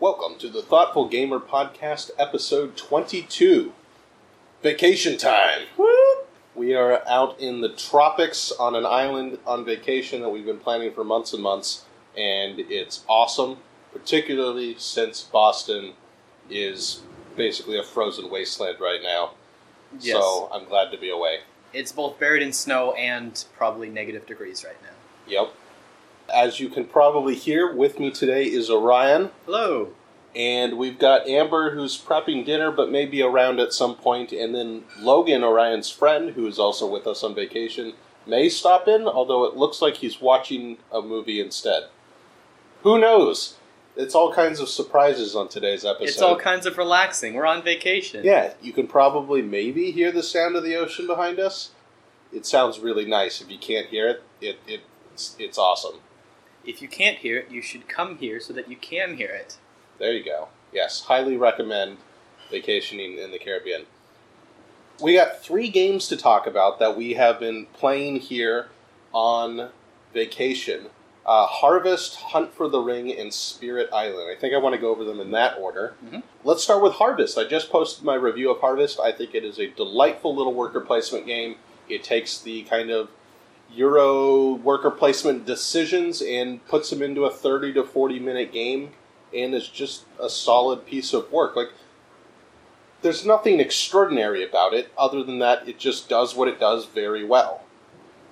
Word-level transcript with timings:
Welcome 0.00 0.38
to 0.38 0.48
the 0.48 0.62
Thoughtful 0.62 1.08
Gamer 1.08 1.40
Podcast, 1.40 2.10
episode 2.18 2.74
22 2.74 3.74
Vacation 4.62 5.18
Time. 5.18 5.66
We 6.54 6.74
are 6.74 7.06
out 7.06 7.38
in 7.38 7.60
the 7.60 7.68
tropics 7.68 8.50
on 8.50 8.74
an 8.74 8.86
island 8.86 9.36
on 9.46 9.66
vacation 9.66 10.22
that 10.22 10.30
we've 10.30 10.46
been 10.46 10.58
planning 10.58 10.90
for 10.94 11.04
months 11.04 11.34
and 11.34 11.42
months, 11.42 11.84
and 12.16 12.60
it's 12.60 13.04
awesome, 13.10 13.58
particularly 13.92 14.74
since 14.78 15.22
Boston 15.22 15.92
is 16.48 17.02
basically 17.36 17.78
a 17.78 17.82
frozen 17.84 18.30
wasteland 18.30 18.80
right 18.80 19.02
now. 19.02 19.32
Yes. 20.00 20.16
So 20.16 20.48
I'm 20.50 20.64
glad 20.64 20.90
to 20.92 20.96
be 20.96 21.10
away. 21.10 21.40
It's 21.74 21.92
both 21.92 22.18
buried 22.18 22.42
in 22.42 22.54
snow 22.54 22.92
and 22.92 23.44
probably 23.54 23.90
negative 23.90 24.24
degrees 24.24 24.64
right 24.64 24.80
now. 24.82 24.96
Yep. 25.26 25.52
As 26.32 26.60
you 26.60 26.68
can 26.68 26.84
probably 26.84 27.34
hear, 27.34 27.72
with 27.72 27.98
me 27.98 28.10
today 28.10 28.44
is 28.44 28.70
Orion. 28.70 29.30
Hello. 29.46 29.90
And 30.34 30.78
we've 30.78 30.98
got 30.98 31.26
Amber, 31.26 31.74
who's 31.74 32.00
prepping 32.00 32.44
dinner 32.44 32.70
but 32.70 32.90
may 32.90 33.04
be 33.04 33.20
around 33.20 33.58
at 33.58 33.72
some 33.72 33.96
point, 33.96 34.30
and 34.30 34.54
then 34.54 34.84
Logan, 35.00 35.42
Orion's 35.42 35.90
friend, 35.90 36.30
who 36.30 36.46
is 36.46 36.58
also 36.58 36.86
with 36.86 37.06
us 37.06 37.24
on 37.24 37.34
vacation, 37.34 37.94
may 38.26 38.48
stop 38.48 38.86
in, 38.86 39.08
although 39.08 39.44
it 39.44 39.56
looks 39.56 39.82
like 39.82 39.96
he's 39.96 40.20
watching 40.20 40.78
a 40.92 41.02
movie 41.02 41.40
instead. 41.40 41.84
Who 42.82 42.98
knows? 42.98 43.56
It's 43.96 44.14
all 44.14 44.32
kinds 44.32 44.60
of 44.60 44.68
surprises 44.68 45.34
on 45.34 45.48
today's 45.48 45.84
episode. 45.84 46.08
It's 46.08 46.22
all 46.22 46.36
kinds 46.38 46.64
of 46.64 46.78
relaxing. 46.78 47.34
We're 47.34 47.46
on 47.46 47.62
vacation. 47.62 48.24
Yeah, 48.24 48.54
you 48.62 48.72
can 48.72 48.86
probably 48.86 49.42
maybe 49.42 49.90
hear 49.90 50.12
the 50.12 50.22
sound 50.22 50.54
of 50.54 50.62
the 50.62 50.76
ocean 50.76 51.08
behind 51.08 51.40
us. 51.40 51.70
It 52.32 52.46
sounds 52.46 52.78
really 52.78 53.04
nice. 53.04 53.40
If 53.40 53.50
you 53.50 53.58
can't 53.58 53.88
hear 53.88 54.08
it, 54.08 54.22
it, 54.40 54.58
it 54.68 54.80
it's, 55.12 55.36
it's 55.38 55.58
awesome. 55.58 55.96
If 56.64 56.82
you 56.82 56.88
can't 56.88 57.18
hear 57.18 57.38
it, 57.38 57.50
you 57.50 57.62
should 57.62 57.88
come 57.88 58.18
here 58.18 58.40
so 58.40 58.52
that 58.52 58.68
you 58.70 58.76
can 58.76 59.16
hear 59.16 59.30
it. 59.30 59.56
There 59.98 60.12
you 60.12 60.24
go. 60.24 60.48
Yes, 60.72 61.02
highly 61.04 61.36
recommend 61.36 61.98
vacationing 62.50 63.18
in 63.18 63.30
the 63.30 63.38
Caribbean. 63.38 63.86
We 65.02 65.14
got 65.14 65.42
three 65.42 65.68
games 65.68 66.08
to 66.08 66.16
talk 66.16 66.46
about 66.46 66.78
that 66.78 66.96
we 66.96 67.14
have 67.14 67.40
been 67.40 67.66
playing 67.72 68.16
here 68.16 68.68
on 69.12 69.70
vacation 70.12 70.86
uh, 71.26 71.46
Harvest, 71.46 72.16
Hunt 72.16 72.52
for 72.54 72.66
the 72.66 72.80
Ring, 72.80 73.12
and 73.16 73.32
Spirit 73.32 73.88
Island. 73.92 74.34
I 74.34 74.40
think 74.40 74.52
I 74.54 74.56
want 74.58 74.74
to 74.74 74.80
go 74.80 74.90
over 74.90 75.04
them 75.04 75.20
in 75.20 75.30
that 75.32 75.58
order. 75.58 75.94
Mhm. 76.04 76.22
Let's 76.42 76.64
start 76.64 76.82
with 76.82 76.94
Harvest. 76.94 77.38
I 77.38 77.44
just 77.44 77.70
posted 77.70 78.04
my 78.04 78.14
review 78.14 78.50
of 78.50 78.60
Harvest. 78.60 78.98
I 78.98 79.12
think 79.12 79.34
it 79.34 79.44
is 79.44 79.58
a 79.60 79.68
delightful 79.68 80.34
little 80.34 80.54
worker 80.54 80.80
placement 80.80 81.26
game. 81.26 81.56
It 81.88 82.02
takes 82.02 82.40
the 82.40 82.62
kind 82.62 82.90
of 82.90 83.10
Euro 83.74 84.54
worker 84.54 84.90
placement 84.90 85.46
decisions 85.46 86.22
and 86.22 86.66
puts 86.66 86.90
them 86.90 87.02
into 87.02 87.24
a 87.24 87.30
30 87.30 87.74
to 87.74 87.84
40 87.84 88.18
minute 88.18 88.52
game 88.52 88.90
and 89.34 89.54
is 89.54 89.68
just 89.68 90.04
a 90.20 90.28
solid 90.28 90.86
piece 90.86 91.12
of 91.12 91.30
work. 91.30 91.54
Like, 91.56 91.70
there's 93.02 93.24
nothing 93.24 93.60
extraordinary 93.60 94.46
about 94.46 94.74
it 94.74 94.92
other 94.98 95.22
than 95.22 95.38
that 95.38 95.68
it 95.68 95.78
just 95.78 96.08
does 96.08 96.34
what 96.34 96.48
it 96.48 96.60
does 96.60 96.86
very 96.86 97.24
well. 97.24 97.62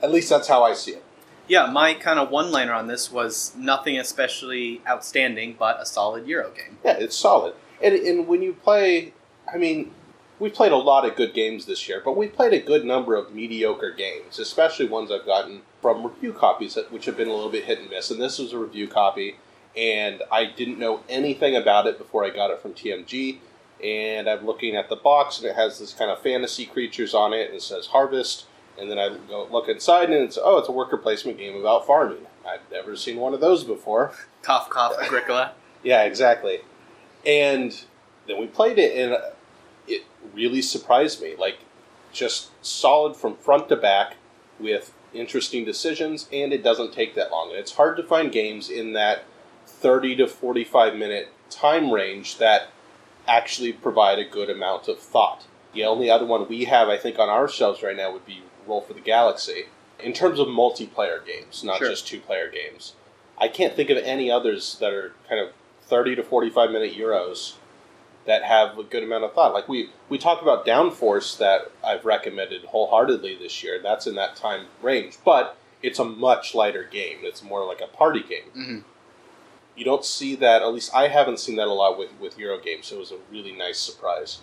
At 0.03 0.11
least 0.11 0.28
that's 0.28 0.48
how 0.48 0.62
I 0.62 0.75
see 0.75 0.92
it. 0.92 1.05
Yeah, 1.47 1.66
my 1.66 1.94
kind 1.94 2.19
of 2.19 2.31
one 2.31 2.50
liner 2.53 2.75
on 2.75 2.89
this 2.89 3.11
was 3.11 3.55
nothing 3.56 3.98
especially 3.98 4.83
outstanding, 4.86 5.56
but 5.59 5.81
a 5.81 5.86
solid 5.86 6.27
Euro 6.27 6.50
game. 6.50 6.78
Yeah, 6.84 6.97
it's 6.98 7.16
solid. 7.16 7.55
And, 7.83 7.94
and 7.94 8.28
when 8.28 8.42
you 8.42 8.53
play, 8.53 9.14
I 9.53 9.56
mean, 9.56 9.92
we've 10.39 10.55
played 10.55 10.72
a 10.72 10.77
lot 10.77 11.05
of 11.05 11.17
good 11.17 11.34
games 11.34 11.67
this 11.67 11.89
year, 11.89 12.00
but 12.05 12.17
we've 12.17 12.34
played 12.34 12.53
a 12.53 12.61
good 12.61 12.84
number 12.84 13.14
of 13.14 13.34
mediocre 13.34 13.91
games, 13.91 14.39
especially 14.39 14.86
ones 14.86 15.11
I've 15.11 15.27
gotten 15.27 15.62
from 15.81 16.05
review 16.05 16.33
copies, 16.33 16.75
that, 16.75 16.92
which 16.92 17.06
have 17.06 17.17
been 17.17 17.28
a 17.28 17.34
little 17.34 17.50
bit 17.50 17.64
hit 17.64 17.81
and 17.81 17.91
miss. 17.91 18.11
And 18.11 18.20
this 18.20 18.39
was 18.39 18.53
a 18.53 18.59
review 18.59 18.89
copy, 18.89 19.36
and 19.77 20.22
I 20.31 20.47
didn't 20.47 20.78
know 20.78 21.03
anything 21.09 21.56
about 21.56 21.86
it 21.86 21.98
before 21.98 22.25
I 22.25 22.31
got 22.31 22.50
it 22.50 22.61
from 22.61 22.75
TMG. 22.75 23.39
And 23.83 24.28
I'm 24.28 24.44
looking 24.44 24.75
at 24.75 24.89
the 24.89 24.97
box, 24.97 25.39
and 25.39 25.48
it 25.48 25.55
has 25.55 25.78
this 25.78 25.94
kind 25.94 26.11
of 26.11 26.20
fantasy 26.20 26.66
creatures 26.66 27.14
on 27.14 27.33
it, 27.33 27.48
and 27.48 27.56
it 27.56 27.62
says 27.62 27.86
Harvest. 27.86 28.47
And 28.77 28.91
then 28.91 28.98
I 28.98 29.16
go 29.28 29.48
look 29.50 29.69
inside, 29.69 30.10
and 30.10 30.25
it's 30.25 30.38
oh, 30.41 30.59
it's 30.59 30.69
a 30.69 30.72
worker 30.72 30.97
placement 30.97 31.38
game 31.38 31.56
about 31.56 31.87
farming. 31.87 32.27
I've 32.47 32.60
never 32.72 32.97
seen 32.97 33.19
one 33.19 33.34
of 33.34 33.41
those 33.41 33.65
before. 33.65 34.12
Cough, 34.43 34.71
cough, 34.71 34.94
Agricola. 35.00 35.53
Yeah, 35.84 36.03
exactly. 36.03 36.59
And 37.25 37.72
then 38.27 38.41
we 38.41 38.48
played 38.48 38.81
it, 38.81 38.98
and 38.98 39.16
it 39.88 40.04
really 40.34 40.62
surprised 40.62 41.22
me. 41.22 41.34
Like, 41.37 41.59
just 42.12 42.50
solid 42.65 43.16
from 43.16 43.37
front 43.37 43.69
to 43.69 43.76
back 43.76 44.16
with 44.59 44.93
interesting 45.15 45.65
decisions, 45.65 46.28
and 46.32 46.53
it 46.53 46.62
doesn't 46.62 46.93
take 46.93 47.15
that 47.15 47.31
long. 47.31 47.50
And 47.50 47.59
it's 47.59 47.75
hard 47.76 47.97
to 47.97 48.03
find 48.03 48.31
games 48.32 48.69
in 48.71 48.93
that 48.94 49.25
30 49.66 50.16
to 50.16 50.27
45 50.27 50.97
minute 50.97 51.28
time 51.50 51.91
range 51.91 52.38
that 52.38 52.69
actually 53.27 53.72
provide 53.72 54.19
a 54.19 54.25
good 54.25 54.50
amount 54.50 54.88
of 54.88 54.98
thought. 54.98 55.44
The 55.75 55.84
only 55.84 56.10
other 56.10 56.25
one 56.27 56.48
we 56.48 56.65
have, 56.65 56.88
I 56.88 56.97
think, 56.97 57.19
on 57.19 57.28
our 57.28 57.47
shelves 57.48 57.82
right 57.82 57.97
now 57.97 58.12
would 58.12 58.27
be 58.27 58.43
Roll 58.66 58.81
for 58.81 58.94
the 58.94 59.00
Galaxy. 59.00 59.66
In 59.98 60.12
terms 60.12 60.38
of 60.38 60.47
multiplayer 60.47 61.25
games, 61.25 61.65
not 61.65 61.78
Sure. 61.78 61.91
just 61.91 62.06
two 62.06 62.21
player 62.21 62.48
games. 62.48 62.94
I 63.37 63.48
can't 63.48 63.75
think 63.75 63.91
of 63.91 63.98
any 63.98 64.31
others 64.31 64.77
that 64.81 64.93
are 64.93 65.15
kind 65.28 65.41
of 65.41 65.53
30 65.82 66.16
to 66.16 66.22
45 66.22 66.71
minute 66.71 66.97
Euros 66.97 67.54
that 68.28 68.44
have 68.44 68.78
a 68.78 68.83
good 68.84 69.03
amount 69.03 69.25
of 69.25 69.33
thought. 69.33 69.55
Like 69.55 69.69
we, 69.71 69.89
we 70.11 70.19
talked 70.19 70.43
about 70.43 70.66
Downforce 70.66 71.39
that 71.39 71.72
I've 71.83 72.05
recommended 72.05 72.62
wholeheartedly 72.66 73.37
this 73.37 73.65
year. 73.65 73.81
That's 73.83 74.06
in 74.06 74.15
that 74.16 74.37
time 74.37 74.66
range, 74.83 75.16
but 75.25 75.56
it's 75.83 75.99
a 75.99 76.05
much 76.05 76.55
lighter 76.55 76.84
game. 76.84 77.21
It's 77.22 77.43
more 77.43 77.65
like 77.66 77.81
a 77.81 77.87
party 77.87 78.22
game. 78.22 78.50
Mhm. 78.55 78.84
You 79.77 79.84
don't 79.87 80.05
see 80.05 80.34
that, 80.37 80.61
at 80.61 80.69
least 80.75 80.94
I 80.94 81.09
haven't 81.09 81.41
seen 81.41 81.56
that 81.56 81.69
a 81.69 81.72
lot 81.72 81.99
with, 81.99 82.11
with 82.21 82.39
Euro 82.39 82.59
games, 82.61 82.87
so 82.89 82.97
it 82.97 82.99
was 82.99 83.12
a 83.12 83.19
really 83.33 83.53
nice 83.53 83.78
surprise. 83.78 84.41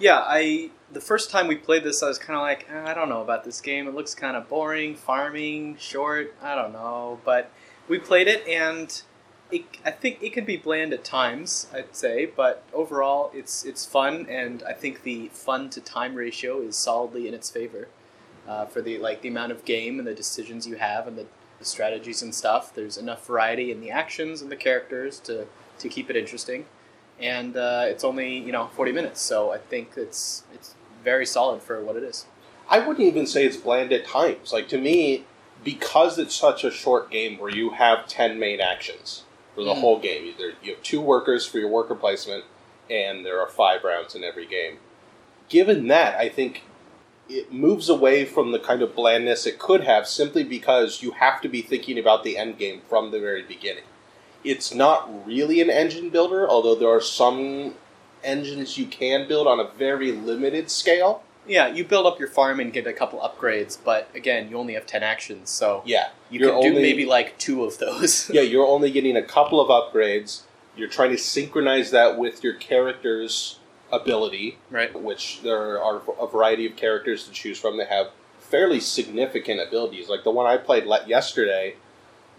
Yeah, 0.00 0.22
I 0.26 0.70
the 0.90 1.00
first 1.00 1.30
time 1.30 1.46
we 1.46 1.54
played 1.56 1.84
this, 1.84 2.02
I 2.02 2.08
was 2.08 2.18
kind 2.18 2.36
of 2.36 2.42
like, 2.42 2.66
"Eh, 2.68 2.90
I 2.90 2.94
don't 2.94 3.08
know 3.08 3.20
about 3.20 3.44
this 3.44 3.60
game. 3.60 3.86
It 3.86 3.94
looks 3.94 4.14
kind 4.14 4.36
of 4.36 4.48
boring, 4.48 4.96
farming, 4.96 5.76
short. 5.78 6.34
I 6.42 6.54
don't 6.56 6.72
know, 6.72 7.20
but 7.24 7.50
we 7.88 7.98
played 7.98 8.26
it, 8.28 8.46
and 8.48 9.00
it, 9.50 9.64
I 9.84 9.90
think 9.90 10.22
it 10.22 10.32
can 10.32 10.44
be 10.44 10.56
bland 10.56 10.92
at 10.92 11.04
times. 11.04 11.66
I'd 11.72 11.96
say, 11.96 12.26
but 12.26 12.64
overall, 12.72 13.30
it's 13.34 13.64
it's 13.64 13.86
fun, 13.86 14.26
and 14.28 14.62
I 14.64 14.72
think 14.72 15.02
the 15.02 15.28
fun 15.28 15.70
to 15.70 15.80
time 15.80 16.14
ratio 16.14 16.60
is 16.60 16.76
solidly 16.76 17.28
in 17.28 17.34
its 17.34 17.50
favor 17.50 17.88
uh, 18.46 18.66
for 18.66 18.82
the 18.82 18.98
like 18.98 19.22
the 19.22 19.28
amount 19.28 19.52
of 19.52 19.64
game 19.64 19.98
and 19.98 20.06
the 20.06 20.14
decisions 20.14 20.66
you 20.66 20.76
have 20.76 21.06
and 21.06 21.16
the, 21.16 21.26
the 21.58 21.64
strategies 21.64 22.22
and 22.22 22.34
stuff. 22.34 22.74
There's 22.74 22.96
enough 22.96 23.26
variety 23.26 23.70
in 23.70 23.80
the 23.80 23.90
actions 23.90 24.42
and 24.42 24.50
the 24.50 24.56
characters 24.56 25.18
to 25.20 25.46
to 25.78 25.88
keep 25.88 26.10
it 26.10 26.16
interesting 26.16 26.66
and 27.20 27.56
uh, 27.56 27.84
it's 27.86 28.04
only 28.04 28.36
you 28.38 28.52
know 28.52 28.68
40 28.74 28.92
minutes 28.92 29.20
so 29.20 29.52
i 29.52 29.58
think 29.58 29.90
it's 29.96 30.44
it's 30.52 30.74
very 31.04 31.26
solid 31.26 31.62
for 31.62 31.80
what 31.82 31.96
it 31.96 32.02
is 32.02 32.26
I 32.68 32.78
wouldn't 32.80 33.06
even 33.06 33.26
say 33.26 33.46
it's 33.46 33.56
bland 33.56 33.92
at 33.92 34.06
times. 34.06 34.52
Like 34.52 34.68
to 34.68 34.78
me, 34.78 35.24
because 35.64 36.18
it's 36.18 36.34
such 36.34 36.64
a 36.64 36.70
short 36.70 37.10
game 37.10 37.38
where 37.38 37.50
you 37.50 37.70
have 37.70 38.06
ten 38.06 38.38
main 38.38 38.60
actions 38.60 39.24
for 39.58 39.64
the 39.64 39.74
Mm. 39.74 39.80
whole 39.80 39.98
game. 39.98 40.32
You 40.62 40.72
have 40.72 40.82
two 40.84 41.00
workers 41.00 41.44
for 41.44 41.58
your 41.58 41.68
worker 41.68 41.96
placement, 41.96 42.44
and 42.88 43.26
there 43.26 43.40
are 43.40 43.48
five 43.48 43.82
rounds 43.82 44.14
in 44.14 44.22
every 44.22 44.46
game. 44.46 44.78
Given 45.48 45.88
that, 45.88 46.16
I 46.16 46.28
think 46.28 46.62
it 47.28 47.52
moves 47.52 47.88
away 47.88 48.24
from 48.24 48.52
the 48.52 48.60
kind 48.60 48.82
of 48.82 48.94
blandness 48.94 49.46
it 49.46 49.58
could 49.58 49.82
have 49.82 50.06
simply 50.06 50.44
because 50.44 51.02
you 51.02 51.10
have 51.10 51.40
to 51.40 51.48
be 51.48 51.60
thinking 51.60 51.98
about 51.98 52.22
the 52.22 52.38
end 52.38 52.56
game 52.56 52.82
from 52.88 53.10
the 53.10 53.18
very 53.18 53.42
beginning. 53.42 53.82
It's 54.44 54.72
not 54.72 55.26
really 55.26 55.60
an 55.60 55.70
engine 55.70 56.10
builder, 56.10 56.48
although 56.48 56.76
there 56.76 56.88
are 56.88 57.00
some 57.00 57.74
engines 58.22 58.78
you 58.78 58.86
can 58.86 59.26
build 59.26 59.48
on 59.48 59.58
a 59.58 59.64
very 59.76 60.12
limited 60.12 60.70
scale. 60.70 61.24
Yeah 61.48 61.66
you 61.66 61.84
build 61.84 62.06
up 62.06 62.18
your 62.18 62.28
farm 62.28 62.60
and 62.60 62.72
get 62.72 62.86
a 62.86 62.92
couple 62.92 63.18
upgrades 63.20 63.76
but 63.84 64.08
again 64.14 64.48
you 64.50 64.56
only 64.56 64.74
have 64.74 64.86
10 64.86 65.02
actions 65.02 65.50
so 65.50 65.82
Yeah, 65.86 66.08
you 66.30 66.40
you're 66.40 66.50
can 66.52 66.60
do 66.62 66.68
only- 66.68 66.82
maybe 66.82 67.06
like 67.06 67.38
two 67.38 67.64
of 67.64 67.78
those 67.78 68.30
yeah, 68.32 68.42
you're 68.42 68.66
only 68.66 68.90
getting 68.90 69.16
a 69.16 69.22
couple 69.22 69.60
of 69.60 69.68
upgrades. 69.68 70.42
You're 70.76 70.88
trying 70.88 71.10
to 71.10 71.18
synchronize 71.18 71.90
that 71.90 72.16
with 72.18 72.44
your 72.44 72.54
character's 72.54 73.58
ability, 73.90 74.58
right 74.70 74.92
which 75.00 75.40
there 75.42 75.82
are 75.82 76.00
a 76.20 76.26
variety 76.26 76.66
of 76.66 76.76
characters 76.76 77.24
to 77.24 77.32
choose 77.32 77.58
from 77.58 77.78
that 77.78 77.88
have 77.88 78.08
fairly 78.38 78.78
significant 78.80 79.60
abilities. 79.60 80.08
Like 80.08 80.22
the 80.24 80.30
one 80.30 80.46
I 80.46 80.56
played 80.56 80.84
le- 80.86 81.04
yesterday 81.06 81.74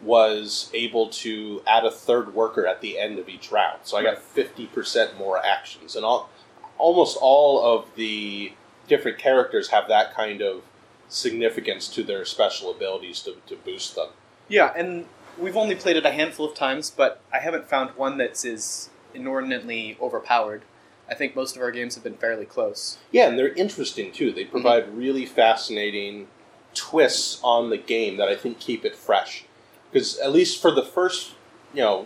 was 0.01 0.69
able 0.73 1.09
to 1.09 1.61
add 1.67 1.83
a 1.85 1.91
third 1.91 2.33
worker 2.33 2.65
at 2.65 2.79
the 2.81 2.97
end 2.97 3.19
of 3.19 3.27
each 3.27 3.51
round. 3.51 3.79
So 3.83 3.97
I 3.97 4.03
got 4.03 4.17
50% 4.19 5.17
more 5.17 5.43
actions. 5.45 5.95
And 5.95 6.05
all, 6.05 6.29
almost 6.77 7.17
all 7.19 7.61
of 7.77 7.93
the 7.95 8.53
different 8.89 9.17
characters 9.17 9.69
have 9.69 9.87
that 9.87 10.13
kind 10.13 10.41
of 10.41 10.63
significance 11.07 11.87
to 11.87 12.03
their 12.03 12.25
special 12.25 12.69
abilities 12.71 13.21
to, 13.21 13.35
to 13.47 13.55
boost 13.55 13.95
them. 13.95 14.09
yeah 14.47 14.71
and 14.75 15.05
we've 15.37 15.55
only 15.57 15.75
played 15.75 15.95
it 15.95 16.05
a 16.05 16.11
handful 16.11 16.45
of 16.49 16.53
times 16.55 16.89
but 16.91 17.21
i 17.33 17.39
haven't 17.39 17.67
found 17.69 17.89
one 17.91 18.17
that's 18.17 18.43
as 18.45 18.89
inordinately 19.13 19.97
overpowered 19.99 20.61
i 21.09 21.15
think 21.15 21.35
most 21.35 21.55
of 21.55 21.61
our 21.61 21.71
games 21.71 21.95
have 21.95 22.03
been 22.03 22.17
fairly 22.17 22.45
close 22.45 22.97
Yeah, 23.11 23.27
and 23.27 23.37
they're 23.39 23.53
interesting 23.53 24.11
too. 24.11 24.31
They 24.31 24.45
mhm. 24.45 24.51
provide 24.51 24.95
really 24.95 25.25
fascinating 25.25 26.27
twists 26.75 27.39
on 27.43 27.69
the 27.71 27.77
game 27.77 28.17
that 28.17 28.27
I 28.29 28.35
think 28.35 28.59
keep 28.59 28.85
it 28.85 28.95
fresh. 28.95 29.43
Because 29.91 30.19
at 30.19 30.31
least 30.31 30.61
for 30.61 30.69
the 30.69 30.83
first, 30.83 31.33
you 31.73 31.81
know, 31.81 32.05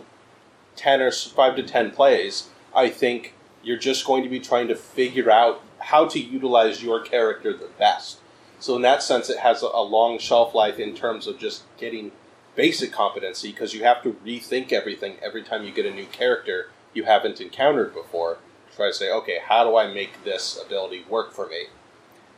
ten 0.74 1.02
or 1.02 1.10
five 1.10 1.54
to 1.56 1.62
ten 1.62 1.90
plays, 1.90 2.48
I 2.74 2.88
think 2.88 3.34
you're 3.62 3.76
just 3.90 4.06
going 4.06 4.22
to 4.22 4.30
be 4.30 4.40
trying 4.40 4.68
to 4.68 4.74
figure 4.74 5.30
out 5.30 5.60
how 5.84 6.06
to 6.06 6.18
utilize 6.18 6.82
your 6.82 7.00
character 7.00 7.52
the 7.52 7.68
best. 7.78 8.18
So 8.58 8.76
in 8.76 8.82
that 8.82 9.02
sense, 9.02 9.28
it 9.28 9.38
has 9.40 9.62
a, 9.62 9.66
a 9.66 9.82
long 9.82 10.18
shelf 10.18 10.54
life 10.54 10.78
in 10.78 10.94
terms 10.94 11.26
of 11.26 11.38
just 11.38 11.64
getting 11.76 12.12
basic 12.56 12.90
competency 12.92 13.50
because 13.50 13.74
you 13.74 13.84
have 13.84 14.02
to 14.02 14.12
rethink 14.24 14.72
everything 14.72 15.16
every 15.22 15.42
time 15.42 15.64
you 15.64 15.72
get 15.72 15.84
a 15.86 15.90
new 15.90 16.06
character 16.06 16.70
you 16.94 17.04
haven't 17.04 17.40
encountered 17.40 17.92
before. 17.92 18.38
Try 18.74 18.86
to 18.88 18.94
say, 18.94 19.10
okay, 19.10 19.38
how 19.44 19.64
do 19.68 19.76
I 19.76 19.92
make 19.92 20.24
this 20.24 20.58
ability 20.64 21.04
work 21.08 21.32
for 21.32 21.46
me? 21.48 21.66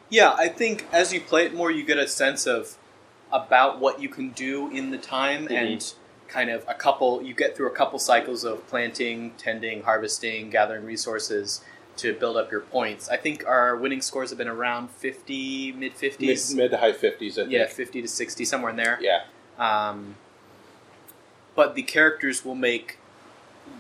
Yeah, 0.09 0.33
I 0.37 0.49
think 0.49 0.87
as 0.93 1.13
you 1.13 1.21
play 1.21 1.45
it 1.47 1.55
more, 1.55 1.71
you 1.71 1.85
get 1.85 1.99
a 1.99 2.09
sense 2.09 2.47
of 2.47 2.77
about 3.33 3.79
what 3.79 4.01
you 4.01 4.09
can 4.09 4.31
do 4.31 4.71
in 4.71 4.91
the 4.91 4.99
time, 4.99 5.47
Mhm. 5.49 5.57
and 5.57 5.95
kind 6.29 6.51
of 6.51 6.65
a 6.69 6.75
couple. 6.75 7.23
You 7.23 7.35
get 7.35 7.57
through 7.57 7.69
a 7.69 7.75
couple 7.75 7.99
cycles 7.99 8.45
of 8.45 8.67
planting, 8.69 9.33
tending, 9.39 9.83
harvesting, 9.83 10.51
gathering 10.51 10.85
resources 10.85 11.61
to 11.99 12.15
build 12.15 12.37
up 12.37 12.51
your 12.51 12.61
points. 12.61 13.09
I 13.09 13.17
think 13.17 13.47
our 13.47 13.77
winning 13.77 14.01
scores 14.01 14.31
have 14.31 14.39
been 14.39 14.49
around 14.49 14.91
fifty, 14.91 15.73
mid 15.73 15.81
Mid, 15.81 15.95
fifties. 15.95 16.55
mid 16.55 16.71
to 16.71 16.77
high 16.77 16.93
fifties, 16.93 17.39
I 17.39 17.43
think. 17.43 17.53
Yeah, 17.53 17.67
fifty 17.67 18.03
to 18.03 18.09
sixty, 18.09 18.45
somewhere 18.45 18.71
in 18.71 18.77
there. 18.77 18.99
Yeah. 19.01 19.25
Um, 19.59 20.17
but 21.55 21.75
the 21.75 21.83
characters 21.83 22.45
will 22.45 22.55
make 22.55 22.99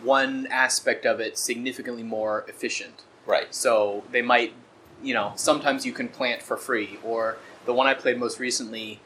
one 0.02 0.46
aspect 0.50 1.04
of 1.04 1.20
it 1.20 1.38
significantly 1.38 2.02
more 2.02 2.44
efficient. 2.48 3.04
Right. 3.26 3.54
So 3.54 4.04
they 4.10 4.22
might, 4.22 4.54
you 5.02 5.14
know, 5.14 5.32
sometimes 5.36 5.84
you 5.84 5.92
can 5.92 6.08
plant 6.08 6.42
for 6.42 6.56
free. 6.56 6.98
Or 7.04 7.36
the 7.66 7.74
one 7.74 7.86
I 7.86 7.94
played 7.94 8.18
most 8.18 8.40
recently, 8.40 9.00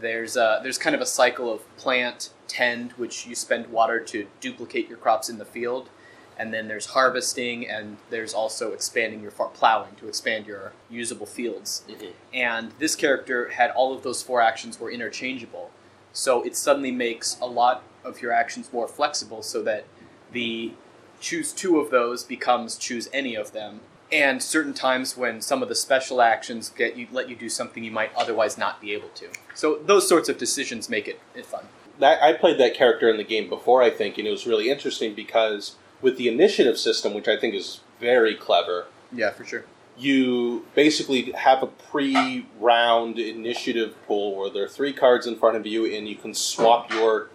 there's 0.00 0.36
a, 0.36 0.60
there's 0.62 0.78
kind 0.78 0.94
of 0.96 1.02
a 1.02 1.06
cycle 1.06 1.52
of 1.52 1.76
plant, 1.76 2.30
tend, 2.48 2.92
which 2.92 3.26
you 3.26 3.34
spend 3.34 3.66
water 3.68 4.00
to 4.00 4.26
duplicate 4.40 4.88
your 4.88 4.98
crops 4.98 5.28
in 5.28 5.38
the 5.38 5.44
field, 5.44 5.90
and 6.38 6.52
then 6.52 6.68
there's 6.68 6.86
harvesting, 6.86 7.68
and 7.68 7.96
there's 8.10 8.34
also 8.34 8.72
expanding 8.72 9.20
your 9.20 9.30
far- 9.30 9.48
plowing 9.48 9.94
to 9.96 10.08
expand 10.08 10.46
your 10.46 10.72
usable 10.90 11.26
fields. 11.26 11.84
Mm-hmm. 11.88 12.10
And 12.32 12.72
this 12.78 12.94
character 12.96 13.50
had 13.50 13.70
all 13.70 13.94
of 13.94 14.02
those 14.02 14.22
four 14.22 14.40
actions 14.40 14.80
were 14.80 14.90
interchangeable, 14.90 15.70
so 16.12 16.42
it 16.42 16.56
suddenly 16.56 16.92
makes 16.92 17.38
a 17.40 17.46
lot 17.46 17.82
of 18.04 18.20
your 18.20 18.32
actions 18.32 18.72
more 18.72 18.88
flexible, 18.88 19.42
so 19.42 19.62
that 19.62 19.84
the 20.32 20.72
choose 21.20 21.52
two 21.52 21.78
of 21.78 21.90
those 21.90 22.24
becomes 22.24 22.76
choose 22.76 23.08
any 23.12 23.34
of 23.34 23.52
them. 23.52 23.80
And 24.12 24.42
certain 24.42 24.74
times 24.74 25.16
when 25.16 25.40
some 25.40 25.62
of 25.62 25.68
the 25.68 25.74
special 25.74 26.20
actions 26.20 26.68
get 26.68 26.96
you 26.96 27.08
let 27.10 27.28
you 27.28 27.34
do 27.34 27.48
something 27.48 27.82
you 27.82 27.90
might 27.90 28.14
otherwise 28.14 28.58
not 28.58 28.80
be 28.80 28.92
able 28.92 29.08
to. 29.08 29.28
So 29.54 29.78
those 29.84 30.06
sorts 30.06 30.28
of 30.28 30.38
decisions 30.38 30.88
make 30.88 31.08
it, 31.08 31.18
it 31.34 31.46
fun. 31.46 31.64
That, 31.98 32.22
I 32.22 32.32
played 32.32 32.58
that 32.58 32.74
character 32.74 33.08
in 33.08 33.16
the 33.16 33.24
game 33.24 33.48
before, 33.48 33.82
I 33.82 33.90
think, 33.90 34.18
and 34.18 34.26
it 34.26 34.30
was 34.30 34.46
really 34.46 34.68
interesting 34.68 35.14
because 35.14 35.76
with 36.04 36.18
the 36.18 36.28
initiative 36.28 36.78
system, 36.78 37.14
which 37.14 37.26
I 37.26 37.36
think 37.36 37.54
is 37.54 37.80
very 37.98 38.34
clever, 38.34 38.84
Yeah, 39.10 39.30
for 39.30 39.42
sure. 39.44 39.64
you 39.96 40.66
basically 40.74 41.32
have 41.32 41.62
a 41.62 41.66
pre-round 41.66 43.18
initiative 43.18 43.94
pool 44.06 44.36
where 44.36 44.50
there 44.50 44.64
are 44.64 44.68
three 44.68 44.92
cards 44.92 45.26
in 45.26 45.34
front 45.36 45.56
of 45.56 45.66
you, 45.66 45.86
and 45.86 46.06
you 46.06 46.14
can 46.14 46.34
swap 46.34 46.92
your 46.92 47.30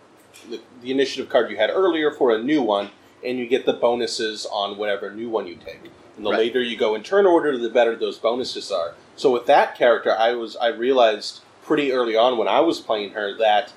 the, 0.49 0.61
the 0.83 0.91
initiative 0.91 1.27
card 1.29 1.49
you 1.49 1.57
had 1.57 1.69
earlier 1.71 2.11
for 2.11 2.33
a 2.33 2.41
new 2.41 2.61
one, 2.61 2.91
and 3.25 3.39
you 3.39 3.47
get 3.47 3.65
the 3.65 3.73
bonuses 3.73 4.45
on 4.51 4.77
whatever 4.77 5.11
new 5.11 5.27
one 5.29 5.47
you 5.47 5.55
take. 5.55 5.79
And 6.15 6.25
the 6.25 6.29
Right. 6.29 6.39
later 6.39 6.61
you 6.61 6.77
go 6.77 6.93
in 6.95 7.01
turn 7.03 7.25
order, 7.25 7.57
the 7.57 7.69
better 7.69 7.95
those 7.95 8.17
bonuses 8.19 8.71
are. 8.71 8.93
So 9.15 9.31
with 9.31 9.47
that 9.47 9.75
character, 9.75 10.15
I 10.15 10.33
was 10.33 10.55
I 10.57 10.67
realized 10.67 11.39
pretty 11.63 11.91
early 11.91 12.15
on 12.15 12.37
when 12.37 12.47
I 12.47 12.59
was 12.61 12.79
playing 12.79 13.11
her 13.13 13.35
that 13.37 13.73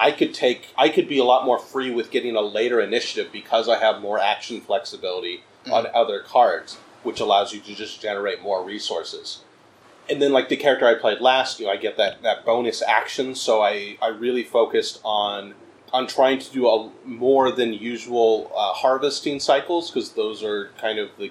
I 0.00 0.12
could 0.12 0.32
take 0.32 0.68
I 0.78 0.88
could 0.88 1.08
be 1.08 1.18
a 1.18 1.24
lot 1.24 1.44
more 1.44 1.58
free 1.58 1.90
with 1.90 2.10
getting 2.10 2.34
a 2.34 2.40
later 2.40 2.80
initiative 2.80 3.30
because 3.30 3.68
I 3.68 3.78
have 3.78 4.00
more 4.00 4.18
action 4.18 4.62
flexibility 4.62 5.44
on 5.70 5.86
other 5.92 6.20
cards, 6.20 6.78
which 7.02 7.20
allows 7.20 7.52
you 7.52 7.60
to 7.60 7.74
just 7.74 8.00
generate 8.00 8.40
more 8.40 8.64
resources. 8.64 9.42
And 10.08 10.20
then 10.20 10.32
like 10.32 10.48
the 10.48 10.56
character 10.56 10.86
I 10.86 10.94
played 10.94 11.20
last, 11.20 11.60
you 11.60 11.66
know, 11.66 11.72
I 11.72 11.76
get 11.76 11.98
that, 11.98 12.22
that 12.22 12.46
bonus 12.46 12.82
action, 12.82 13.34
so 13.34 13.60
I, 13.60 13.98
I 14.02 14.08
really 14.08 14.42
focused 14.42 15.00
on 15.04 15.54
on 15.92 16.06
trying 16.06 16.38
to 16.38 16.50
do 16.50 16.66
a 16.66 16.90
more 17.04 17.50
than 17.50 17.74
usual 17.74 18.50
uh, 18.56 18.72
harvesting 18.72 19.38
cycles 19.38 19.90
because 19.90 20.12
those 20.12 20.42
are 20.42 20.70
kind 20.80 20.98
of 20.98 21.10
the 21.18 21.30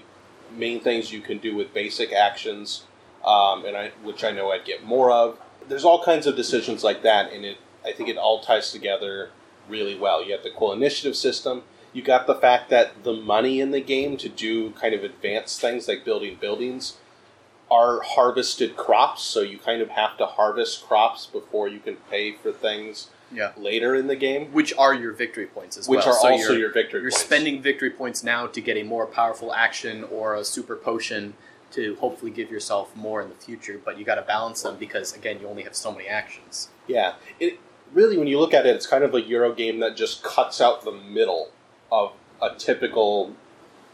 main 0.56 0.80
things 0.80 1.12
you 1.12 1.22
can 1.22 1.40
do 1.40 1.56
with 1.56 1.74
basic 1.74 2.14
actions, 2.14 2.84
um, 3.26 3.66
and 3.66 3.76
I 3.76 3.92
which 4.04 4.24
I 4.24 4.30
know 4.30 4.52
I'd 4.52 4.64
get 4.64 4.84
more 4.86 5.12
of. 5.12 5.40
There's 5.68 5.86
all 5.86 6.04
kinds 6.04 6.28
of 6.28 6.36
decisions 6.36 6.84
like 6.84 7.02
that, 7.02 7.34
and 7.34 7.44
it 7.44 7.58
I 7.86 7.92
think 7.92 8.10
it 8.10 8.18
all 8.18 8.42
ties 8.42 8.72
together 8.72 9.30
really 9.68 9.96
well. 9.98 10.24
You 10.24 10.32
have 10.34 10.44
the 10.44 10.52
cool 10.52 10.72
initiative 10.74 11.16
system. 11.16 11.64
You 11.94 12.02
got 12.02 12.28
the 12.28 12.36
fact 12.36 12.70
that 12.70 13.04
the 13.04 13.14
money 13.14 13.60
in 13.60 13.72
the 13.72 13.82
game 13.82 14.18
to 14.18 14.30
do 14.30 14.72
kind 14.72 14.94
of 14.94 15.04
advanced 15.04 15.60
things 15.62 15.88
like 15.88 16.06
building 16.06 16.38
buildings 16.40 16.98
are 17.72 18.02
harvested 18.02 18.76
crops, 18.76 19.22
so 19.24 19.42
you 19.42 19.58
kind 19.60 19.82
of 19.82 19.90
have 19.90 20.18
to 20.18 20.26
harvest 20.26 20.84
crops 20.88 21.26
before 21.28 21.68
you 21.68 21.80
can 21.80 21.96
pay 22.10 22.32
for 22.32 22.52
things 22.52 23.10
Yeah. 23.32 23.52
later 23.58 23.94
in 23.94 24.08
the 24.08 24.16
game, 24.16 24.52
Which 24.52 24.74
are 24.76 24.94
your 24.94 25.14
victory 25.14 25.46
points 25.46 25.78
as 25.78 25.88
which 25.88 26.00
well. 26.00 26.10
are 26.16 26.20
So 26.20 26.30
also 26.30 26.54
your 26.54 26.72
victory 26.72 27.02
You're 27.02 27.12
points. 27.12 27.22
spending 27.24 27.62
victory 27.62 27.92
points 27.92 28.24
now 28.24 28.48
to 28.48 28.60
get 28.62 28.76
a 28.76 28.82
more 28.84 29.06
powerful 29.06 29.54
action 29.54 30.04
or 30.04 30.34
a 30.36 30.44
super 30.44 30.76
potion 30.76 31.36
to 31.72 31.96
hopefully 31.98 32.32
give 32.32 32.50
yourself 32.50 32.96
more 32.96 33.22
in 33.22 33.30
the 33.30 33.36
future, 33.36 33.80
but 33.84 34.00
you 34.00 34.04
got 34.06 34.16
to 34.16 34.24
balance 34.24 34.64
them 34.64 34.76
because 34.78 35.16
again, 35.16 35.38
you 35.40 35.48
only 35.48 35.62
have 35.62 35.76
so 35.76 35.92
many 35.92 36.08
actions. 36.08 36.70
Yeah, 36.88 37.14
it 37.40 37.60
really 37.94 38.18
when 38.18 38.28
you 38.28 38.40
look 38.40 38.54
at 38.54 38.66
it, 38.66 38.76
it's 38.76 38.88
kind 38.88 39.04
of 39.04 39.14
a 39.14 39.22
Euro 39.22 39.54
game 39.54 39.80
that 39.80 39.96
just 39.96 40.24
cuts 40.24 40.62
out 40.62 40.84
the 40.84 40.92
middle 40.92 41.50
of 41.92 42.14
a 42.42 42.56
typical 42.56 43.34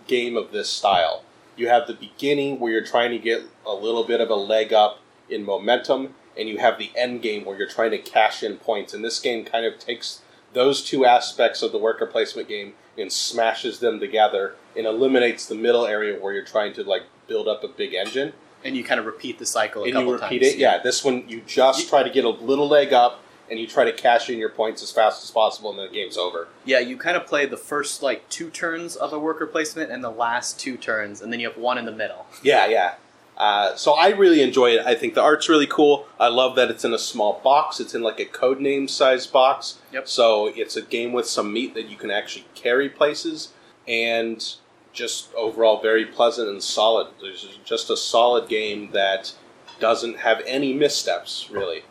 game 0.08 0.38
of 0.38 0.52
this 0.52 0.70
style. 0.70 1.24
You 1.56 1.68
have 1.70 1.88
the 1.88 1.94
beginning 1.94 2.60
where 2.60 2.72
you're 2.72 2.86
trying 2.86 3.12
to 3.12 3.20
get 3.20 3.44
a 3.66 3.74
little 3.74 4.04
bit 4.04 4.22
of 4.22 4.30
a 4.30 4.36
leg 4.36 4.74
up 4.74 5.00
in 5.30 5.44
momentum, 5.46 6.14
and 6.38 6.50
you 6.50 6.58
have 6.58 6.78
the 6.78 6.92
end 6.96 7.22
game 7.22 7.46
where 7.46 7.58
you're 7.58 7.68
trying 7.70 7.92
to 7.92 7.98
cash 7.98 8.44
in 8.44 8.58
points. 8.58 8.94
And 8.94 9.04
this 9.04 9.20
game 9.20 9.46
kind 9.46 9.66
of 9.66 9.80
takes 9.80 10.22
those 10.54 10.84
two 10.84 11.06
aspects 11.06 11.62
of 11.62 11.72
the 11.72 11.78
worker 11.78 12.06
placement 12.06 12.48
game 12.48 12.74
and 12.98 13.12
smashes 13.12 13.80
them 13.80 14.00
together 14.00 14.56
and 14.76 14.86
eliminates 14.86 15.46
the 15.46 15.56
middle 15.56 15.86
area 15.86 16.18
where 16.20 16.34
you're 16.34 16.46
trying 16.46 16.74
to 16.74 16.84
like 16.84 17.04
build 17.28 17.48
up 17.48 17.64
a 17.64 17.68
big 17.68 17.94
engine 17.94 18.32
And 18.64 18.76
you 18.78 18.84
kind 18.84 19.00
of 19.00 19.06
repeat 19.06 19.38
the 19.40 19.46
cycle 19.46 19.82
a 19.84 19.86
and 19.86 19.94
couple 19.94 20.08
you 20.08 20.14
repeat 20.14 20.42
times. 20.42 20.54
it. 20.54 20.60
Yeah, 20.60 20.78
this 20.82 21.04
one 21.04 21.28
you 21.28 21.42
just 21.46 21.90
try 21.90 22.04
to 22.04 22.10
get 22.10 22.24
a 22.24 22.30
little 22.30 22.68
leg 22.70 22.94
up, 22.94 23.22
and 23.50 23.60
you 23.60 23.68
try 23.68 23.84
to 23.84 23.94
cash 23.94 24.30
in 24.30 24.38
your 24.38 24.50
points 24.50 24.82
as 24.82 24.92
fast 24.92 25.24
as 25.24 25.32
possible, 25.32 25.70
and 25.70 25.80
then 25.80 25.88
the 25.88 25.94
game's 25.94 26.18
over. 26.18 26.48
Yeah, 26.66 26.80
you 26.80 26.98
kind 26.98 27.16
of 27.18 27.26
play 27.28 27.46
the 27.46 27.58
first 27.58 28.02
like 28.02 28.28
two 28.30 28.50
turns 28.50 28.96
of 28.96 29.14
a 29.14 29.20
worker 29.20 29.46
placement 29.46 29.92
and 29.92 30.04
the 30.04 30.10
last 30.10 30.60
two 30.60 30.78
turns, 30.78 31.22
and 31.22 31.32
then 31.32 31.40
you 31.40 31.48
have 31.48 31.58
one 31.58 31.78
in 31.78 31.86
the 31.86 31.92
middle. 31.92 32.26
Yeah, 32.42 32.66
yeah. 32.68 32.96
Uh, 33.38 33.76
so 33.76 33.94
I 33.94 34.10
really 34.10 34.42
enjoy 34.42 34.72
it. 34.72 34.86
I 34.86 34.96
think 34.96 35.14
the 35.14 35.22
art's 35.22 35.50
really 35.50 35.68
cool. 35.68 36.08
I 36.20 36.30
love 36.30 36.56
that 36.56 36.72
it's 36.72 36.86
in 36.86 36.94
a 36.94 36.98
small 36.98 37.42
box. 37.44 37.80
It's 37.82 37.94
in 37.94 38.02
like 38.02 38.20
a 38.20 38.26
codename 38.26 38.90
size 38.90 39.28
box. 39.28 39.80
Yep. 39.92 40.08
So 40.08 40.48
it's 40.56 40.78
a 40.78 40.82
game 40.82 41.12
with 41.12 41.28
some 41.28 41.52
meat 41.52 41.74
that 41.74 41.90
you 41.90 41.98
can 41.98 42.12
actually 42.12 42.46
carry 42.56 42.90
places, 42.90 43.52
and 43.88 44.56
just 44.94 45.34
overall 45.36 45.82
very 45.82 46.06
pleasant 46.06 46.50
and 46.50 46.64
solid. 46.64 47.08
There's 47.22 47.60
just 47.66 47.90
a 47.90 47.98
solid 47.98 48.48
game 48.48 48.92
that 48.92 49.34
doesn't 49.80 50.20
have 50.20 50.42
any 50.48 50.74
missteps 50.74 51.50
really. 51.52 51.84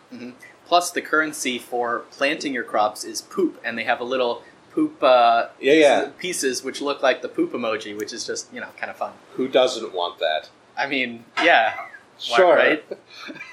Plus, 0.67 0.91
the 0.91 1.03
currency 1.03 1.59
for 1.59 2.01
planting 2.11 2.55
your 2.55 2.65
crops 2.65 3.05
is 3.05 3.21
poop, 3.23 3.61
and 3.65 3.77
they 3.79 3.85
have 3.85 4.01
a 4.01 4.05
little 4.05 4.43
poop 4.73 5.03
uh, 5.03 5.49
Yeah, 5.61 5.73
yeah. 5.75 6.09
pieces 6.19 6.65
which 6.65 6.81
look 6.81 7.03
like 7.03 7.23
the 7.23 7.29
poop 7.29 7.53
emoji, 7.53 7.97
which 7.97 8.13
is 8.13 8.27
just 8.27 8.53
you 8.53 8.61
know 8.61 8.69
kind 8.77 8.91
of 8.91 8.97
fun. 8.97 9.13
Who 9.35 9.47
doesn't 9.49 9.93
want 9.95 10.19
that? 10.21 10.49
I 10.77 10.87
mean, 10.87 11.25
yeah, 11.43 11.75
Why- 11.77 12.37
Sure. 12.37 12.57
right? 12.57 12.85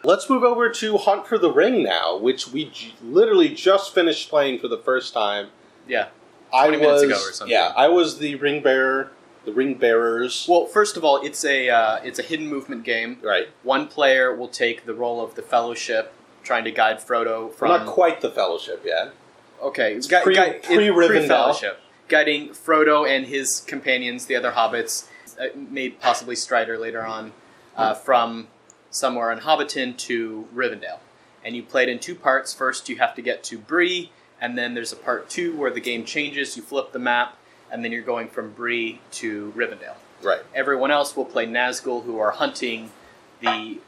Let's 0.03 0.27
move 0.29 0.43
over 0.43 0.67
to 0.69 0.97
Hunt 0.97 1.27
for 1.27 1.37
the 1.37 1.51
Ring 1.51 1.83
now, 1.83 2.17
which 2.17 2.47
we 2.47 2.65
j- 2.65 2.95
literally 3.03 3.49
just 3.49 3.93
finished 3.93 4.29
playing 4.29 4.59
for 4.59 4.67
the 4.67 4.77
first 4.79 5.13
time. 5.13 5.49
Yeah. 5.87 6.07
I 6.51 6.67
20 6.69 6.85
was, 6.85 7.01
ago 7.03 7.13
or 7.15 7.31
something. 7.31 7.53
yeah, 7.53 7.71
I 7.77 7.87
was 7.87 8.17
the 8.17 8.35
ring 8.35 8.61
bearer, 8.63 9.11
the 9.45 9.53
ring 9.53 9.75
bearers. 9.75 10.45
Well, 10.49 10.65
first 10.65 10.97
of 10.97 11.03
all, 11.03 11.21
it's 11.23 11.43
a 11.45 11.69
uh, 11.69 11.99
it's 12.03 12.19
a 12.19 12.23
hidden 12.23 12.47
movement 12.47 12.83
game. 12.83 13.17
right, 13.23 13.47
One 13.63 13.87
player 13.87 14.35
will 14.35 14.47
take 14.47 14.85
the 14.85 14.93
role 14.93 15.23
of 15.23 15.35
the 15.35 15.41
Fellowship, 15.41 16.13
trying 16.43 16.63
to 16.65 16.71
guide 16.71 16.97
Frodo 16.99 17.53
from 17.53 17.69
not 17.69 17.87
quite 17.87 18.21
the 18.21 18.31
Fellowship 18.31 18.83
yet. 18.85 19.13
Okay, 19.61 19.93
it's 19.93 20.07
pre- 20.07 20.37
it- 20.37 20.63
pre-Rivendell. 20.63 21.27
fellowship 21.27 21.79
guiding 22.11 22.49
Frodo 22.49 23.07
and 23.09 23.25
his 23.25 23.61
companions, 23.61 24.25
the 24.25 24.35
other 24.35 24.51
hobbits, 24.51 25.05
uh, 25.39 25.45
made 25.55 25.99
possibly 26.01 26.35
Strider 26.35 26.77
later 26.77 27.03
on, 27.05 27.31
uh, 27.77 27.93
from 27.93 28.49
somewhere 28.89 29.31
in 29.31 29.39
Hobbiton 29.39 29.95
to 29.97 30.45
Rivendell. 30.53 30.99
And 31.43 31.55
you 31.55 31.63
played 31.63 31.87
in 31.87 31.99
two 31.99 32.13
parts. 32.13 32.53
First, 32.53 32.89
you 32.89 32.97
have 32.97 33.15
to 33.15 33.21
get 33.21 33.43
to 33.45 33.57
Bree, 33.57 34.11
and 34.41 34.57
then 34.57 34.73
there's 34.73 34.91
a 34.91 34.97
part 34.97 35.29
two 35.29 35.55
where 35.55 35.71
the 35.71 35.79
game 35.79 36.03
changes. 36.03 36.57
You 36.57 36.63
flip 36.63 36.91
the 36.91 36.99
map, 36.99 37.37
and 37.71 37.83
then 37.83 37.91
you're 37.91 38.01
going 38.03 38.27
from 38.27 38.51
Bree 38.51 38.99
to 39.13 39.51
Rivendell. 39.55 39.95
Right, 40.23 40.41
Everyone 40.53 40.91
else 40.91 41.15
will 41.15 41.25
play 41.25 41.47
Nazgul, 41.47 42.03
who 42.03 42.19
are 42.19 42.31
hunting 42.31 42.91
the 43.41 43.79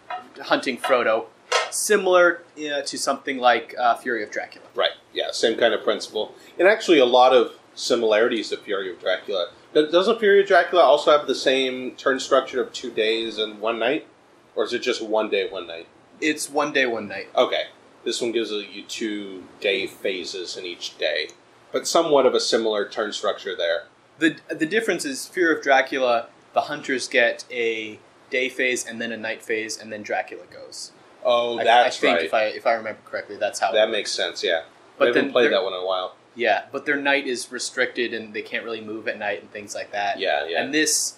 hunting 0.41 0.77
Frodo. 0.77 1.25
similar 1.69 2.41
uh, 2.57 2.81
to 2.81 2.97
something 2.97 3.37
like 3.37 3.75
uh, 3.79 3.95
Fury 3.97 4.23
of 4.23 4.31
Dracula. 4.31 4.65
Right. 4.75 4.91
Yeah. 5.13 5.31
Same 5.31 5.57
kind 5.59 5.73
of 5.75 5.83
principle, 5.83 6.33
and 6.57 6.67
actually 6.67 6.97
a 6.99 7.05
lot 7.05 7.33
of 7.33 7.51
similarities 7.75 8.49
to 8.49 8.57
Fury 8.57 8.91
of 8.91 8.99
Dracula. 8.99 9.49
Does- 9.73 9.91
Doesn't 9.91 10.19
Fury 10.19 10.41
of 10.41 10.47
Dracula 10.47 10.83
also 10.83 11.11
have 11.15 11.27
the 11.27 11.35
same 11.35 11.91
turn 11.95 12.19
structure 12.19 12.61
of 12.61 12.73
two 12.73 12.91
days 12.91 13.37
and 13.37 13.59
one 13.59 13.77
night, 13.79 14.07
or 14.55 14.63
is 14.63 14.73
it 14.73 14.79
just 14.79 15.01
one 15.05 15.29
day, 15.29 15.47
one 15.49 15.67
night? 15.67 15.87
It's 16.21 16.49
one 16.49 16.71
day, 16.73 16.85
one 16.85 17.07
night. 17.07 17.27
Okay. 17.35 17.63
This 18.03 18.21
one 18.21 18.31
gives 18.31 18.51
you 18.51 18.83
two 18.83 19.43
day 19.61 19.87
phases 19.87 20.57
in 20.57 20.65
each 20.65 20.97
day, 20.97 21.29
but 21.73 21.85
somewhat 21.87 22.25
of 22.25 22.33
a 22.33 22.39
similar 22.39 22.87
turn 22.87 23.11
structure 23.11 23.55
there. 23.57 23.83
The 24.19 24.37
the 24.49 24.65
difference 24.65 25.03
is 25.03 25.27
Fury 25.27 25.57
of 25.57 25.61
Dracula. 25.63 26.27
The 26.53 26.61
hunters 26.61 27.07
get 27.09 27.43
a 27.51 27.99
day 28.29 28.47
phase 28.47 28.85
and 28.85 29.01
then 29.01 29.11
a 29.11 29.17
night 29.17 29.41
phase, 29.43 29.77
and 29.77 29.91
then 29.91 30.03
Dracula 30.03 30.43
goes. 30.45 30.91
Oh, 31.25 31.57
I- 31.59 31.63
that's 31.65 31.97
I 31.97 31.99
think 31.99 32.15
right. 32.17 32.25
if 32.25 32.33
I 32.33 32.43
if 32.45 32.65
I 32.67 32.73
remember 32.73 32.99
correctly, 33.05 33.35
that's 33.37 33.59
how. 33.59 33.71
that 33.73 33.89
makes 33.89 34.11
sense. 34.11 34.43
Yeah. 34.43 34.63
But 34.97 35.05
I 35.05 35.07
haven't 35.07 35.23
then 35.25 35.31
played 35.33 35.51
that 35.51 35.63
one 35.63 35.73
in 35.73 35.79
a 35.79 35.85
while. 35.85 36.15
yeah, 36.35 36.65
but 36.71 36.85
their 36.85 36.95
night 36.97 37.25
is 37.27 37.51
restricted, 37.51 38.13
and 38.13 38.33
they 38.33 38.43
can't 38.43 38.63
really 38.63 38.81
move 38.81 39.07
at 39.07 39.17
night 39.17 39.41
and 39.41 39.51
things 39.51 39.73
like 39.73 39.91
that. 39.91 40.19
Yeah. 40.19 40.45
Yeah. 40.47 40.61
And 40.63 40.71
this 40.73 41.15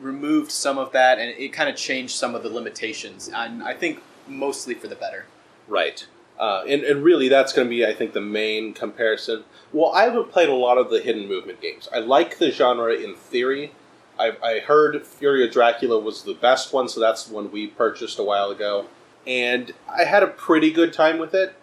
removed 0.00 0.50
some 0.50 0.78
of 0.78 0.92
that, 0.92 1.18
and 1.18 1.30
it 1.38 1.52
kind 1.52 1.68
of 1.68 1.76
changed 1.76 2.14
some 2.16 2.34
of 2.34 2.42
the 2.42 2.48
limitations, 2.48 3.28
and 3.32 3.62
I 3.62 3.74
think 3.74 4.02
mostly 4.26 4.74
for 4.74 4.88
the 4.88 4.96
better. 4.96 5.26
Right. 5.68 6.06
Uh, 6.38 6.64
and, 6.68 6.82
and 6.82 7.04
really, 7.04 7.28
that's 7.28 7.52
going 7.52 7.66
to 7.66 7.70
be, 7.70 7.86
I 7.86 7.94
think, 7.94 8.12
the 8.12 8.20
main 8.20 8.74
comparison. 8.74 9.44
Well, 9.72 9.92
I 9.92 10.04
haven't 10.04 10.32
played 10.32 10.48
a 10.48 10.54
lot 10.54 10.78
of 10.78 10.90
the 10.90 11.00
hidden 11.00 11.28
movement 11.28 11.60
games. 11.60 11.88
I 11.92 11.98
like 11.98 12.38
the 12.38 12.50
genre 12.50 12.92
in 12.92 13.14
theory. 13.14 13.72
I, 14.18 14.32
I 14.42 14.58
heard 14.60 15.06
Fury 15.06 15.44
of 15.44 15.52
Dracula 15.52 15.98
was 15.98 16.22
the 16.22 16.34
best 16.34 16.72
one, 16.72 16.88
so 16.88 17.00
that's 17.00 17.24
the 17.24 17.34
one 17.34 17.50
we 17.50 17.66
purchased 17.66 18.18
a 18.18 18.24
while 18.24 18.50
ago. 18.50 18.86
And 19.26 19.72
I 19.88 20.04
had 20.04 20.22
a 20.22 20.28
pretty 20.28 20.70
good 20.70 20.92
time 20.92 21.18
with 21.18 21.34
it. 21.34 21.54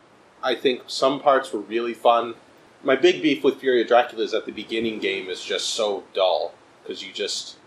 I 0.44 0.56
think 0.56 0.84
some 0.88 1.20
parts 1.20 1.54
were 1.54 1.60
really 1.60 1.94
fun. 1.94 2.36
My 2.84 2.96
big 2.96 3.22
beef 3.22 3.44
with 3.44 3.60
Fury 3.60 3.82
of 3.82 3.88
Dracula 3.88 4.24
is 4.24 4.32
that 4.32 4.46
the 4.46 4.52
beginning 4.52 5.00
game 5.00 5.30
is 5.30 5.44
just 5.44 5.70
so 5.70 6.04
dull 6.14 6.54
because 6.82 7.04
you 7.04 7.14
just 7.14 7.58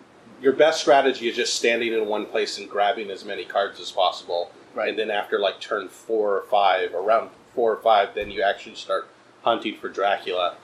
your 0.42 0.52
best 0.52 0.80
strategy 0.80 1.28
is 1.28 1.36
just 1.36 1.54
standing 1.54 1.92
in 1.92 2.06
one 2.06 2.26
place 2.26 2.58
and 2.58 2.68
grabbing 2.68 3.10
as 3.10 3.24
many 3.24 3.44
cards 3.44 3.80
as 3.80 3.92
possible. 3.92 4.50
Right. 4.74 4.90
And 4.90 4.98
then 4.98 5.10
after 5.10 5.38
like 5.38 5.60
turn 5.60 5.88
four 5.88 6.36
or 6.36 6.42
five, 6.42 6.94
around 6.94 7.30
four 7.54 7.72
or 7.72 7.82
five, 7.82 8.14
then 8.14 8.30
you 8.30 8.42
actually 8.42 8.74
start 8.74 9.08
hunting 9.42 9.76
for 9.76 9.88
Dracula. 9.88 10.56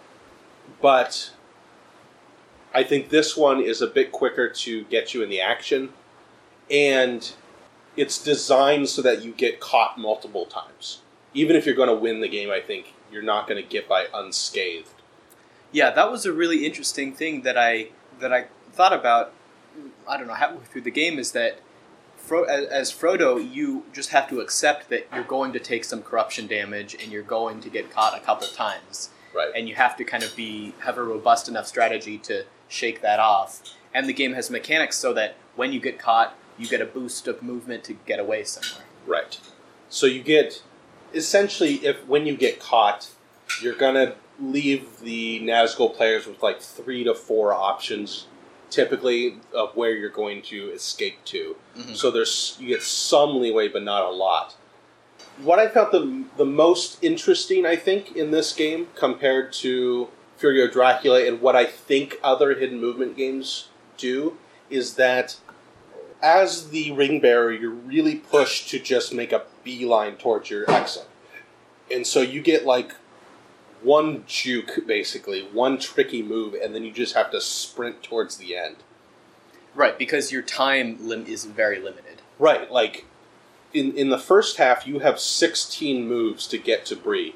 But 0.81 1.33
I 2.75 2.83
think 2.83 3.09
this 3.09 3.37
one 3.37 3.61
is 3.61 3.83
a 3.83 3.87
bit 3.87 4.13
quicker 4.13 4.49
to 4.49 4.85
get 4.85 5.15
you 5.15 5.23
in 5.23 5.29
the 5.29 5.41
action, 5.41 5.93
and 6.71 7.31
it's 7.97 8.23
designed 8.23 8.89
so 8.89 9.03
that 9.03 9.23
you 9.23 9.33
get 9.33 9.61
caught 9.61 9.99
multiple 9.99 10.47
times. 10.47 11.01
Even 11.35 11.57
if 11.57 11.67
you're 11.67 11.75
going 11.75 11.89
to 11.89 11.95
win 11.95 12.21
the 12.21 12.29
game, 12.29 12.51
I 12.51 12.61
think 12.61 12.95
you're 13.13 13.23
not 13.23 13.47
going 13.47 13.63
to 13.63 13.69
get 13.69 13.89
by 13.89 14.07
unscathed. 14.15 14.95
Yeah, 15.73 15.91
that 15.91 16.11
was 16.11 16.27
a 16.27 16.33
really 16.33 16.67
interesting 16.67 17.15
thing 17.15 17.43
that 17.43 17.57
I 17.57 17.89
that 18.19 18.33
I 18.33 18.47
thought 18.73 18.93
about. 18.93 19.33
I 20.09 20.17
don't 20.17 20.27
know 20.27 20.35
how 20.35 20.57
through 20.59 20.83
the 20.83 20.91
game 20.91 21.19
is 21.19 21.33
that 21.33 21.61
Fro- 22.31 22.45
as, 22.45 22.67
as 22.67 22.93
Frodo, 22.93 23.43
you 23.53 23.83
just 23.93 24.11
have 24.11 24.29
to 24.29 24.39
accept 24.39 24.89
that 24.91 25.09
you're 25.13 25.25
going 25.25 25.53
to 25.53 25.59
take 25.59 25.83
some 25.83 26.01
corruption 26.01 26.47
damage 26.47 26.95
and 27.03 27.11
you're 27.11 27.25
going 27.25 27.61
to 27.61 27.69
get 27.69 27.91
caught 27.91 28.17
a 28.17 28.21
couple 28.21 28.47
times, 28.47 29.11
Right. 29.35 29.51
and 29.53 29.69
you 29.69 29.75
have 29.75 29.97
to 29.97 30.05
kind 30.05 30.23
of 30.23 30.37
be 30.37 30.73
have 30.85 30.97
a 30.97 31.03
robust 31.03 31.49
enough 31.49 31.67
strategy 31.67 32.19
to 32.19 32.45
shake 32.69 33.03
that 33.03 33.19
off. 33.19 33.61
And 33.93 34.09
the 34.09 34.13
game 34.13 34.35
has 34.35 34.49
mechanics 34.49 34.97
so 34.97 35.13
that 35.15 35.35
when 35.57 35.73
you 35.73 35.81
get 35.81 35.99
caught, 35.99 36.39
you 36.57 36.69
get 36.69 36.81
a 36.81 36.87
boost 36.87 37.27
of 37.27 37.43
movement 37.43 37.83
to 37.85 37.95
get 37.95 38.21
away 38.21 38.45
somewhere. 38.45 38.87
Right. 39.09 39.41
So 39.89 40.07
you 40.07 40.23
get 40.23 40.63
essentially 41.13 41.85
if 41.85 42.07
when 42.07 42.27
you 42.27 42.37
get 42.37 42.61
caught, 42.61 43.11
you're 43.61 43.75
gonna 43.75 44.15
leave 44.39 45.01
the 45.01 45.41
Nazgul 45.41 45.97
players 45.97 46.29
with 46.29 46.45
like 46.45 46.61
three 46.63 47.03
to 47.03 47.13
four 47.13 47.53
options, 47.53 48.29
typically 48.71 49.37
of 49.55 49.77
where 49.77 49.93
you're 49.93 50.09
going 50.09 50.43
to 50.43 50.71
escape 50.71 51.25
to. 51.27 51.57
Mhm. 51.77 51.97
So 51.97 52.11
there's 52.11 52.57
you 52.61 52.69
get 52.69 52.83
some 52.83 53.41
leeway, 53.41 53.69
but 53.69 53.83
not 53.83 54.05
a 54.05 54.11
lot. 54.11 54.55
What 55.43 55.59
I 55.59 55.69
felt 55.69 55.93
the 55.93 56.25
the 56.37 56.45
most 56.45 57.03
interesting, 57.03 57.67
I 57.67 57.77
think, 57.77 58.17
in 58.17 58.31
this 58.31 58.53
game 58.53 58.89
compared 58.95 59.53
to 59.55 60.09
Fury 60.37 60.65
of 60.65 60.73
Dracula 60.73 61.27
and 61.27 61.41
what 61.41 61.55
I 61.55 61.67
think 61.67 62.19
other 62.23 62.55
hidden 62.55 62.81
movement 62.81 63.17
games 63.17 63.69
do 63.99 64.39
is 64.71 64.95
that 64.95 65.37
as 66.23 66.71
the 66.71 66.93
ring 66.93 67.21
bearer, 67.21 67.51
you're 67.53 67.71
really 67.71 68.17
pushed 68.17 68.69
to 68.71 68.79
just 68.79 69.13
make 69.13 69.33
a 69.33 69.43
beeline 69.65 70.17
towards 70.17 70.51
your 70.51 70.71
exit. 70.71 71.07
And 71.91 72.07
so 72.07 72.21
you 72.21 72.41
get 72.43 72.65
like 72.65 72.95
one 73.83 74.25
juke, 74.27 74.87
basically, 74.87 75.43
one 75.53 75.79
tricky 75.79 76.23
move, 76.23 76.55
and 76.55 76.75
then 76.75 76.85
you 76.85 76.93
just 76.93 77.15
have 77.15 77.31
to 77.31 77.41
sprint 77.41 78.03
towards 78.03 78.37
the 78.37 78.57
end. 78.57 78.77
Right, 79.75 79.99
because 79.99 80.33
your 80.33 80.43
time 80.43 80.97
lim- 81.01 81.27
is 81.27 81.45
very 81.45 81.79
limited. 81.79 82.23
Right, 82.39 82.71
like 82.71 83.07
in 83.73 83.93
in 83.95 84.11
the 84.11 84.19
first 84.19 84.57
half, 84.57 84.87
you 84.87 84.99
have 85.01 85.21
16 85.21 86.07
moves 86.07 86.47
to 86.49 86.59
get 86.59 86.85
to 86.87 86.97
Bree. 86.97 87.35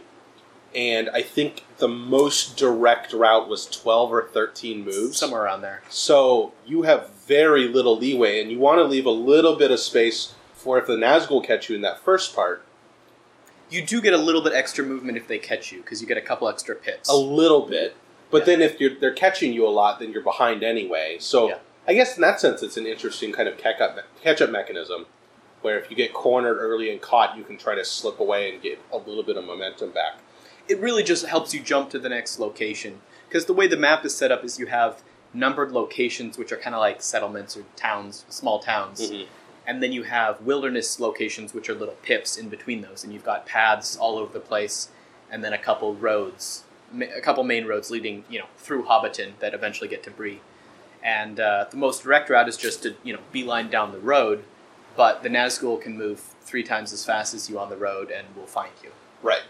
And 0.74 1.08
I 1.10 1.22
think 1.22 1.64
the 1.78 1.86
most 1.86 2.56
direct 2.56 3.12
route 3.12 3.48
was 3.48 3.66
12 3.66 4.12
or 4.12 4.24
13 4.24 4.84
moves. 4.84 5.16
Somewhere 5.16 5.44
around 5.44 5.60
there. 5.60 5.82
So 5.88 6.52
you 6.66 6.82
have 6.82 7.10
very 7.10 7.68
little 7.68 7.96
leeway, 7.96 8.40
and 8.40 8.50
you 8.50 8.58
want 8.58 8.78
to 8.78 8.84
leave 8.84 9.06
a 9.06 9.10
little 9.10 9.54
bit 9.54 9.70
of 9.70 9.78
space 9.78 10.34
for 10.52 10.78
if 10.78 10.86
the 10.86 10.96
Nazgul 10.96 11.44
catch 11.44 11.68
you 11.68 11.76
in 11.76 11.82
that 11.82 12.00
first 12.00 12.34
part, 12.34 12.63
You 13.70 13.84
do 13.84 14.00
get 14.00 14.12
a 14.12 14.18
little 14.18 14.42
bit 14.42 14.52
extra 14.52 14.84
movement 14.84 15.16
if 15.18 15.26
they 15.26 15.38
catch 15.38 15.72
you, 15.72 15.80
because 15.80 16.00
you 16.00 16.06
get 16.06 16.16
a 16.16 16.20
couple 16.22 16.48
extra 16.48 16.74
pips. 16.74 17.08
a 17.08 17.16
little 17.16 17.62
bit. 17.66 17.96
But 18.30 18.38
Yeah. 18.42 18.44
then 18.46 18.62
if 18.62 18.80
you're, 18.80 18.94
they're 18.98 19.12
catching 19.14 19.52
you 19.52 19.66
a 19.66 19.70
lot, 19.70 19.98
then 20.00 20.12
you're 20.12 20.22
behind 20.22 20.62
anyway. 20.62 21.16
So 21.20 21.48
Yeah. 21.48 21.58
I 21.86 21.94
guess 21.94 22.16
in 22.16 22.22
that 22.22 22.40
sense, 22.40 22.62
it's 22.62 22.76
an 22.76 22.86
interesting 22.86 23.32
kind 23.32 23.48
of 23.48 23.56
catch 23.58 23.80
up, 23.80 23.98
catch 24.22 24.40
up 24.42 24.50
mechanism, 24.50 25.06
where 25.62 25.78
if 25.78 25.90
you 25.90 25.96
get 25.96 26.12
cornered 26.12 26.56
early 26.58 26.90
and 26.90 27.00
caught, 27.00 27.36
you 27.36 27.44
can 27.44 27.56
try 27.58 27.74
to 27.74 27.84
slip 27.84 28.20
away 28.20 28.52
and 28.52 28.62
get 28.62 28.78
a 28.92 28.96
little 28.98 29.22
bit 29.22 29.36
of 29.36 29.44
momentum 29.44 29.90
back. 29.90 30.18
it 30.66 30.80
really 30.80 31.02
just 31.02 31.26
helps 31.26 31.52
you 31.52 31.60
jump 31.60 31.90
to 31.90 31.98
the 31.98 32.08
next 32.08 32.38
location 32.40 33.02
because 33.28 33.44
the 33.44 33.52
way 33.52 33.66
the 33.66 33.76
map 33.76 34.02
is 34.02 34.16
set 34.16 34.32
up 34.32 34.42
is 34.42 34.58
you 34.58 34.64
have 34.64 35.02
numbered 35.34 35.70
locations 35.72 36.38
which 36.38 36.50
are 36.50 36.56
kind 36.56 36.74
of 36.74 36.80
like 36.80 37.02
settlements 37.02 37.54
or 37.54 37.64
towns 37.76 38.24
small 38.30 38.58
towns 38.60 39.10
Mhm. 39.10 39.26
And 39.66 39.82
then 39.82 39.92
you 39.92 40.02
have 40.04 40.40
wilderness 40.42 41.00
locations 41.00 41.54
which 41.54 41.68
are 41.68 41.74
little 41.74 41.96
pips 42.02 42.36
in 42.36 42.48
between 42.48 42.80
those 42.82 43.04
and 43.04 43.12
you've 43.12 43.24
got 43.24 43.46
paths 43.46 43.96
all 43.96 44.18
over 44.18 44.32
the 44.32 44.40
place 44.40 44.88
and 45.30 45.42
then 45.42 45.52
a 45.52 45.58
couple 45.58 45.94
roads 45.94 46.64
a 47.00 47.20
couple 47.20 47.42
main 47.44 47.66
roads 47.66 47.90
leading 47.90 48.24
you 48.28 48.38
know 48.38 48.46
through 48.56 48.84
hobbiton 48.84 49.32
that 49.40 49.54
eventually 49.54 49.88
get 49.88 50.02
to 50.02 50.10
Bree. 50.10 50.40
and 51.02 51.40
uh, 51.40 51.66
the 51.70 51.76
most 51.76 52.02
direct 52.02 52.30
route 52.30 52.48
is 52.48 52.56
just 52.56 52.82
to 52.82 52.94
you 53.02 53.12
know 53.12 53.20
beeline 53.32 53.70
down 53.70 53.92
the 53.92 54.00
road 54.00 54.44
but 54.96 55.24
the 55.24 55.28
Nazgul 55.28 55.80
can 55.80 55.98
move 55.98 56.20
three 56.42 56.62
times 56.62 56.92
as 56.92 57.04
fast 57.04 57.34
as 57.34 57.50
you 57.50 57.58
on 57.58 57.68
the 57.68 57.76
road 57.76 58.10
and 58.10 58.26
will 58.36 58.46
find 58.46 58.72
you 58.82 58.90
Right. 59.24 59.42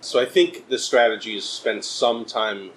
So 0.00 0.18
I 0.18 0.24
think 0.24 0.68
the 0.70 0.78
strategy 0.78 1.36
is 1.36 1.44
spend 1.44 1.84
some 1.84 2.24
time 2.24 2.70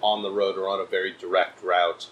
on 0.00 0.22
the 0.22 0.30
road 0.30 0.56
or 0.56 0.68
on 0.68 0.78
a 0.78 0.84
very 0.84 1.12
direct 1.12 1.60
route, 1.60 2.08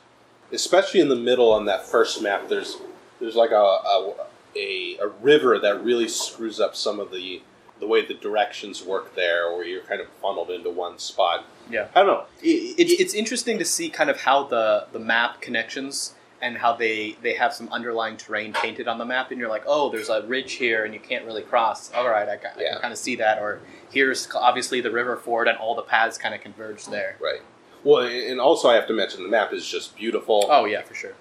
especially 0.51 0.99
in 0.99 1.09
the 1.09 1.15
middle 1.15 1.53
on 1.53 1.67
that 1.67 1.87
first 1.87 2.21
map. 2.21 2.49
There's 2.49 2.79
there's 3.21 3.37
like 3.37 3.51
a 3.51 3.55
a, 3.55 4.15
a, 4.57 4.97
a 4.99 5.09
river 5.21 5.59
that 5.59 5.83
really 5.85 6.09
screws 6.09 6.61
up 6.61 6.75
some 6.77 7.01
of 7.01 7.11
the 7.11 7.43
the 7.79 7.87
way 7.87 8.05
the 8.07 8.15
directions 8.15 8.83
work 8.83 9.15
there, 9.15 9.53
where 9.53 9.65
you're 9.65 9.83
kind 9.83 10.01
of 10.01 10.09
funneled 10.23 10.51
into 10.51 10.71
one 10.71 10.99
spot. 10.99 11.45
yeah 11.71 11.89
I 11.95 11.99
don't 12.03 12.07
know. 12.07 12.25
It, 12.43 12.75
it's, 12.79 12.93
it's 13.01 13.15
interesting 13.15 13.59
to 13.59 13.67
see 13.67 13.91
kind 13.91 14.09
of 14.09 14.21
how 14.23 14.45
the, 14.45 14.87
the 14.93 14.99
map 14.99 15.43
connections 15.43 16.15
and 16.41 16.57
how 16.57 16.75
they, 16.75 17.19
they 17.23 17.35
have 17.35 17.53
some 17.53 17.69
underlying 17.71 18.17
terrain 18.17 18.55
painted 18.55 18.89
on 18.89 18.97
the 18.97 19.05
map 19.05 19.31
and 19.31 19.39
you're 19.39 19.51
like 19.51 19.65
oh 19.67 19.91
there's 19.91 20.09
a 20.09 20.23
ridge 20.27 20.53
here 20.55 20.85
and 20.87 20.95
you 20.95 21.01
can't 21.01 21.25
really 21.27 21.43
cross 21.43 21.93
all 21.93 22.09
right 22.09 22.29
I, 22.29 22.33
I 22.35 22.39
Yeah. 22.59 22.73
can 22.73 22.81
kind 22.83 22.93
of 22.93 22.99
see 22.99 23.17
that 23.17 23.41
or 23.41 23.61
here's 23.91 24.27
obviously 24.35 24.81
the 24.81 24.91
river 24.91 25.17
ford 25.19 25.47
and 25.49 25.57
all 25.59 25.75
the 25.75 25.83
paths 25.83 26.17
kind 26.19 26.35
of 26.35 26.41
converge 26.43 26.87
there 26.87 27.17
right. 27.21 27.41
Well, 27.85 28.07
and 28.07 28.41
also 28.41 28.69
I 28.71 28.75
have 28.75 28.87
to 28.89 28.93
mention 28.95 29.23
the 29.23 29.29
map 29.29 29.53
is 29.53 29.67
just 29.67 29.95
beautiful. 29.97 30.47
oh 30.51 30.65
yeah 30.65 30.81
for 30.83 30.95
sure 30.95 31.13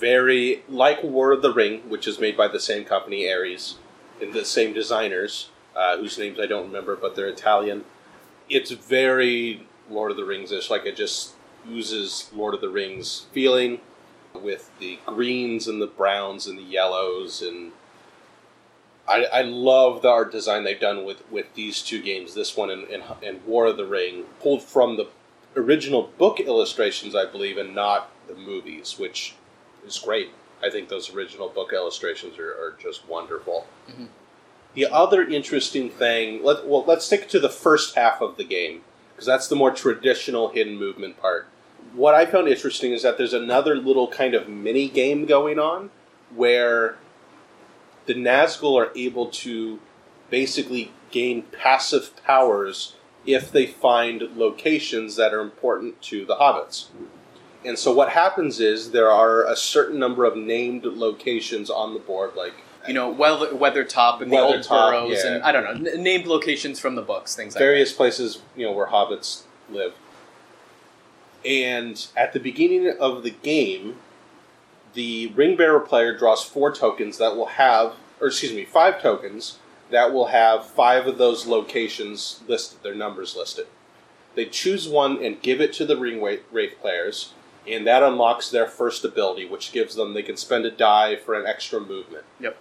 very 0.00 0.62
like 0.68 1.02
War 1.02 1.32
of 1.32 1.42
the 1.42 1.52
Ring, 1.52 1.88
which 1.88 2.08
is 2.08 2.18
made 2.18 2.36
by 2.36 2.48
the 2.48 2.58
same 2.58 2.84
company, 2.84 3.30
Ares, 3.30 3.76
and 4.20 4.32
the 4.32 4.44
same 4.44 4.72
designers, 4.72 5.50
uh, 5.76 5.98
whose 5.98 6.18
names 6.18 6.40
I 6.40 6.46
don't 6.46 6.66
remember, 6.66 6.96
but 6.96 7.14
they're 7.14 7.28
Italian. 7.28 7.84
It's 8.48 8.70
very 8.70 9.66
Lord 9.88 10.10
of 10.10 10.16
the 10.16 10.24
Rings 10.24 10.50
ish, 10.50 10.70
like 10.70 10.86
it 10.86 10.96
just 10.96 11.34
oozes 11.68 12.30
Lord 12.34 12.54
of 12.54 12.60
the 12.60 12.70
Rings 12.70 13.26
feeling 13.32 13.80
with 14.34 14.70
the 14.78 14.98
greens 15.04 15.68
and 15.68 15.82
the 15.82 15.86
browns 15.86 16.46
and 16.46 16.58
the 16.58 16.62
yellows 16.62 17.42
and 17.42 17.72
I, 19.08 19.24
I 19.24 19.42
love 19.42 20.02
the 20.02 20.08
art 20.08 20.30
design 20.30 20.62
they've 20.62 20.78
done 20.78 21.04
with, 21.04 21.28
with 21.32 21.52
these 21.54 21.82
two 21.82 22.00
games, 22.00 22.34
this 22.34 22.56
one 22.56 22.70
and, 22.70 22.84
and, 22.84 23.02
and 23.24 23.44
War 23.44 23.66
of 23.66 23.76
the 23.76 23.84
Ring, 23.84 24.24
pulled 24.40 24.62
from 24.62 24.96
the 24.96 25.08
original 25.56 26.12
book 26.16 26.38
illustrations, 26.38 27.16
I 27.16 27.26
believe, 27.26 27.58
and 27.58 27.74
not 27.74 28.10
the 28.28 28.34
movies, 28.34 29.00
which 29.00 29.34
is 29.86 29.98
great. 29.98 30.30
I 30.62 30.70
think 30.70 30.88
those 30.88 31.14
original 31.14 31.48
book 31.48 31.72
illustrations 31.72 32.38
are, 32.38 32.50
are 32.50 32.76
just 32.80 33.08
wonderful. 33.08 33.66
Mhm. 33.90 34.08
The 34.74 34.86
other 34.86 35.22
interesting 35.22 35.90
thing, 35.90 36.44
let, 36.44 36.66
well, 36.66 36.84
let's 36.86 37.04
stick 37.04 37.28
to 37.30 37.40
the 37.40 37.48
first 37.48 37.96
half 37.96 38.20
of 38.20 38.36
the 38.36 38.44
game 38.44 38.82
because 39.12 39.26
that's 39.26 39.48
the 39.48 39.56
more 39.56 39.70
traditional 39.70 40.50
hidden 40.50 40.76
movement 40.76 41.20
part. 41.20 41.48
What 41.94 42.14
I 42.14 42.24
found 42.26 42.46
interesting 42.46 42.92
is 42.92 43.02
that 43.02 43.18
there's 43.18 43.32
another 43.32 43.74
little 43.76 44.06
kind 44.08 44.34
of 44.34 44.48
mini 44.48 44.88
game 44.88 45.26
going 45.26 45.58
on 45.58 45.90
where 46.34 46.96
the 48.06 48.14
Nazgul 48.14 48.76
are 48.80 48.92
able 48.94 49.26
to 49.26 49.80
basically 50.30 50.92
gain 51.10 51.42
passive 51.42 52.12
powers 52.24 52.94
if 53.26 53.50
they 53.50 53.66
find 53.66 54.22
locations 54.36 55.16
that 55.16 55.34
are 55.34 55.40
important 55.40 56.00
to 56.02 56.24
the 56.24 56.36
hobbits. 56.36 56.86
And 57.64 57.78
so 57.78 57.92
what 57.92 58.10
happens 58.10 58.58
is 58.60 58.92
there 58.92 59.10
are 59.10 59.44
a 59.46 59.54
certain 59.56 59.98
number 59.98 60.24
of 60.24 60.36
named 60.36 60.84
locations 60.84 61.68
on 61.68 61.92
the 61.92 62.00
board, 62.00 62.32
like 62.34 62.54
You 62.88 62.94
know, 62.94 63.10
Weather, 63.10 63.48
Weathertop 63.48 64.22
and 64.22 64.32
the 64.32 64.38
old 64.38 64.66
boroughs, 64.66 65.22
yeah. 65.24 65.34
and 65.34 65.42
I 65.42 65.52
don't 65.52 65.64
know, 65.82 65.90
n- 65.90 66.02
named 66.02 66.26
locations 66.26 66.80
from 66.80 66.94
the 66.94 67.02
books, 67.02 67.36
things 67.36 67.54
like 67.54 67.60
various 67.60 67.92
places 67.92 68.40
you 68.56 68.64
know 68.64 68.72
where 68.72 68.86
hobbits 68.86 69.42
live. 69.70 69.92
And 71.44 72.06
at 72.16 72.32
the 72.32 72.40
beginning 72.40 72.94
of 72.98 73.22
the 73.22 73.30
game, 73.30 73.96
the 74.94 75.28
ring 75.28 75.56
bearer 75.56 75.80
player 75.80 76.16
draws 76.16 76.42
four 76.42 76.72
tokens 76.72 77.18
that 77.18 77.36
will 77.36 77.46
have, 77.46 77.94
or 78.20 78.28
excuse 78.28 78.52
me, 78.52 78.64
five 78.64 79.00
tokens 79.00 79.58
that 79.90 80.12
will 80.12 80.26
have 80.26 80.66
five 80.66 81.06
of 81.06 81.18
those 81.18 81.46
locations 81.46 82.40
listed, 82.46 82.82
their 82.82 82.94
numbers 82.94 83.36
listed. 83.36 83.66
They 84.34 84.46
choose 84.46 84.88
one 84.88 85.22
and 85.22 85.42
give 85.42 85.60
it 85.60 85.72
to 85.74 85.86
the 85.86 85.96
ring 85.96 86.22
wraith 86.22 86.80
players, 86.80 87.34
and 87.72 87.86
that 87.86 88.02
unlocks 88.02 88.50
their 88.50 88.66
first 88.66 89.04
ability, 89.04 89.46
which 89.46 89.72
gives 89.72 89.94
them 89.94 90.14
they 90.14 90.22
can 90.22 90.36
spend 90.36 90.64
a 90.64 90.70
die 90.70 91.16
for 91.16 91.34
an 91.34 91.46
extra 91.46 91.80
movement. 91.80 92.24
Yep. 92.38 92.56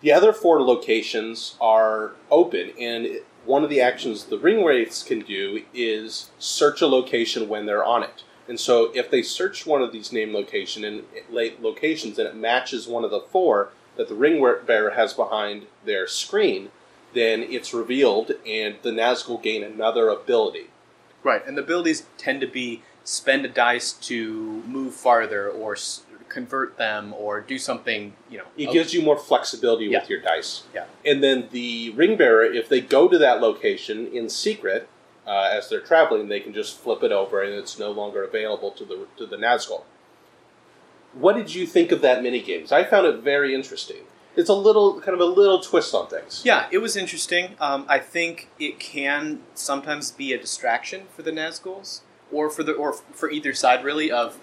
The 0.00 0.12
other 0.12 0.32
four 0.32 0.62
locations 0.62 1.56
are 1.60 2.12
open, 2.30 2.72
and 2.78 3.20
one 3.44 3.64
of 3.64 3.70
the 3.70 3.80
actions 3.80 4.24
the 4.24 4.38
ring 4.38 4.64
wraiths 4.64 5.02
can 5.02 5.20
do 5.20 5.64
is 5.72 6.30
search 6.38 6.80
a 6.82 6.86
location 6.86 7.48
when 7.48 7.66
they're 7.66 7.84
on 7.84 8.02
it. 8.02 8.24
And 8.46 8.60
so, 8.60 8.90
if 8.94 9.10
they 9.10 9.22
search 9.22 9.64
one 9.64 9.80
of 9.80 9.92
these 9.92 10.12
name 10.12 10.34
location 10.34 10.84
and 10.84 11.04
late 11.30 11.62
locations, 11.62 12.18
and 12.18 12.28
it 12.28 12.36
matches 12.36 12.86
one 12.86 13.04
of 13.04 13.10
the 13.10 13.20
four 13.20 13.70
that 13.96 14.08
the 14.08 14.14
ring 14.14 14.44
bearer 14.66 14.90
has 14.90 15.14
behind 15.14 15.66
their 15.84 16.06
screen, 16.06 16.70
then 17.14 17.42
it's 17.42 17.72
revealed, 17.72 18.32
and 18.46 18.76
the 18.82 18.90
Nazgul 18.90 19.42
gain 19.42 19.62
another 19.62 20.08
ability. 20.08 20.66
Right, 21.22 21.46
and 21.46 21.56
the 21.56 21.62
abilities 21.62 22.04
tend 22.18 22.42
to 22.42 22.46
be 22.46 22.82
spend 23.04 23.44
a 23.44 23.48
dice 23.48 23.92
to 23.92 24.62
move 24.66 24.94
farther 24.94 25.48
or 25.48 25.72
s- 25.74 26.02
convert 26.28 26.76
them 26.78 27.14
or 27.16 27.40
do 27.40 27.58
something, 27.58 28.14
you 28.28 28.38
know. 28.38 28.44
It 28.56 28.72
gives 28.72 28.92
you 28.92 29.02
more 29.02 29.16
flexibility 29.18 29.84
Yeah. 29.86 30.00
with 30.00 30.10
your 30.10 30.20
dice. 30.20 30.64
Yeah. 30.74 30.86
And 31.04 31.22
then 31.22 31.48
the 31.52 31.90
ring 31.90 32.16
bearer, 32.16 32.44
if 32.44 32.68
they 32.68 32.80
go 32.80 33.08
to 33.08 33.18
that 33.18 33.40
location 33.40 34.06
in 34.12 34.28
secret 34.28 34.88
uh, 35.26 35.48
as 35.52 35.68
they're 35.70 35.80
traveling, 35.80 36.28
they 36.28 36.40
can 36.40 36.52
just 36.52 36.78
flip 36.78 37.02
it 37.02 37.12
over 37.12 37.42
and 37.42 37.54
it's 37.54 37.78
no 37.78 37.90
longer 37.90 38.24
available 38.24 38.70
to 38.72 38.84
the 38.84 39.06
to 39.16 39.26
the 39.26 39.36
Nazgul. 39.36 39.84
What 41.12 41.36
did 41.36 41.54
you 41.54 41.66
think 41.66 41.92
of 41.92 42.00
that 42.02 42.22
mini 42.22 42.42
minigames? 42.42 42.72
I 42.72 42.82
found 42.84 43.06
it 43.06 43.20
very 43.22 43.54
interesting. 43.54 44.02
It's 44.36 44.48
a 44.48 44.54
little 44.54 45.00
kind 45.00 45.14
of 45.14 45.20
a 45.20 45.24
little 45.24 45.60
twist 45.60 45.94
on 45.94 46.08
things. 46.08 46.42
Yeah, 46.44 46.66
it 46.72 46.78
was 46.78 46.96
interesting. 46.96 47.54
Um, 47.60 47.86
I 47.88 48.00
think 48.00 48.48
it 48.58 48.80
can 48.80 49.42
sometimes 49.54 50.10
be 50.10 50.32
a 50.32 50.38
distraction 50.38 51.02
for 51.14 51.22
the 51.22 51.30
Nazguls, 51.30 52.00
or 52.34 52.50
for 52.50 52.62
the 52.62 52.72
or 52.72 52.92
for 52.92 53.30
either 53.30 53.54
side 53.54 53.84
really. 53.84 54.10
Of, 54.10 54.38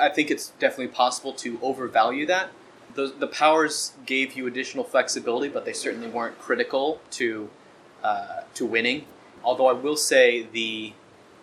I 0.00 0.08
think 0.08 0.30
it's 0.30 0.48
definitely 0.58 0.88
possible 0.88 1.32
to 1.34 1.58
overvalue 1.62 2.26
that. 2.26 2.50
The 2.94 3.14
the 3.16 3.26
powers 3.26 3.92
gave 4.06 4.36
you 4.36 4.46
additional 4.46 4.84
flexibility, 4.84 5.48
but 5.48 5.64
they 5.64 5.72
certainly 5.72 6.08
weren't 6.08 6.38
critical 6.38 7.00
to 7.12 7.50
uh, 8.02 8.40
to 8.54 8.66
winning. 8.66 9.04
Although 9.44 9.68
I 9.68 9.74
will 9.74 9.96
say 9.96 10.46
the 10.52 10.94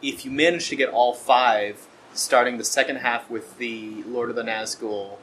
if 0.02 0.26
you 0.26 0.32
manage 0.32 0.70
to 0.70 0.76
get 0.76 0.90
all 0.90 1.14
five, 1.14 1.88
starting 2.14 2.58
the 2.58 2.66
second 2.66 2.98
half 2.98 3.30
with 3.30 3.58
the 3.58 4.04
Lord 4.04 4.30
of 4.30 4.36
the 4.36 4.44
Nazgul, 4.44 5.18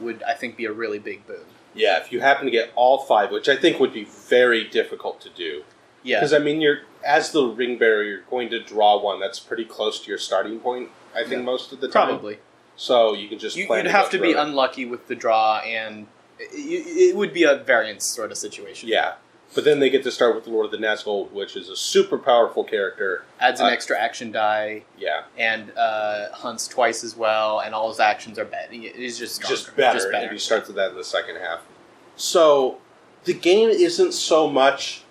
would 0.00 0.22
I 0.22 0.34
think 0.34 0.56
be 0.56 0.64
a 0.64 0.72
really 0.72 0.98
big 0.98 1.26
boon. 1.26 1.44
Yeah, 1.74 1.98
if 1.98 2.10
you 2.10 2.20
happen 2.20 2.46
to 2.46 2.50
get 2.50 2.72
all 2.74 2.98
five, 2.98 3.30
which 3.30 3.48
I 3.48 3.56
think 3.56 3.78
would 3.80 3.92
be 3.92 4.04
very 4.04 4.64
difficult 4.64 5.20
to 5.20 5.30
do, 5.30 5.62
Yeah, 6.06 6.18
because 6.20 6.32
I 6.32 6.38
mean, 6.38 6.60
you're 6.60 6.80
as 7.04 7.32
the 7.32 7.44
ring 7.46 7.78
bearer, 7.78 8.02
you're 8.02 8.22
going 8.30 8.48
to 8.50 8.60
draw 8.60 9.00
one 9.00 9.20
that's 9.20 9.38
pretty 9.40 9.64
close 9.64 10.00
to 10.00 10.08
your 10.08 10.18
starting 10.18 10.58
point. 10.60 10.88
I 11.14 11.20
think 11.20 11.32
Yeah. 11.32 11.42
most 11.42 11.72
of 11.72 11.80
the 11.80 11.88
time. 11.88 12.08
probably. 12.08 12.38
So 12.76 13.14
you 13.14 13.28
can 13.28 13.38
just 13.38 13.56
You, 13.56 13.66
to 13.68 13.90
have 13.90 14.10
to 14.10 14.18
be 14.18 14.30
it. 14.32 14.36
unlucky 14.36 14.84
with 14.84 15.06
the 15.08 15.14
draw, 15.14 15.58
and 15.60 16.06
it, 16.38 16.52
it 16.52 17.16
would 17.16 17.32
be 17.32 17.44
a 17.44 17.56
variance 17.56 18.04
sort 18.06 18.30
of 18.30 18.36
situation. 18.38 18.88
Yeah, 18.90 19.14
but 19.54 19.64
then 19.64 19.80
they 19.80 19.88
get 19.88 20.02
to 20.04 20.10
start 20.10 20.34
with 20.34 20.44
the 20.44 20.50
Lord 20.50 20.66
of 20.66 20.72
the 20.72 20.76
Nazgul, 20.78 21.30
which 21.32 21.56
is 21.56 21.70
a 21.70 21.76
super 21.76 22.18
powerful 22.18 22.64
character. 22.64 23.24
adds 23.40 23.60
an 23.60 23.66
Uh, 23.66 23.70
extra 23.70 23.98
action 23.98 24.30
die 24.30 24.82
Yeah, 24.98 25.22
and 25.38 25.72
uh, 25.76 26.30
hunts 26.32 26.68
twice 26.68 27.02
as 27.02 27.16
well, 27.16 27.60
and 27.60 27.74
all 27.74 27.88
his 27.88 27.98
actions 28.00 28.38
are 28.38 28.44
bad. 28.44 28.70
He's 28.70 29.18
just 29.18 29.36
stronger, 29.36 29.56
just 29.56 29.74
better, 29.76 29.98
Just 29.98 30.08
and 30.12 30.30
he 30.32 30.38
starts 30.38 30.66
with 30.68 30.76
that 30.76 30.90
in 30.90 30.96
the 30.96 31.04
second 31.04 31.36
half. 31.36 31.60
So 32.16 32.78
the 33.24 33.32
game 33.34 33.70
isn't 33.70 34.12
so 34.12 34.48
much 34.50 35.02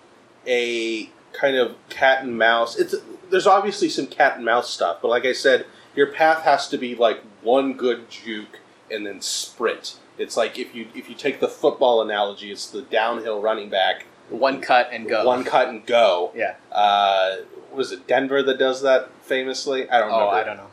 a 0.46 1.10
kind 1.32 1.56
of 1.56 1.74
cat 1.88 2.22
and 2.22 2.36
mouse. 2.38 2.76
It's 2.78 2.94
there's 3.30 3.46
obviously 3.46 3.88
some 3.88 4.06
cat 4.06 4.36
and 4.36 4.44
mouse 4.44 4.70
stuff, 4.70 4.98
but 5.02 5.08
like 5.08 5.24
I 5.24 5.32
said, 5.32 5.66
your 5.94 6.06
path 6.08 6.42
has 6.42 6.68
to 6.68 6.78
be 6.78 6.94
like 6.94 7.20
one 7.42 7.74
good 7.74 8.08
juke 8.10 8.60
and 8.90 9.06
then 9.06 9.20
sprint. 9.20 9.96
It's 10.18 10.36
like 10.36 10.58
if 10.58 10.74
you 10.74 10.88
if 10.94 11.08
you 11.08 11.14
take 11.14 11.40
the 11.40 11.48
football 11.48 12.00
analogy, 12.02 12.50
it's 12.50 12.66
the 12.70 12.82
downhill 12.82 13.40
running 13.42 13.68
back, 13.68 14.06
One 14.30 14.60
cut 14.60 14.88
and 14.92 15.08
go. 15.08 15.26
one 15.26 15.44
cut 15.44 15.68
and 15.68 15.84
go. 15.84 16.32
Yeah. 16.34 16.54
Uh, 16.72 17.36
what 17.70 17.80
is 17.80 17.92
it 17.92 18.06
Denver 18.06 18.42
that 18.42 18.58
does 18.58 18.80
that 18.82 19.10
famously? 19.22 19.90
I 19.90 19.98
don't 19.98 20.10
Oh, 20.10 20.14
remember. 20.30 20.34
I 20.36 20.44
don't 20.44 20.56
know. 20.56 20.70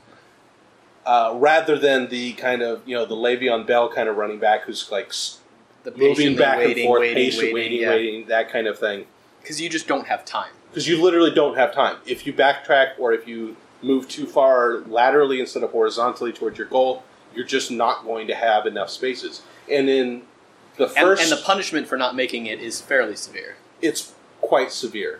Uh, 1.05 1.33
rather 1.37 1.77
than 1.77 2.07
the 2.07 2.31
kind 2.33 2.61
of 2.61 2.87
you 2.87 2.95
know 2.95 3.05
the 3.05 3.15
Le'Veon 3.15 3.67
Bell 3.67 3.89
kind 3.91 4.07
of 4.07 4.15
running 4.15 4.39
back 4.39 4.61
who's 4.61 4.89
like 4.89 5.11
The 5.83 5.91
moving 5.97 6.37
back 6.37 6.59
waiting, 6.59 6.77
and 6.83 6.87
forth, 6.87 6.99
waiting, 7.01 7.15
patient, 7.15 7.41
waiting, 7.41 7.55
waiting, 7.55 7.81
yeah. 7.81 7.89
waiting, 7.89 8.27
that 8.27 8.49
kind 8.49 8.67
of 8.67 8.79
thing. 8.79 9.05
Because 9.43 9.61
you 9.61 9.69
just 9.69 9.87
don't 9.87 10.07
have 10.07 10.25
time. 10.25 10.51
Because 10.71 10.87
you 10.87 10.99
literally 11.03 11.29
don't 11.31 11.55
have 11.55 11.71
time. 11.73 11.97
If 12.07 12.25
you 12.25 12.33
backtrack 12.33 12.93
or 12.97 13.13
if 13.13 13.27
you 13.27 13.55
move 13.83 14.07
too 14.07 14.25
far 14.25 14.79
laterally 14.87 15.39
instead 15.39 15.61
of 15.61 15.69
horizontally 15.71 16.31
towards 16.33 16.57
your 16.57 16.65
goal, 16.67 17.03
you're 17.35 17.45
just 17.45 17.69
not 17.69 18.03
going 18.03 18.27
to 18.27 18.35
have 18.35 18.65
enough 18.65 18.89
spaces. 18.89 19.43
And 19.69 19.87
in 19.89 20.23
the 20.77 20.85
And, 20.87 20.95
first, 20.95 21.21
and 21.21 21.31
the 21.31 21.43
punishment 21.43 21.87
for 21.87 21.97
not 21.97 22.15
making 22.15 22.47
it 22.47 22.59
is 22.59 22.81
fairly 22.81 23.15
severe. 23.15 23.57
it's 23.81 24.13
quite 24.41 24.71
severe. 24.71 25.19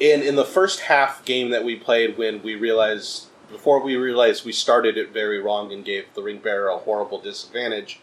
And 0.00 0.22
in 0.22 0.36
the 0.36 0.44
first 0.44 0.80
half 0.80 1.24
game 1.24 1.50
that 1.50 1.64
we 1.64 1.74
played, 1.76 2.18
when 2.18 2.42
we 2.42 2.54
realized 2.54 3.26
before 3.50 3.82
we 3.82 3.96
realized 3.96 4.44
we 4.44 4.52
started 4.52 4.96
it 4.98 5.10
very 5.12 5.40
wrong 5.40 5.72
and 5.72 5.84
gave 5.84 6.04
the 6.14 6.22
ring 6.22 6.38
bearer 6.38 6.68
a 6.68 6.76
horrible 6.78 7.18
disadvantage, 7.20 7.98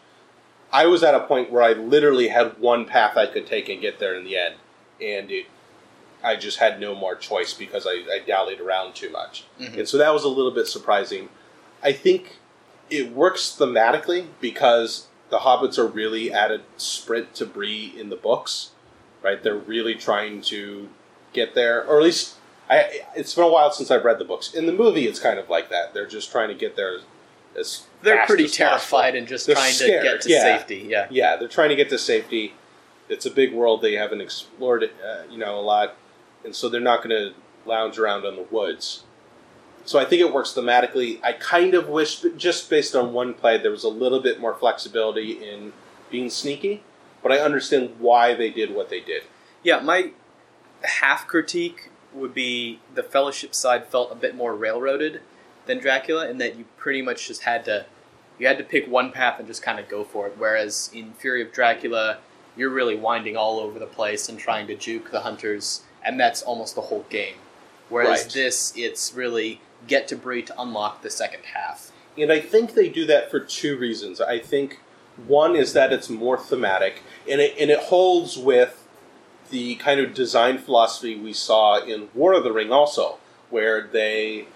I 0.74 0.88
was 0.88 1.04
at 1.04 1.14
a 1.16 1.20
point 1.22 1.52
where 1.52 1.62
I 1.62 1.74
literally 1.74 2.30
had 2.30 2.58
one 2.58 2.86
path 2.86 3.16
I 3.16 3.28
could 3.28 3.46
take 3.46 3.70
and 3.70 3.80
get 3.80 4.00
there 4.00 4.16
in 4.16 4.26
the 4.26 4.36
end, 4.38 4.56
and 5.02 5.32
it, 5.32 5.46
I 6.24 6.36
just 6.36 6.58
had 6.60 6.80
no 6.80 6.96
more 6.96 7.16
choice 7.16 7.54
because 7.54 7.86
I, 7.86 8.04
I 8.12 8.20
dallied 8.26 8.60
around 8.60 8.96
too 8.96 9.10
much, 9.10 9.46
Mhm. 9.60 9.78
and 9.80 9.88
so 9.88 9.98
that 9.98 10.14
was 10.14 10.24
a 10.24 10.30
little 10.30 10.52
bit 10.52 10.68
surprising. 10.68 11.30
I 11.84 11.92
think 11.92 12.38
it 12.90 13.12
works 13.12 13.56
thematically 13.60 14.28
because 14.42 15.08
the 15.30 15.40
hobbits 15.40 15.78
are 15.78 15.86
really 15.88 16.32
at 16.32 16.52
a 16.52 16.62
sprint 16.78 17.34
to 17.36 17.46
Bree 17.46 17.94
in 17.98 18.10
the 18.10 18.16
books, 18.16 18.70
right? 19.22 19.42
They're 19.42 19.56
really 19.56 19.96
trying 19.96 20.42
to 20.44 20.90
get 21.34 21.54
there, 21.56 21.84
or 21.86 21.98
at 21.98 22.04
least 22.04 22.36
I. 22.70 23.02
It's 23.16 23.34
been 23.36 23.44
a 23.44 23.50
while 23.50 23.72
since 23.72 23.92
I've 23.92 24.06
read 24.06 24.18
the 24.20 24.26
books. 24.26 24.54
In 24.54 24.66
the 24.66 24.72
movie, 24.72 25.08
it's 25.08 25.20
kind 25.20 25.38
of 25.40 25.50
like 25.50 25.70
that. 25.70 25.94
They're 25.94 26.08
just 26.08 26.32
trying 26.32 26.48
to 26.50 26.56
get 26.56 26.76
there 26.76 26.96
as, 26.96 27.02
as 27.60 27.84
They're 28.02 28.26
pretty 28.26 28.46
as 28.46 28.52
possible. 28.52 28.70
terrified 29.00 29.16
and 29.16 29.28
just 29.28 29.46
They're 29.46 29.56
trying 29.56 29.74
scared, 29.74 30.04
to 30.04 30.10
get 30.12 30.22
to 30.22 30.30
yeah. 30.30 30.42
safety. 30.42 30.86
Yeah. 30.90 31.08
Yeah, 31.12 31.36
they're 31.38 31.48
trying 31.48 31.70
to 31.70 31.76
get 31.76 31.90
to 31.90 31.98
safety. 32.00 32.54
It's 33.10 33.26
a 33.26 33.32
big 33.32 33.54
world 33.54 33.82
they 33.82 33.94
haven't 33.94 34.22
explored, 34.22 34.84
uh, 34.84 35.24
you 35.30 35.38
know, 35.38 35.60
a 35.60 35.62
lot, 35.62 35.96
and 36.44 36.56
so 36.56 36.70
they're 36.70 36.82
not 36.82 37.04
going 37.04 37.10
to 37.10 37.34
lounge 37.66 37.98
around 38.00 38.26
in 38.26 38.36
the 38.36 38.44
woods. 38.44 39.04
So 39.86 40.00
I 40.00 40.06
think 40.06 40.22
it 40.22 40.34
works 40.34 40.54
thematically. 40.54 41.20
I 41.24 41.34
kind 41.34 41.76
of 41.76 41.88
wish, 41.88 42.22
just 42.38 42.70
based 42.70 42.96
on 42.96 43.14
one 43.14 43.36
play, 43.36 43.58
there 43.60 43.72
was 43.72 43.84
a 43.84 43.90
little 43.90 44.20
bit 44.20 44.40
more 44.40 44.56
flexibility 44.56 45.34
in 45.34 45.74
being 46.10 46.30
sneaky, 46.30 46.84
but 47.22 47.32
I 47.32 47.38
understand 47.38 47.96
why 48.00 48.34
they 48.34 48.50
did 48.50 48.74
what 48.74 48.90
they 48.90 49.00
did. 49.00 49.24
Yeah, 49.64 49.80
my 49.80 50.12
half 50.84 51.28
critique 51.28 51.92
would 52.14 52.34
be 52.34 52.80
the 52.94 53.04
Fellowship 53.04 53.54
side 53.54 53.86
felt 53.88 54.12
a 54.12 54.16
bit 54.16 54.36
more 54.36 54.56
railroaded 54.56 55.22
than 55.68 55.80
Dracula, 55.80 56.30
in 56.30 56.38
that 56.40 56.56
you 56.56 56.66
pretty 56.78 57.02
much 57.02 57.28
just 57.28 57.44
had 57.44 57.66
to 57.66 57.86
you 58.38 58.48
had 58.48 58.58
to 58.58 58.64
pick 58.64 58.88
one 58.88 59.12
path 59.12 59.40
and 59.40 59.48
just 59.48 59.62
kind 59.62 59.80
of 59.80 59.88
go 59.88 60.04
for 60.04 60.28
it. 60.28 60.36
Whereas 60.38 60.90
in 60.94 61.14
Fury 61.14 61.42
of 61.42 61.52
Dracula, 61.52 62.18
you're 62.56 62.70
really 62.70 62.96
winding 62.96 63.36
all 63.36 63.60
over 63.60 63.80
the 63.80 63.86
place 63.86 64.30
and 64.30 64.40
trying 64.40 64.68
to 64.68 64.76
juke 64.76 65.12
the 65.12 65.22
hunters, 65.22 65.84
and 66.04 66.20
that's 66.20 66.42
almost 66.42 66.76
the 66.76 66.82
whole 66.82 67.06
game. 67.10 67.36
Whereas 67.90 68.24
Right. 68.24 68.32
this, 68.34 68.74
it's 68.76 69.14
really 69.14 69.62
get 69.88 70.08
to 70.08 70.16
Bree 70.16 70.42
to 70.44 70.62
unlock 70.62 71.02
the 71.02 71.10
second 71.10 71.44
half. 71.54 71.92
And 72.18 72.32
I 72.32 72.40
think 72.40 72.74
they 72.74 72.90
do 72.90 73.06
that 73.06 73.30
for 73.30 73.40
two 73.40 73.78
reasons. 73.78 74.22
I 74.22 74.40
think 74.40 74.80
One 75.28 75.56
is 75.56 75.72
that 75.72 75.94
it's 75.94 76.10
more 76.10 76.38
thematic, 76.38 77.02
and 77.30 77.40
it 77.40 77.56
and 77.58 77.72
it 77.72 77.80
holds 77.80 78.38
with 78.38 78.86
the 79.50 79.76
kind 79.76 80.02
of 80.02 80.14
design 80.14 80.58
philosophy 80.58 81.16
we 81.16 81.32
saw 81.32 81.82
in 81.82 82.10
War 82.14 82.34
of 82.34 82.44
the 82.44 82.52
Ring, 82.52 82.70
also, 82.70 83.18
where 83.50 83.82
they 83.82 84.48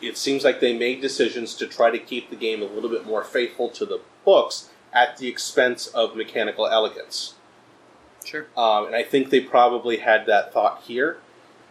it 0.00 0.16
seems 0.16 0.42
like 0.42 0.60
they 0.60 0.72
made 0.72 1.02
decisions 1.02 1.54
to 1.56 1.66
try 1.66 1.90
to 1.90 1.98
keep 1.98 2.30
the 2.30 2.36
game 2.36 2.62
a 2.62 2.64
little 2.64 2.88
bit 2.88 3.04
more 3.04 3.22
faithful 3.22 3.68
to 3.68 3.84
the 3.84 4.00
books 4.24 4.69
at 4.92 5.16
the 5.18 5.28
expense 5.28 5.86
of 5.88 6.16
mechanical 6.16 6.66
elegance. 6.66 7.34
Sure. 8.24 8.46
Um, 8.56 8.86
and 8.86 8.94
I 8.94 9.02
think 9.02 9.30
they 9.30 9.40
probably 9.40 9.98
had 9.98 10.26
that 10.26 10.52
thought 10.52 10.82
here, 10.82 11.18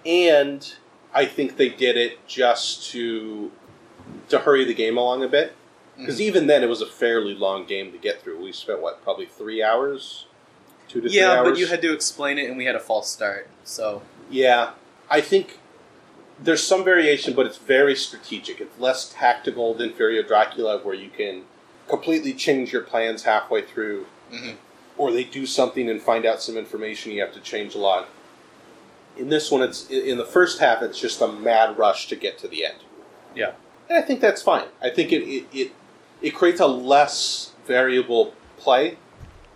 and 0.05 0.73
I 1.13 1.25
think 1.25 1.57
they 1.57 1.69
did 1.69 1.97
it 1.97 2.25
just 2.27 2.89
to 2.91 3.51
to 4.29 4.39
hurry 4.39 4.65
the 4.65 4.73
game 4.73 4.97
along 4.97 5.23
a 5.23 5.27
bit. 5.27 5.55
Because 5.97 6.21
even 6.21 6.47
then, 6.47 6.63
it 6.63 6.69
was 6.69 6.81
a 6.81 6.85
fairly 6.85 7.35
long 7.35 7.65
game 7.65 7.91
to 7.91 7.97
get 7.97 8.21
through. 8.21 8.41
We 8.41 8.53
spent 8.53 8.81
what, 8.81 9.03
probably 9.03 9.25
three 9.25 9.61
hours, 9.61 10.27
two 10.87 11.01
to 11.01 11.09
three 11.09 11.17
Yeah, 11.17 11.43
but 11.43 11.57
you 11.57 11.67
had 11.67 11.81
to 11.81 11.93
explain 11.93 12.37
it, 12.37 12.47
and 12.47 12.57
we 12.57 12.63
had 12.65 12.75
a 12.75 12.79
false 12.79 13.11
start. 13.11 13.49
So 13.65 14.01
Yeah, 14.29 14.71
I 15.09 15.19
think 15.19 15.59
there's 16.41 16.65
some 16.65 16.85
variation, 16.85 17.33
but 17.33 17.45
it's 17.45 17.57
very 17.57 17.95
strategic. 17.95 18.61
It's 18.61 18.79
less 18.79 19.13
tactical 19.13 19.73
than 19.73 19.91
Fury 19.91 20.17
of 20.17 20.27
Dracula, 20.27 20.79
where 20.79 20.95
you 20.95 21.09
can 21.09 21.43
completely 21.89 22.33
change 22.33 22.71
your 22.71 22.83
plans 22.83 23.23
halfway 23.23 23.61
through, 23.63 24.05
Mhm. 24.31 24.55
or 24.97 25.11
they 25.11 25.23
do 25.23 25.45
something 25.45 25.89
and 25.89 26.01
find 26.01 26.25
out 26.25 26.41
some 26.41 26.57
information 26.57 27.11
you 27.11 27.21
have 27.21 27.33
to 27.33 27.39
change 27.39 27.75
a 27.75 27.79
lot. 27.79 28.07
In 29.17 29.29
this 29.29 29.51
one, 29.51 29.61
it's 29.61 29.89
in 29.89 30.17
the 30.17 30.25
first 30.25 30.59
half, 30.59 30.81
it's 30.81 30.99
just 30.99 31.19
a 31.21 31.27
mad 31.27 31.77
rush 31.77 32.07
to 32.07 32.15
get 32.15 32.37
to 32.39 32.47
the 32.47 32.65
end. 32.65 32.77
Yeah. 33.35 33.53
and 33.89 33.97
I 33.97 34.01
think 34.03 34.21
that's 34.21 34.41
fine. 34.43 34.67
I 34.83 34.89
think 34.91 35.11
it 35.11 35.23
it 35.23 35.45
it, 35.51 35.71
it 36.21 36.29
creates 36.35 36.59
a 36.59 36.67
less 36.67 37.53
variable 37.65 38.33
play, 38.57 38.97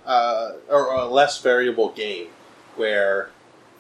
uh, 0.08 0.54
or 0.70 0.88
a 0.94 1.06
less 1.06 1.40
variable 1.40 1.90
game, 1.90 2.30
where 2.76 3.30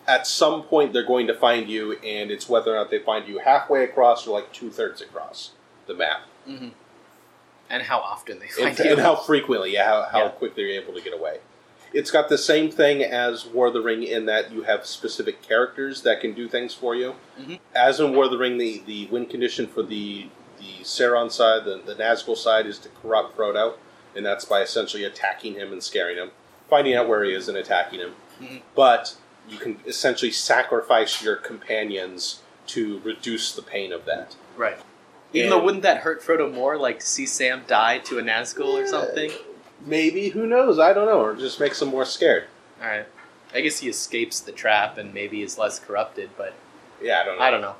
at 0.07 0.27
some 0.27 0.61
point 0.63 0.93
they're 0.93 1.01
going 1.03 1.25
to 1.27 1.33
find 1.33 1.67
you, 1.69 1.93
and 2.03 2.29
it's 2.29 2.47
whether 2.47 2.71
or 2.71 2.75
not 2.75 2.91
they 2.91 2.99
find 2.99 3.27
you 3.27 3.39
halfway 3.39 3.83
across 3.83 4.27
or 4.27 4.31
like 4.39 4.51
two 4.53 4.69
thirds 4.69 5.01
across 5.01 5.51
the 5.87 5.93
map, 5.95 6.21
hmm 6.45 6.69
and 7.73 7.81
how 7.83 7.99
often 7.99 8.39
they 8.39 8.47
find 8.47 8.69
and, 8.69 8.79
you. 8.79 8.91
and 8.91 9.01
how 9.01 9.15
frequently, 9.15 9.73
yeah, 9.73 9.83
how, 9.85 10.03
how 10.11 10.23
Yeah. 10.25 10.29
quickly 10.29 10.63
you're 10.63 10.81
able 10.81 10.93
to 10.93 11.01
get 11.01 11.13
away. 11.13 11.39
It's 11.91 12.09
got 12.11 12.29
the 12.29 12.37
same 12.37 12.71
thing 12.71 13.03
as 13.03 13.45
War 13.45 13.67
of 13.67 13.73
the 13.73 13.81
Ring 13.81 14.03
in 14.03 14.25
that 14.27 14.51
you 14.51 14.63
have 14.63 14.85
specific 14.85 15.41
characters 15.41 16.01
that 16.03 16.21
can 16.21 16.33
do 16.33 16.47
things 16.47 16.73
for 16.73 16.95
you. 16.95 17.15
Mhm. 17.39 17.59
As 17.75 17.99
in 17.99 18.15
War 18.15 18.25
of 18.25 18.31
the 18.31 18.37
Ring, 18.37 18.57
the, 18.57 18.81
the 18.85 19.07
win 19.07 19.25
condition 19.25 19.67
for 19.67 19.83
the 19.83 20.27
the 20.59 20.83
Sauron 20.83 21.29
side, 21.29 21.65
the, 21.65 21.81
the 21.85 21.93
Nazgul 21.95 22.37
side, 22.37 22.65
is 22.67 22.77
to 22.79 22.89
corrupt 23.01 23.35
Frodo, 23.35 23.73
and 24.15 24.25
that's 24.25 24.45
by 24.45 24.61
essentially 24.61 25.03
attacking 25.03 25.55
him 25.55 25.73
and 25.73 25.83
scaring 25.83 26.15
him, 26.15 26.31
finding 26.69 26.95
out 26.95 27.09
where 27.09 27.21
he 27.25 27.33
is 27.33 27.49
and 27.49 27.57
attacking 27.57 27.99
him. 27.99 28.15
Mhm. 28.41 28.61
But 28.73 29.15
you 29.49 29.57
can 29.57 29.81
essentially 29.85 30.31
sacrifice 30.31 31.21
your 31.21 31.35
companions 31.35 32.39
to 32.67 33.01
reduce 33.03 33.51
the 33.51 33.61
pain 33.61 33.91
of 33.91 34.05
that. 34.05 34.35
right. 34.55 34.77
Even 35.33 35.49
though, 35.49 35.63
wouldn't 35.63 35.83
that 35.83 35.97
hurt 35.97 36.21
Frodo 36.21 36.51
more? 36.53 36.77
Like 36.77 36.99
to 36.99 37.05
see 37.05 37.25
Sam 37.25 37.63
die 37.67 37.97
to 37.99 38.19
a 38.19 38.21
Nazgul 38.21 38.73
or 38.81 38.87
something. 38.87 39.31
Maybe, 39.85 40.29
who 40.29 40.45
knows? 40.47 40.79
I 40.79 40.93
don't 40.93 41.05
know, 41.07 41.19
or 41.21 41.35
just 41.35 41.59
makes 41.59 41.81
him 41.81 41.89
more 41.89 42.05
scared. 42.05 42.45
All 42.81 42.87
right. 42.87 43.05
I 43.53 43.61
guess 43.61 43.79
he 43.79 43.89
escapes 43.89 44.39
the 44.39 44.51
trap 44.51 44.97
and 44.97 45.13
maybe 45.13 45.41
is 45.41 45.57
less 45.57 45.79
corrupted, 45.79 46.29
but 46.37 46.53
Yeah, 47.01 47.19
I 47.21 47.25
don't 47.25 47.37
know. 47.37 47.43
I 47.43 47.51
don't 47.51 47.61
know. 47.61 47.75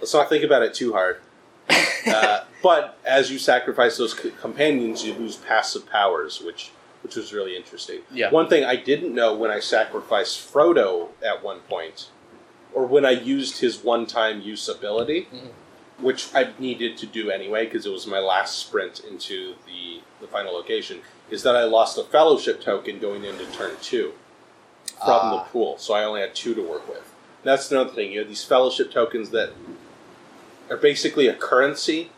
Let's 0.00 0.14
not 0.14 0.28
think 0.28 0.44
about 0.44 0.62
it 0.62 0.74
too 0.74 0.92
hard. 0.92 1.20
Uh, 2.06 2.44
but 2.62 2.96
as 3.04 3.32
you 3.32 3.38
sacrifice 3.38 3.96
those 3.98 4.16
c- 4.16 4.30
companions, 4.40 5.04
you 5.04 5.12
lose 5.14 5.34
passive 5.34 5.90
powers, 5.90 6.40
which 6.40 6.70
which 7.02 7.16
was 7.16 7.32
really 7.32 7.56
interesting. 7.56 7.98
Yeah. 8.12 8.30
One 8.30 8.48
thing 8.48 8.64
I 8.64 8.76
didn't 8.76 9.12
know 9.12 9.34
when 9.34 9.50
I 9.50 9.58
sacrificed 9.58 10.38
Frodo 10.52 11.08
at 11.20 11.42
one 11.42 11.60
point, 11.68 12.10
or 12.72 12.86
when 12.86 13.04
I 13.04 13.10
used 13.10 13.58
his 13.58 13.82
one-time 13.82 14.40
use 14.40 14.68
ability, 14.68 15.26
Mhm. 15.34 15.48
Which 15.98 16.34
I 16.34 16.52
needed 16.58 16.96
to 16.98 17.06
do 17.06 17.30
anyway 17.30 17.64
because 17.64 17.86
it 17.86 17.92
was 17.92 18.06
my 18.06 18.18
last 18.18 18.58
sprint 18.58 19.00
into 19.00 19.54
the 19.66 20.00
the 20.20 20.26
final 20.26 20.52
location, 20.54 21.00
is 21.30 21.42
that 21.42 21.54
I 21.56 21.64
lost 21.64 21.98
a 21.98 22.02
fellowship 22.04 22.60
token 22.62 22.98
going 22.98 23.22
into 23.24 23.44
turn 23.52 23.72
two 23.82 24.12
from 25.04 25.30
the 25.30 25.36
Ah. 25.36 25.48
pool, 25.52 25.76
so 25.78 25.92
I 25.94 26.04
only 26.04 26.20
had 26.22 26.34
two 26.34 26.54
to 26.54 26.62
work 26.62 26.88
with. 26.88 27.12
That's 27.44 27.70
another 27.70 27.90
thing. 27.90 28.12
You 28.12 28.20
have 28.20 28.28
these 28.28 28.44
fellowship 28.44 28.90
tokens 28.90 29.30
that 29.30 29.50
are 30.70 30.76
basically 30.78 31.28
a 31.28 31.34
currency 31.34 32.10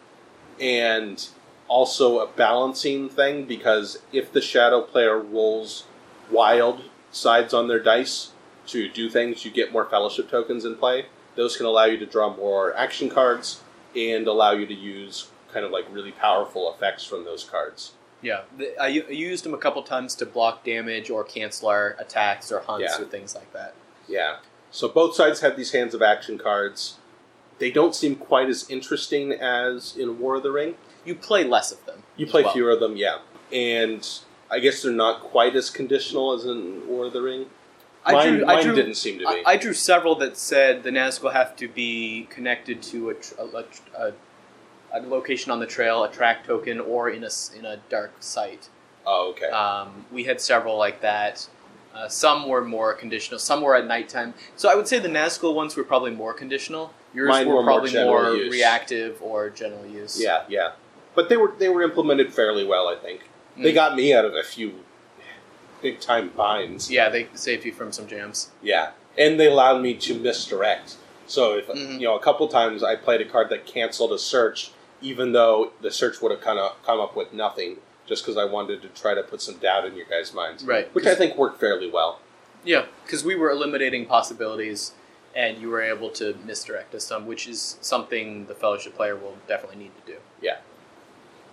and 0.61 1.29
also 1.67 2.21
a 2.21 2.27
balancing 2.29 3.09
thing 3.09 3.45
because 3.45 3.99
if 4.13 4.33
the 4.33 4.41
shadow 4.41 4.81
player 4.81 5.19
rolls 5.19 5.85
wild 6.31 6.83
sides 7.11 7.53
on 7.53 7.67
their 7.69 7.81
dice 7.81 8.31
to 8.69 8.89
do 8.89 9.11
things, 9.11 9.45
you 9.45 9.51
get 9.51 9.73
more 9.73 9.85
fellowship 9.85 10.31
tokens 10.31 10.65
in 10.65 10.77
play. 10.77 11.07
Those 11.35 11.57
can 11.57 11.67
allow 11.67 11.85
you 11.85 11.99
to 11.99 12.07
draw 12.07 12.35
more 12.35 12.75
action 12.75 13.09
cards 13.09 13.61
and 13.97 14.27
allow 14.27 14.53
you 14.53 14.67
to 14.67 14.75
use 14.75 15.29
kind 15.53 15.65
of 15.65 15.71
like 15.73 15.85
really 15.91 16.13
powerful 16.13 16.73
effects 16.73 17.05
from 17.05 17.25
those 17.25 17.45
cards. 17.45 17.93
Yeah, 18.21 18.43
I, 18.59 18.73
I, 18.81 18.87
u- 18.89 19.05
I 19.09 19.13
used 19.13 19.45
them 19.45 19.55
a 19.55 19.59
couple 19.59 19.83
times 19.83 20.15
to 20.17 20.27
block 20.27 20.65
damage 20.65 21.09
or 21.09 21.23
cancel 21.25 21.69
our 21.69 21.97
attacks 21.99 22.51
or 22.51 22.61
hunts 22.61 22.95
Yeah. 22.99 23.03
or 23.05 23.07
things 23.09 23.35
like 23.35 23.53
that. 23.53 23.75
Yeah. 24.09 24.37
So 24.71 24.89
both 24.89 25.15
sides 25.15 25.41
have 25.41 25.57
these 25.57 25.73
hands 25.73 25.95
of 25.95 26.03
action 26.03 26.37
cards. 26.37 26.99
They 27.59 27.71
don't 27.71 27.95
seem 27.95 28.17
quite 28.17 28.49
as 28.49 28.69
interesting 28.71 29.33
as 29.33 29.97
in 29.97 30.19
War 30.19 30.37
of 30.37 30.43
the 30.43 30.51
Ring. 30.53 30.75
You 31.05 31.15
play 31.15 31.45
less 31.45 31.73
of 31.73 31.85
them. 31.87 32.03
You 32.17 32.27
play 32.27 32.43
well. 32.43 32.53
fewer 32.53 32.71
of 32.73 32.81
them, 32.81 32.97
yeah. 32.97 33.19
And 33.53 34.07
I 34.51 34.59
guess 34.59 34.83
they're 34.83 34.93
not 34.93 35.21
quite 35.23 35.57
as 35.57 35.71
conditional 35.71 36.33
as 36.35 36.45
in 36.45 36.87
War 36.87 37.07
of 37.07 37.13
the 37.13 37.23
Ring. 37.23 37.47
I 38.09 38.13
mine 38.13 38.33
drew, 38.39 38.47
I 38.47 38.63
drew, 38.63 38.75
didn't 38.75 38.95
seem 38.95 39.15
to 39.21 39.27
be. 39.27 39.27
I, 39.27 39.43
I 39.53 39.57
drew 39.57 39.73
several 39.73 40.15
that 40.17 40.37
said 40.37 40.83
the 40.83 40.91
Nazgul 40.91 41.33
have 41.33 41.55
to 41.57 41.69
be 41.69 42.27
connected 42.31 42.83
to 42.85 43.11
a, 43.11 43.15
tr- 43.15 43.35
a, 43.39 43.45
a, 44.07 44.13
a 44.95 45.01
location 45.01 45.53
on 45.53 45.61
the 45.61 45.67
trail, 45.67 46.03
a 46.05 46.11
track 46.11 46.47
token, 46.47 46.81
or 46.81 47.11
in 47.11 47.23
a, 47.25 47.29
in 47.57 47.65
a 47.65 47.77
dark 47.89 48.13
site. 48.21 48.69
oh, 49.07 49.31
okay. 49.31 49.47
Um, 49.51 50.07
we 50.11 50.25
had 50.25 50.41
several 50.41 50.77
like 50.79 51.01
that. 51.03 51.49
Uh, 51.95 52.09
some 52.09 52.49
were 52.49 52.63
more 52.65 52.95
conditional. 52.95 53.39
Some 53.41 53.61
were 53.63 53.75
at 53.75 53.87
nighttime. 53.87 54.35
So 54.57 54.71
I 54.71 54.75
would 54.75 54.87
say 54.87 54.99
the 54.99 55.09
Nazgul 55.09 55.55
ones 55.55 55.75
were 55.77 55.85
probably 55.85 56.11
more 56.13 56.33
conditional. 56.33 56.93
Yours 57.15 57.29
Mine 57.29 57.49
were 57.49 57.57
were 57.57 57.65
probably 57.65 57.91
general 57.91 58.23
more, 58.37 58.51
reactive 58.51 59.21
or 59.23 59.51
general 59.51 59.87
use. 59.87 60.21
yeah, 60.21 60.45
yeah. 60.49 60.73
But 61.15 61.29
they 61.29 61.37
were 61.37 61.55
they 61.59 61.69
were 61.71 61.83
implemented 61.83 62.33
fairly 62.33 62.65
well, 62.65 62.87
I 62.89 62.95
think. 62.97 63.23
They 63.57 63.73
Mm. 63.73 63.75
got 63.75 63.97
me 63.97 64.15
out 64.15 64.25
of 64.25 64.35
a 64.35 64.43
few 64.45 64.85
big 65.81 66.01
time 66.01 66.31
binds. 66.37 66.91
Yeah, 66.91 67.09
they 67.09 67.29
saved 67.35 67.65
you 67.65 67.73
from 67.73 67.93
some 67.93 68.07
jams. 68.07 68.51
Yeah, 68.63 68.91
and 69.17 69.39
they 69.39 69.47
allowed 69.47 69.83
me 69.83 69.95
to 69.95 70.15
misdirect. 70.19 70.97
So 71.27 71.57
if 71.59 71.67
Mhm. 71.69 72.01
you 72.01 72.07
know, 72.07 72.17
a 72.17 72.21
couple 72.21 72.49
times 72.49 72.83
I 72.83 72.97
played 72.97 73.21
a 73.21 73.25
card 73.25 73.51
that 73.51 73.67
canceled 73.67 74.13
a 74.13 74.19
search, 74.19 74.71
even 75.01 75.33
though 75.33 75.73
the 75.81 75.91
search 75.91 76.21
would 76.23 76.33
have 76.33 76.41
kind 76.41 76.59
of 76.59 76.75
come 76.85 77.01
up 77.01 77.15
with 77.15 77.33
nothing, 77.33 77.79
just 78.07 78.25
because 78.25 78.37
I 78.39 78.45
wanted 78.45 78.81
to 78.83 78.89
try 78.89 79.15
to 79.15 79.23
put 79.23 79.41
some 79.43 79.57
doubt 79.59 79.85
in 79.85 79.95
your 79.95 80.07
guys' 80.07 80.33
minds, 80.33 80.65
Right. 80.65 80.93
Which 80.95 81.07
I 81.07 81.15
think 81.15 81.37
worked 81.37 81.61
fairly 81.61 81.91
well. 81.91 82.21
Yeah, 82.65 82.87
because 83.05 83.23
we 83.23 83.37
were 83.37 83.51
eliminating 83.51 84.07
possibilities, 84.07 84.93
and 85.37 85.59
you 85.59 85.69
were 85.69 85.83
able 85.83 86.11
to 86.11 86.35
misdirect 86.45 86.95
us 86.95 87.05
some, 87.05 87.27
which 87.27 87.47
is 87.47 87.77
something 87.81 88.47
the 88.47 88.55
Fellowship 88.55 88.97
player 88.97 89.15
will 89.15 89.37
definitely 89.47 89.77
need 89.79 89.93
to 90.05 90.13
do. 90.13 90.19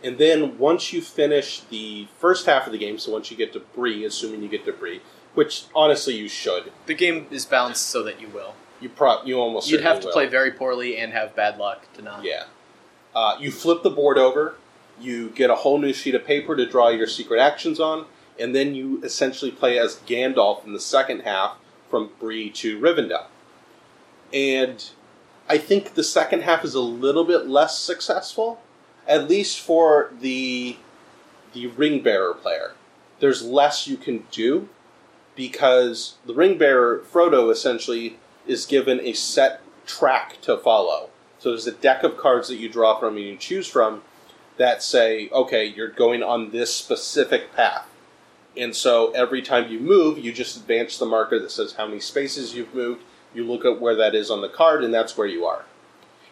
And 0.06 0.18
then 0.20 0.58
once 0.60 0.94
you 0.94 1.02
finish 1.02 1.62
the 1.62 2.08
first 2.20 2.46
half 2.46 2.68
of 2.68 2.72
the 2.72 2.78
game, 2.78 3.00
so 3.00 3.12
once 3.12 3.32
you 3.32 3.38
get 3.38 3.52
to 3.54 3.60
Bree, 3.60 4.06
assuming 4.06 4.44
you 4.44 4.48
get 4.50 4.63
to 4.65 4.72
Bree, 4.72 5.02
which 5.34 5.63
honestly 5.74 6.15
you 6.15 6.28
should, 6.30 6.72
The 6.86 6.94
game 6.94 7.26
is 7.32 7.46
balanced 7.46 7.88
so 7.88 8.04
that 8.04 8.22
you 8.22 8.28
will. 8.30 8.54
you 8.80 8.89
pro 8.89 9.24
you 9.24 9.39
almost 9.39 9.70
You'd 9.70 9.82
have 9.82 10.00
to 10.02 10.06
will. 10.08 10.13
play 10.13 10.28
very 10.28 10.52
poorly 10.52 10.98
and 10.98 11.12
have 11.12 11.36
bad 11.36 11.58
luck 11.58 11.91
to 11.96 12.02
not. 12.04 12.24
Yeah. 12.24 12.44
Uh, 13.15 13.36
you 13.39 13.50
flip 13.52 13.82
the 13.82 13.89
board 13.89 14.18
over, 14.18 14.56
you 15.00 15.30
get 15.32 15.50
a 15.50 15.56
whole 15.56 15.80
new 15.80 15.91
sheet 15.94 16.13
of 16.15 16.24
paper 16.26 16.56
to 16.56 16.65
draw 16.65 16.89
your 16.89 17.08
secret 17.08 17.39
actions 17.39 17.80
on, 17.80 18.06
and 18.39 18.54
then 18.54 18.76
you 18.76 19.02
essentially 19.04 19.50
play 19.52 19.80
as 19.80 19.96
Gandalf 20.08 20.65
in 20.65 20.74
the 20.74 20.80
second 20.80 21.22
half 21.22 21.58
from 21.89 22.12
Bree 22.20 22.50
to 22.52 22.80
Rivendell. 22.80 23.26
And 24.34 24.88
I 25.50 25.58
think 25.58 25.94
the 25.96 26.04
second 26.04 26.44
half 26.44 26.63
is 26.63 26.76
a 26.76 26.82
little 26.82 27.24
bit 27.24 27.48
less 27.48 27.80
successful, 27.80 28.60
at 29.08 29.30
least 29.30 29.60
for 29.60 30.12
the 30.20 30.78
the 31.54 31.68
ring 31.68 32.02
bearer 32.02 32.34
player. 32.34 32.74
There's 33.20 33.44
less 33.44 33.88
you 33.88 33.96
can 33.96 34.26
do 34.32 34.68
because 35.36 36.15
the 36.26 36.34
ring 36.34 36.58
bearer 36.58 37.00
Frodo 37.00 37.52
essentially 37.52 38.18
is 38.46 38.65
given 38.65 39.00
a 39.00 39.13
set 39.13 39.62
track 39.86 40.41
to 40.41 40.58
follow. 40.58 41.10
So 41.39 41.50
there's 41.50 41.68
a 41.68 41.72
deck 41.72 42.04
of 42.04 42.18
cards 42.18 42.50
that 42.50 42.58
you 42.58 42.70
draw 42.70 43.00
from 43.00 43.18
and 43.18 43.26
you 43.26 43.38
choose 43.38 43.68
from 43.68 44.02
that 44.58 44.82
say, 44.82 45.30
okay, 45.30 45.65
you're 45.65 45.89
going 45.89 46.24
on 46.24 46.52
this 46.52 46.74
specific 46.74 47.54
path. 47.54 47.88
And 48.58 48.76
so 48.76 49.12
every 49.12 49.41
time 49.41 49.70
you 49.70 49.80
move, 49.80 50.18
you 50.18 50.32
just 50.32 50.58
advance 50.58 50.98
the 50.98 51.06
marker 51.06 51.39
that 51.39 51.52
says 51.52 51.74
how 51.74 51.88
many 51.88 52.00
spaces 52.00 52.56
you've 52.56 52.74
moved. 52.74 53.04
You 53.34 53.44
look 53.44 53.65
at 53.65 53.82
where 53.82 53.96
that 53.96 54.15
is 54.15 54.32
on 54.32 54.41
the 54.41 54.50
card, 54.50 54.84
and 54.84 54.94
that's 54.94 55.18
where 55.18 55.28
you 55.28 55.46
are. 55.46 55.65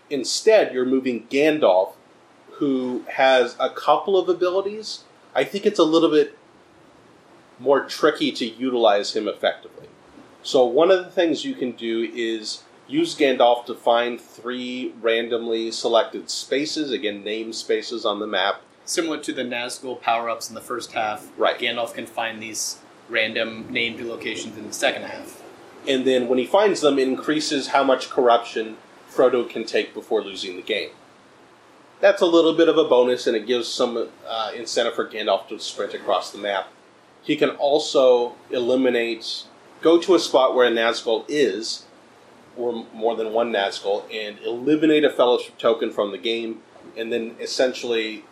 Instead, 0.10 0.74
you're 0.74 0.86
moving 0.86 1.28
Gandalf, 1.28 1.94
who 2.56 3.04
has 3.10 3.56
a 3.60 3.70
couple 3.70 4.18
of 4.18 4.30
abilities, 4.30 5.04
I 5.36 5.44
think 5.44 5.66
it's 5.66 5.80
a 5.80 5.84
little 5.84 6.10
bit 6.10 6.38
more 7.60 7.86
tricky 7.86 8.32
to 8.32 8.46
utilize 8.46 9.16
him 9.16 9.28
effectively. 9.28 9.88
So 10.44 10.66
one 10.66 10.92
of 10.92 11.04
the 11.04 11.12
things 11.12 11.46
you 11.46 11.56
can 11.56 11.72
do 11.72 12.12
is 12.14 12.64
use 12.88 13.16
Gandalf 13.16 13.66
to 13.66 13.74
find 13.74 14.20
three 14.20 14.94
randomly 15.02 15.72
selected 15.72 16.30
spaces, 16.30 16.92
again, 16.92 17.24
name 17.24 17.54
spaces 17.54 18.06
on 18.06 18.20
the 18.20 18.28
map. 18.28 18.62
Similar 18.86 19.20
to 19.20 19.34
the 19.34 19.44
Nazgul 19.44 20.02
power 20.02 20.30
ups 20.30 20.50
in 20.50 20.56
the 20.56 20.62
first 20.62 20.92
half, 20.92 21.32
Right. 21.38 21.58
Gandalf 21.58 21.94
can 21.94 22.06
find 22.06 22.42
these 22.42 22.80
random 23.10 23.68
named 23.70 24.02
locations 24.02 24.58
in 24.58 24.68
the 24.68 24.74
second 24.74 25.04
half. 25.04 25.42
And 25.88 26.06
then 26.06 26.28
when 26.28 26.38
he 26.38 26.46
finds 26.46 26.82
them, 26.82 27.00
increases 27.00 27.68
how 27.68 27.84
much 27.84 28.10
corruption 28.10 28.78
Frodo 29.10 29.50
can 29.50 29.66
take 29.66 29.94
before 29.94 30.22
losing 30.22 30.56
the 30.56 30.62
game. 30.62 30.90
That's 32.04 32.22
a 32.22 32.26
little 32.26 32.54
bit 32.54 32.68
of 32.68 32.78
a 32.78 32.84
bonus, 32.84 33.28
and 33.28 33.38
it 33.38 33.48
gives 33.48 33.70
some 33.70 34.10
uh, 34.28 34.52
incentive 34.54 34.94
for 34.94 35.08
Gandalf 35.08 35.48
to 35.48 35.58
sprint 35.58 35.94
across 35.94 36.32
the 36.32 36.38
map. 36.38 36.68
He 37.22 37.38
can 37.38 37.52
also 37.52 38.36
eliminate, 38.52 39.46
go 39.80 39.98
to 40.02 40.14
a 40.14 40.20
spot 40.20 40.54
where 40.54 40.68
a 40.68 40.70
Nazgul 40.70 41.24
is, 41.30 41.86
or 42.58 42.86
more 42.94 43.16
than 43.16 43.32
one 43.32 43.54
Nazgul, 43.54 44.04
and 44.14 44.38
eliminate 44.40 45.06
a 45.06 45.10
Fellowship 45.10 45.58
token 45.58 45.94
from 45.94 46.12
the 46.12 46.18
game, 46.18 46.60
and 46.98 47.10
then 47.10 47.38
essentially 47.40 48.26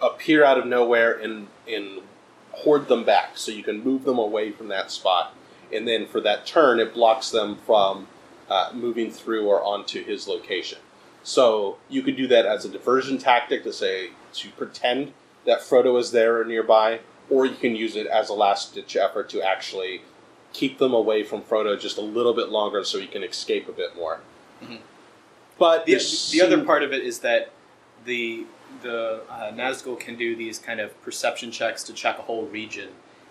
appear 0.00 0.44
out 0.44 0.56
of 0.56 0.64
nowhere 0.64 1.18
and, 1.18 1.48
and 1.68 2.02
hoard 2.52 2.86
them 2.86 3.02
back. 3.02 3.36
So 3.36 3.50
you 3.50 3.64
can 3.64 3.82
move 3.82 4.04
them 4.04 4.18
away 4.18 4.52
from 4.52 4.68
that 4.68 4.92
spot, 4.92 5.34
and 5.74 5.88
then 5.88 6.06
for 6.06 6.20
that 6.20 6.46
turn, 6.46 6.78
it 6.78 6.94
blocks 6.94 7.30
them 7.30 7.56
from 7.66 8.06
uh, 8.48 8.70
moving 8.72 9.10
through 9.10 9.48
or 9.48 9.60
onto 9.60 10.04
his 10.04 10.28
location. 10.28 10.78
So 11.22 11.78
you 11.88 12.02
could 12.02 12.16
do 12.16 12.26
that 12.28 12.46
as 12.46 12.64
a 12.64 12.68
diversion 12.68 13.18
tactic 13.18 13.64
to 13.64 13.72
say 13.72 14.10
to 14.34 14.50
pretend 14.50 15.12
that 15.44 15.60
Frodo 15.60 15.98
is 15.98 16.10
there 16.10 16.40
or 16.40 16.44
nearby, 16.44 17.00
or 17.30 17.46
you 17.46 17.54
can 17.54 17.76
use 17.76 17.96
it 17.96 18.06
as 18.06 18.28
a 18.28 18.34
last 18.34 18.74
ditch 18.74 18.96
effort 18.96 19.28
to 19.30 19.42
actually 19.42 20.02
keep 20.52 20.78
them 20.78 20.94
away 20.94 21.22
from 21.22 21.42
Frodo 21.42 21.78
just 21.78 21.98
a 21.98 22.02
little 22.02 22.34
bit 22.34 22.48
longer 22.48 22.84
so 22.84 22.98
he 22.98 23.06
can 23.06 23.22
escape 23.22 23.68
a 23.68 23.72
bit 23.72 23.94
more. 23.96 24.20
Mhm. 24.62 24.78
But 25.58 25.86
The, 25.86 25.98
the 26.32 26.40
other 26.42 26.64
part 26.64 26.82
of 26.82 26.92
it 26.92 27.04
is 27.04 27.20
that 27.20 27.50
the 28.04 28.46
the 28.82 29.22
uh, 29.30 29.50
Nazgul 29.52 29.98
can 29.98 30.16
do 30.16 30.36
these 30.36 30.58
kind 30.58 30.78
of 30.78 31.00
perception 31.02 31.50
checks 31.50 31.82
to 31.84 31.92
check 31.92 32.18
a 32.18 32.22
whole 32.22 32.44
region, 32.46 32.90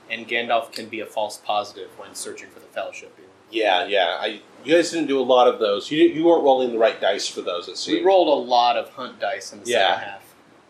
and 0.10 0.28
Gandalf 0.28 0.72
can 0.72 0.90
be 0.90 1.00
a 1.00 1.06
false 1.06 1.38
positive 1.38 1.90
when 1.98 2.16
searching 2.16 2.50
for 2.50 2.60
the 2.60 2.66
Fellowship. 2.66 3.16
Yeah, 3.52 3.86
yeah. 3.88 4.18
I, 4.20 4.42
you 4.64 4.76
guys 4.76 4.92
didn't 4.92 5.08
do 5.08 5.20
a 5.20 5.24
lot 5.24 5.48
of 5.48 5.60
those. 5.60 5.90
You, 5.92 6.04
you 6.04 6.26
weren't 6.26 6.44
rolling 6.44 6.72
the 6.72 6.78
right 6.78 7.00
dice 7.00 7.28
for 7.28 7.42
those, 7.42 7.68
it 7.68 7.78
seemed. 7.78 8.00
We 8.00 8.06
rolled 8.06 8.28
a 8.28 8.32
lot 8.50 8.76
of 8.78 8.90
hunt 8.90 9.20
dice 9.20 9.54
in 9.54 9.64
the 9.64 9.70
Yeah. 9.70 9.88
second 9.96 10.10
half. 10.10 10.24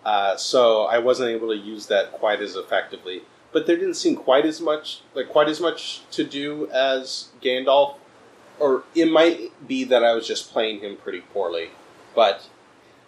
Uh, 0.06 0.38
so 0.38 0.84
I 0.84 1.00
wasn't 1.00 1.30
able 1.32 1.50
to 1.50 1.58
use 1.58 1.88
that 1.88 2.12
quite 2.13 2.42
as 2.42 2.56
effectively. 2.56 3.24
But 3.52 3.66
there 3.66 3.76
didn't 3.78 3.96
seem 3.96 4.16
quite 4.16 4.46
as 4.46 4.62
much 4.62 5.02
like 5.16 5.30
quite 5.30 5.48
as 5.50 5.60
much 5.60 6.02
to 6.12 6.24
do 6.24 6.70
as 6.72 7.30
Gandalf, 7.42 7.96
or 8.60 8.84
it 8.94 9.10
might 9.12 9.52
be 9.68 9.84
that 9.86 10.04
I 10.04 10.13
was 10.13 10.28
just 10.28 10.52
playing 10.52 10.82
him 10.82 10.98
pretty 10.98 11.22
poorly. 11.22 11.70
But 12.13 12.48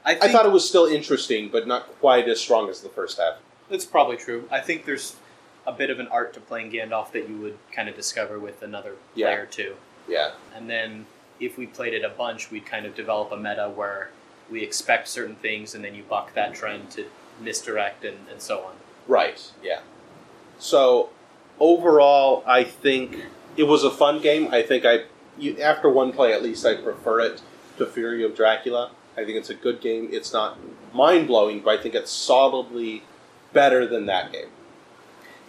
I, 0.05 0.13
I 0.21 0.27
thought 0.29 0.45
it 0.45 0.51
was 0.51 0.67
still 0.67 0.85
interesting, 0.85 1.49
but 1.49 1.67
not 1.67 1.87
quite 1.99 2.27
as 2.27 2.39
strong 2.39 2.69
as 2.69 2.81
the 2.81 2.89
first 2.89 3.19
half. 3.19 3.35
that's 3.69 3.85
probably 3.85 4.17
true. 4.17 4.47
I 4.49 4.59
think 4.61 4.85
there's 4.85 5.15
a 5.69 5.73
bit 5.77 5.89
of 5.89 5.99
an 5.99 6.07
art 6.07 6.33
to 6.33 6.39
playing 6.39 6.71
Gandalf 6.71 7.11
that 7.11 7.29
you 7.29 7.37
would 7.37 7.57
kind 7.71 7.87
of 7.87 7.95
discover 7.95 8.39
with 8.39 8.61
another 8.63 8.95
Yeah. 9.13 9.27
player 9.27 9.45
too. 9.45 9.75
Yeah, 10.07 10.31
And 10.55 10.67
then 10.69 11.05
if 11.39 11.55
we 11.57 11.67
played 11.67 11.93
it 11.93 12.03
a 12.03 12.09
bunch, 12.09 12.49
we'd 12.49 12.65
kind 12.65 12.87
of 12.87 12.95
develop 12.95 13.31
a 13.31 13.37
meta 13.37 13.69
where 13.73 14.09
we 14.49 14.63
expect 14.63 15.07
certain 15.07 15.35
things 15.35 15.75
and 15.75 15.83
then 15.85 15.93
you 15.93 16.01
buck 16.01 16.33
that 16.33 16.55
trend 16.55 16.89
to 16.91 17.05
misdirect 17.39 18.03
and, 18.03 18.17
and 18.31 18.41
so 18.41 18.61
on. 18.61 18.73
right. 19.07 19.51
Yeah. 19.63 19.81
So 20.57 21.09
overall, 21.59 22.43
I 22.47 22.63
think 22.63 23.15
it 23.55 23.63
was 23.63 23.83
a 23.83 23.91
fun 23.91 24.19
game. 24.21 24.49
I 24.51 24.61
think 24.63 24.83
I 24.85 25.03
you, 25.37 25.57
after 25.61 25.87
one 25.89 26.11
play 26.11 26.33
at 26.33 26.41
least, 26.43 26.65
I 26.65 26.75
prefer 26.75 27.19
it 27.21 27.41
to 27.77 27.85
Fury 27.85 28.23
of 28.25 28.35
Dracula. 28.35 28.91
I 29.15 29.23
think 29.23 29.37
it's 29.37 29.49
a 29.49 29.53
good 29.55 29.79
game. 29.81 30.09
It's 30.11 30.33
not 30.33 30.57
mind 30.93 31.27
blowing, 31.27 31.61
but 31.61 31.79
I 31.79 31.81
think 31.81 31.93
it's 31.95 32.11
solidly 32.11 33.03
better 33.53 33.85
than 33.87 34.05
that 34.07 34.31
game. 34.33 34.47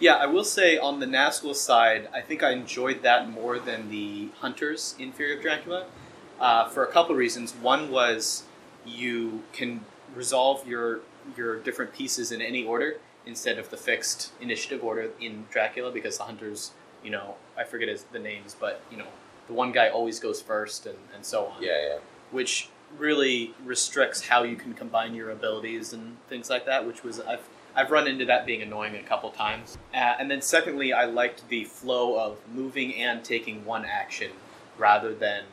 Yeah, 0.01 0.15
I 0.15 0.25
will 0.25 0.43
say 0.43 0.79
on 0.79 0.99
the 0.99 1.05
Nazgul 1.05 1.55
side, 1.55 2.09
I 2.11 2.21
think 2.21 2.41
I 2.41 2.53
enjoyed 2.53 3.03
that 3.03 3.29
more 3.29 3.59
than 3.59 3.91
the 3.91 4.29
Hunters 4.39 4.95
in 4.97 5.11
Fury 5.11 5.35
of 5.35 5.43
Dracula 5.43 5.85
uh, 6.39 6.67
for 6.69 6.83
a 6.83 6.91
couple 6.91 7.11
of 7.11 7.19
reasons. 7.19 7.53
One 7.53 7.91
was 7.91 8.43
you 8.83 9.43
can 9.53 9.85
resolve 10.15 10.67
your 10.67 11.01
your 11.37 11.59
different 11.59 11.93
pieces 11.93 12.31
in 12.31 12.41
any 12.41 12.65
order 12.65 12.97
instead 13.27 13.59
of 13.59 13.69
the 13.69 13.77
fixed 13.77 14.31
initiative 14.41 14.83
order 14.83 15.11
in 15.21 15.45
Dracula 15.51 15.91
because 15.91 16.17
the 16.17 16.23
Hunters, 16.23 16.71
you 17.03 17.11
know, 17.11 17.35
I 17.55 17.63
forget 17.63 17.87
his, 17.87 18.05
the 18.05 18.17
names, 18.17 18.55
but 18.59 18.81
you 18.89 18.97
know, 18.97 19.05
the 19.45 19.53
one 19.53 19.71
guy 19.71 19.89
always 19.89 20.19
goes 20.19 20.41
first 20.41 20.87
and, 20.87 20.97
and 21.13 21.23
so 21.23 21.45
on 21.45 21.61
Yeah, 21.61 21.79
yeah. 21.79 21.97
which 22.31 22.69
really 22.97 23.53
restricts 23.63 24.29
how 24.29 24.41
you 24.41 24.55
can 24.55 24.73
combine 24.73 25.13
your 25.13 25.29
abilities 25.29 25.93
and 25.93 26.17
things 26.27 26.49
like 26.49 26.65
that. 26.65 26.87
Which 26.87 27.03
was 27.03 27.19
I've 27.19 27.47
I've 27.75 27.91
run 27.91 28.07
into 28.07 28.25
that 28.25 28.45
being 28.45 28.61
annoying 28.61 28.95
a 28.95 29.03
couple 29.03 29.29
times. 29.31 29.77
Uh, 29.93 29.97
and 30.19 30.29
then 30.29 30.41
secondly, 30.41 30.93
I 30.93 31.05
liked 31.05 31.47
the 31.49 31.63
flow 31.65 32.19
of 32.19 32.37
moving 32.53 32.95
and 32.95 33.23
taking 33.23 33.63
one 33.65 33.85
action 33.85 34.31
rather 34.77 35.13
than 35.13 35.43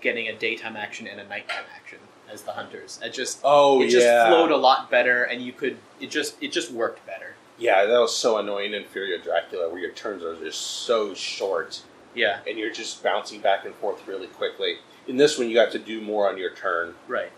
getting 0.00 0.28
a 0.28 0.34
daytime 0.34 0.76
action 0.76 1.06
and 1.06 1.20
a 1.20 1.26
nighttime 1.28 1.64
action 1.74 1.98
as 2.32 2.42
the 2.42 2.52
hunters. 2.52 3.00
It 3.02 3.12
just 3.12 3.40
Oh 3.44 3.82
it 3.82 3.88
just 3.88 4.06
flowed 4.28 4.50
a 4.50 4.56
lot 4.56 4.90
better, 4.90 5.24
and 5.24 5.42
you 5.42 5.52
could 5.52 5.76
it 6.00 6.10
just 6.10 6.36
it 6.42 6.52
just 6.52 6.70
worked 6.70 7.04
better. 7.06 7.34
yeah, 7.58 7.84
that 7.86 7.98
was 7.98 8.14
so 8.14 8.38
annoying 8.38 8.74
in 8.74 8.84
Fury 8.84 9.14
of 9.16 9.22
Dracula, 9.22 9.68
where 9.70 9.78
your 9.80 9.92
turns 9.92 10.22
are 10.22 10.34
just 10.36 10.60
so 10.60 11.14
short, 11.14 11.82
Yeah, 12.14 12.40
and 12.46 12.58
you're 12.58 12.72
just 12.72 13.02
bouncing 13.02 13.40
back 13.40 13.64
and 13.64 13.74
forth 13.76 14.06
really 14.06 14.26
quickly. 14.26 14.76
In 15.08 15.16
this 15.16 15.38
one, 15.38 15.48
you 15.48 15.54
got 15.54 15.70
to 15.72 15.78
do 15.78 16.00
more 16.00 16.28
on 16.28 16.36
your 16.36 16.50
turn. 16.52 16.94
Right. 17.08 17.30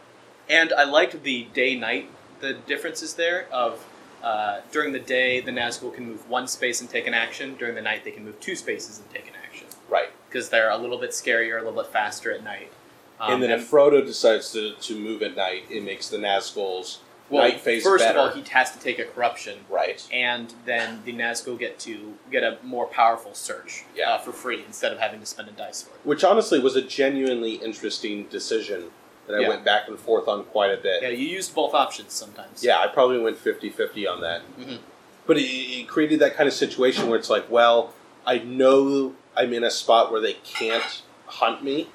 And 0.48 0.72
I 0.72 0.84
liked 0.84 1.22
the 1.22 1.44
day 1.52 1.74
night, 1.76 2.10
the 2.40 2.54
differences 2.54 3.14
there 3.14 3.46
of 3.52 3.84
uh, 4.22 4.60
during 4.72 4.92
the 4.92 4.98
day, 4.98 5.40
the 5.40 5.50
Nazgul 5.50 5.94
can 5.94 6.06
move 6.06 6.28
one 6.28 6.48
space 6.48 6.80
and 6.80 6.90
take 6.90 7.06
an 7.06 7.14
action. 7.14 7.54
During 7.56 7.74
the 7.74 7.82
night, 7.82 8.04
they 8.04 8.10
can 8.10 8.24
move 8.24 8.38
two 8.40 8.56
spaces 8.56 8.98
and 8.98 9.08
take 9.10 9.28
an 9.28 9.34
action. 9.44 9.66
Right. 9.88 10.08
Because 10.28 10.48
they're 10.50 10.70
a 10.70 10.76
little 10.76 10.98
bit 10.98 11.10
scarier, 11.10 11.60
a 11.60 11.64
little 11.64 11.82
bit 11.82 11.92
faster 11.92 12.32
at 12.32 12.42
night. 12.42 12.72
Um, 13.20 13.34
and 13.34 13.42
then 13.42 13.50
if 13.50 13.70
Frodo 13.70 14.04
decides 14.04 14.52
to, 14.52 14.74
to 14.74 14.98
move 14.98 15.22
at 15.22 15.36
night, 15.36 15.64
it 15.70 15.82
makes 15.82 16.08
the 16.08 16.18
Nazgul's 16.18 17.00
well, 17.30 17.42
night 17.42 17.60
phase 17.60 17.82
first 17.82 18.04
better. 18.04 18.18
of 18.18 18.36
all, 18.36 18.42
he 18.42 18.48
has 18.50 18.70
to 18.72 18.78
take 18.78 18.98
a 18.98 19.04
corruption. 19.04 19.58
right. 19.68 20.06
And 20.12 20.52
then 20.64 21.02
the 21.04 21.12
Nazgul 21.12 21.58
get 21.58 21.78
to 21.80 22.14
get 22.30 22.42
a 22.42 22.58
more 22.62 22.86
powerful 22.86 23.34
search 23.34 23.84
Yeah. 23.94 24.12
uh, 24.12 24.18
for 24.18 24.32
free 24.32 24.64
instead 24.64 24.92
of 24.92 24.98
having 24.98 25.20
to 25.20 25.26
spend 25.26 25.48
a 25.48 25.52
dice 25.52 25.82
for 25.82 25.94
it. 25.94 26.00
Which 26.04 26.24
honestly 26.24 26.58
was 26.58 26.76
a 26.76 26.82
genuinely 26.82 27.54
interesting 27.54 28.24
decision 28.26 28.90
that 29.28 29.36
I 29.36 29.40
Yeah. 29.40 29.48
went 29.50 29.64
back 29.64 29.86
and 29.88 29.98
forth 29.98 30.26
on 30.26 30.44
quite 30.44 30.72
a 30.72 30.76
bit. 30.76 31.02
Yeah, 31.02 31.08
you 31.10 31.26
use 31.28 31.48
both 31.48 31.74
options 31.74 32.12
sometimes. 32.12 32.64
Yeah, 32.64 32.78
I 32.80 32.88
probably 32.88 33.18
went 33.20 33.36
50 33.38 33.70
50 33.70 34.06
on 34.06 34.20
that. 34.22 34.40
Mhm. 34.58 34.78
But 35.26 35.36
it, 35.38 35.42
it 35.42 35.88
created 35.88 36.18
that 36.20 36.34
kind 36.36 36.48
of 36.48 36.54
situation 36.54 37.08
where 37.08 37.18
it's 37.18 37.30
like, 37.30 37.50
well, 37.50 37.92
I 38.26 38.38
know 38.38 39.14
I'm 39.36 39.52
in 39.52 39.62
a 39.62 39.70
spot 39.70 40.10
where 40.10 40.20
they 40.20 40.34
can't 40.44 41.02
hunt 41.26 41.62
me, 41.62 41.88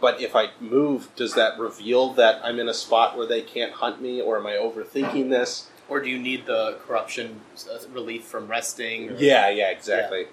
but 0.00 0.20
if 0.20 0.34
I 0.34 0.50
move, 0.60 1.08
does 1.16 1.34
that 1.34 1.58
reveal 1.58 2.12
that 2.14 2.40
I'm 2.42 2.58
in 2.58 2.68
a 2.68 2.74
spot 2.74 3.16
where 3.18 3.26
they 3.26 3.42
can't 3.42 3.72
hunt 3.72 4.00
me, 4.00 4.20
or 4.20 4.38
am 4.38 4.46
I 4.46 4.52
overthinking 4.52 5.28
this? 5.30 5.66
Or 5.88 6.00
do 6.00 6.08
you 6.08 6.18
need 6.18 6.46
the 6.46 6.78
corruption 6.86 7.40
uh, 7.68 7.78
relief 7.92 8.24
from 8.24 8.46
resting? 8.46 9.10
Or, 9.10 9.14
Yeah, 9.16 9.48
yeah, 9.50 9.70
exactly. 9.70 10.28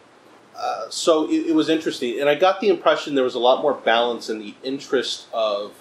Uh, 0.55 0.87
so 0.89 1.29
it, 1.29 1.47
it 1.47 1.55
was 1.55 1.67
interesting, 1.69 2.19
and 2.19 2.29
I 2.29 2.35
got 2.35 2.61
the 2.61 2.69
impression 2.69 3.15
there 3.15 3.23
was 3.23 3.35
a 3.35 3.39
lot 3.39 3.61
more 3.61 3.73
balance 3.73 4.29
in 4.29 4.39
the 4.39 4.53
interest 4.63 5.27
of, 5.33 5.73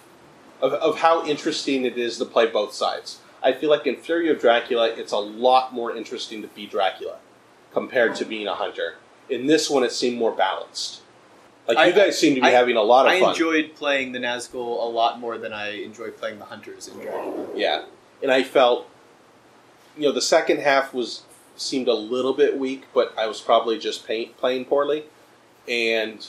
of 0.61 0.73
of 0.75 0.99
how 0.99 1.25
interesting 1.27 1.85
it 1.85 1.97
is 1.99 2.19
to 2.19 2.25
play 2.25 2.47
both 2.47 2.73
sides. 2.75 3.19
I 3.43 3.53
feel 3.53 3.71
like 3.71 3.87
in 3.87 3.97
Fury 3.97 4.29
of 4.31 4.41
Dracula, 4.41 4.89
it's 4.89 5.13
a 5.13 5.19
lot 5.19 5.73
more 5.73 5.95
interesting 5.97 6.43
to 6.43 6.49
be 6.49 6.67
Dracula 6.67 7.17
compared 7.73 8.15
to 8.17 8.25
being 8.25 8.47
a 8.47 8.55
hunter. 8.55 8.95
In 9.29 9.47
this 9.47 9.69
one, 9.71 9.85
it 9.85 9.93
seemed 9.93 10.19
more 10.19 10.33
balanced. 10.33 11.01
Like 11.69 11.79
I- 11.79 11.87
you 11.87 11.93
guys 11.93 12.19
seem 12.19 12.35
to 12.37 12.41
be 12.41 12.47
I- 12.47 12.51
having 12.51 12.77
a 12.77 12.83
lot 12.83 13.07
of 13.07 13.13
I 13.13 13.21
fun. 13.21 13.31
enjoyed 13.31 13.75
playing 13.75 14.13
the 14.13 14.19
Nazgul 14.21 14.83
a 14.83 14.89
lot 14.89 15.21
more 15.21 15.37
than 15.39 15.53
I 15.53 15.83
enjoyed 15.83 16.17
playing 16.17 16.39
the 16.39 16.45
Hunters 16.47 16.89
in 16.89 16.95
Dracula. 17.01 17.47
Yeah, 17.55 17.85
and 18.23 18.31
I 18.33 18.43
felt, 18.45 18.89
you 19.97 20.05
know, 20.05 20.13
the 20.13 20.23
second 20.23 20.61
half 20.61 20.95
was 20.95 21.23
seemed 21.57 21.89
a 21.89 21.95
little 21.95 22.33
bit 22.35 22.59
weak, 22.59 22.85
but 22.95 23.13
I 23.19 23.27
was 23.27 23.41
probably 23.41 23.79
just 23.79 24.07
pay, 24.07 24.27
playing 24.27 24.67
poorly, 24.67 25.05
and 25.69 26.27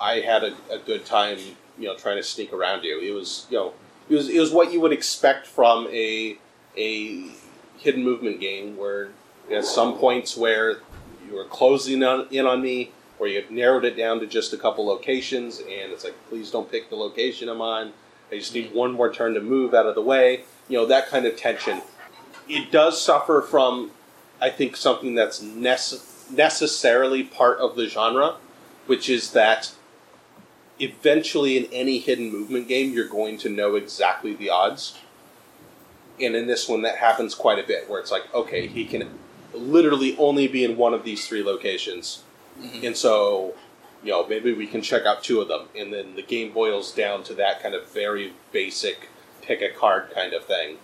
I 0.00 0.20
had 0.20 0.44
a, 0.44 0.54
a 0.70 0.78
good 0.78 1.04
time, 1.04 1.38
you 1.80 1.86
know, 1.86 1.96
trying 1.96 2.16
to 2.16 2.22
sneak 2.22 2.52
around 2.52 2.84
you. 2.84 3.00
It 3.00 3.12
was, 3.12 3.46
you 3.50 3.56
know, 3.56 3.72
it 4.08 4.14
was 4.14 4.28
it 4.28 4.38
was 4.38 4.52
what 4.52 4.72
you 4.72 4.80
would 4.80 4.92
expect 4.92 5.46
from 5.46 5.88
a 5.88 6.36
a 6.76 7.30
hidden 7.78 8.04
movement 8.04 8.40
game, 8.40 8.76
where 8.76 9.08
at 9.50 9.64
some 9.64 9.98
points 9.98 10.36
where 10.36 10.80
you 11.26 11.34
were 11.34 11.44
closing 11.44 12.02
on, 12.04 12.28
in 12.30 12.46
on 12.46 12.62
me, 12.62 12.92
or 13.18 13.26
you 13.26 13.44
narrowed 13.50 13.84
it 13.84 13.96
down 13.96 14.20
to 14.20 14.26
just 14.26 14.52
a 14.52 14.56
couple 14.56 14.86
locations, 14.86 15.58
and 15.58 15.92
it's 15.92 16.04
like, 16.04 16.14
please 16.28 16.50
don't 16.50 16.70
pick 16.70 16.88
the 16.90 16.96
location 16.96 17.48
I'm 17.48 17.60
on. 17.60 17.92
I 18.30 18.36
just 18.36 18.54
need 18.54 18.72
one 18.72 18.92
more 18.92 19.12
turn 19.12 19.34
to 19.34 19.40
move 19.40 19.74
out 19.74 19.86
of 19.86 19.96
the 19.96 20.02
way. 20.02 20.44
You 20.68 20.78
know, 20.78 20.86
that 20.86 21.08
kind 21.08 21.26
of 21.26 21.36
tension. 21.36 21.82
It 22.48 22.70
does 22.70 23.00
suffer 23.00 23.42
from 23.42 23.90
I 24.40 24.50
think, 24.50 24.76
something 24.76 25.14
that's 25.14 25.42
nece- 25.42 26.30
necessarily 26.30 27.22
part 27.22 27.58
of 27.58 27.76
the 27.76 27.86
genre, 27.86 28.36
which 28.86 29.08
is 29.08 29.32
that 29.32 29.72
eventually 30.80 31.56
in 31.56 31.66
any 31.72 31.98
hidden 31.98 32.30
movement 32.32 32.68
game, 32.68 32.92
you're 32.92 33.08
going 33.08 33.38
to 33.38 33.48
know 33.48 33.76
exactly 33.76 34.34
the 34.34 34.50
odds. 34.50 34.94
And 36.20 36.34
in 36.34 36.46
this 36.46 36.68
one, 36.68 36.82
that 36.82 36.96
happens 36.96 37.34
quite 37.34 37.58
a 37.58 37.66
bit, 37.66 37.88
where 37.88 38.00
it's 38.00 38.10
like, 38.10 38.32
okay, 38.34 38.66
he 38.66 38.84
can 38.84 39.08
literally 39.54 40.16
only 40.18 40.48
be 40.48 40.64
in 40.64 40.76
one 40.76 40.94
of 40.94 41.04
these 41.04 41.26
three 41.26 41.42
locations. 41.42 42.22
Mhm. 42.60 42.84
And 42.88 42.96
so, 42.96 43.54
you 44.04 44.10
know, 44.10 44.26
maybe 44.26 44.52
we 44.52 44.66
can 44.66 44.82
check 44.82 45.04
out 45.06 45.22
two 45.24 45.40
of 45.40 45.48
them. 45.48 45.68
And 45.76 45.92
then 45.92 46.14
the 46.16 46.22
game 46.22 46.52
boils 46.52 46.92
down 46.92 47.22
to 47.24 47.34
that 47.34 47.62
kind 47.62 47.74
of 47.74 47.86
very 47.88 48.32
basic 48.52 49.08
pick 49.42 49.62
a 49.62 49.70
card 49.70 50.10
kind 50.14 50.32
of 50.34 50.44
thing. 50.44 50.78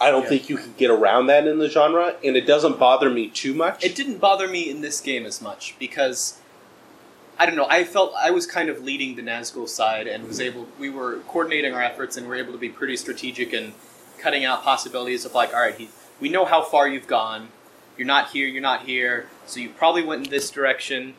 I 0.00 0.10
don't 0.10 0.22
Yeah. 0.22 0.28
think 0.28 0.48
you 0.48 0.56
can 0.56 0.74
get 0.78 0.90
around 0.90 1.26
that 1.26 1.46
in 1.46 1.58
the 1.58 1.68
genre, 1.68 2.14
and 2.24 2.36
it 2.36 2.46
doesn't 2.46 2.78
bother 2.78 3.10
me 3.10 3.28
too 3.28 3.52
much. 3.52 3.84
It 3.84 3.94
didn't 3.94 4.18
bother 4.18 4.46
me 4.48 4.70
in 4.70 4.80
this 4.80 5.00
game 5.00 5.26
as 5.26 5.42
much 5.42 5.74
because 5.78 6.37
I 7.38 7.46
don't 7.46 7.54
know. 7.54 7.68
I 7.68 7.84
felt 7.84 8.14
I 8.18 8.32
was 8.32 8.46
kind 8.46 8.68
of 8.68 8.82
leading 8.82 9.14
the 9.14 9.22
Nazgul 9.22 9.68
side 9.68 10.08
and 10.08 10.26
was 10.26 10.40
able. 10.40 10.66
We 10.78 10.90
were 10.90 11.20
coordinating 11.28 11.72
our 11.72 11.82
efforts 11.82 12.16
and 12.16 12.26
were 12.26 12.34
able 12.34 12.52
to 12.52 12.58
be 12.58 12.68
pretty 12.68 12.96
strategic 12.96 13.52
and 13.52 13.74
cutting 14.18 14.44
out 14.44 14.64
possibilities 14.64 15.24
of 15.24 15.34
like, 15.34 15.54
all 15.54 15.60
right, 15.60 15.76
he, 15.76 15.88
we 16.20 16.28
know 16.28 16.44
how 16.44 16.62
far 16.62 16.88
you've 16.88 17.06
gone. 17.06 17.48
You're 17.96 18.08
not 18.08 18.30
here. 18.30 18.48
You're 18.48 18.62
not 18.62 18.86
here. 18.86 19.28
So 19.46 19.60
you 19.60 19.68
probably 19.68 20.02
went 20.02 20.24
in 20.24 20.30
this 20.30 20.50
direction, 20.50 21.14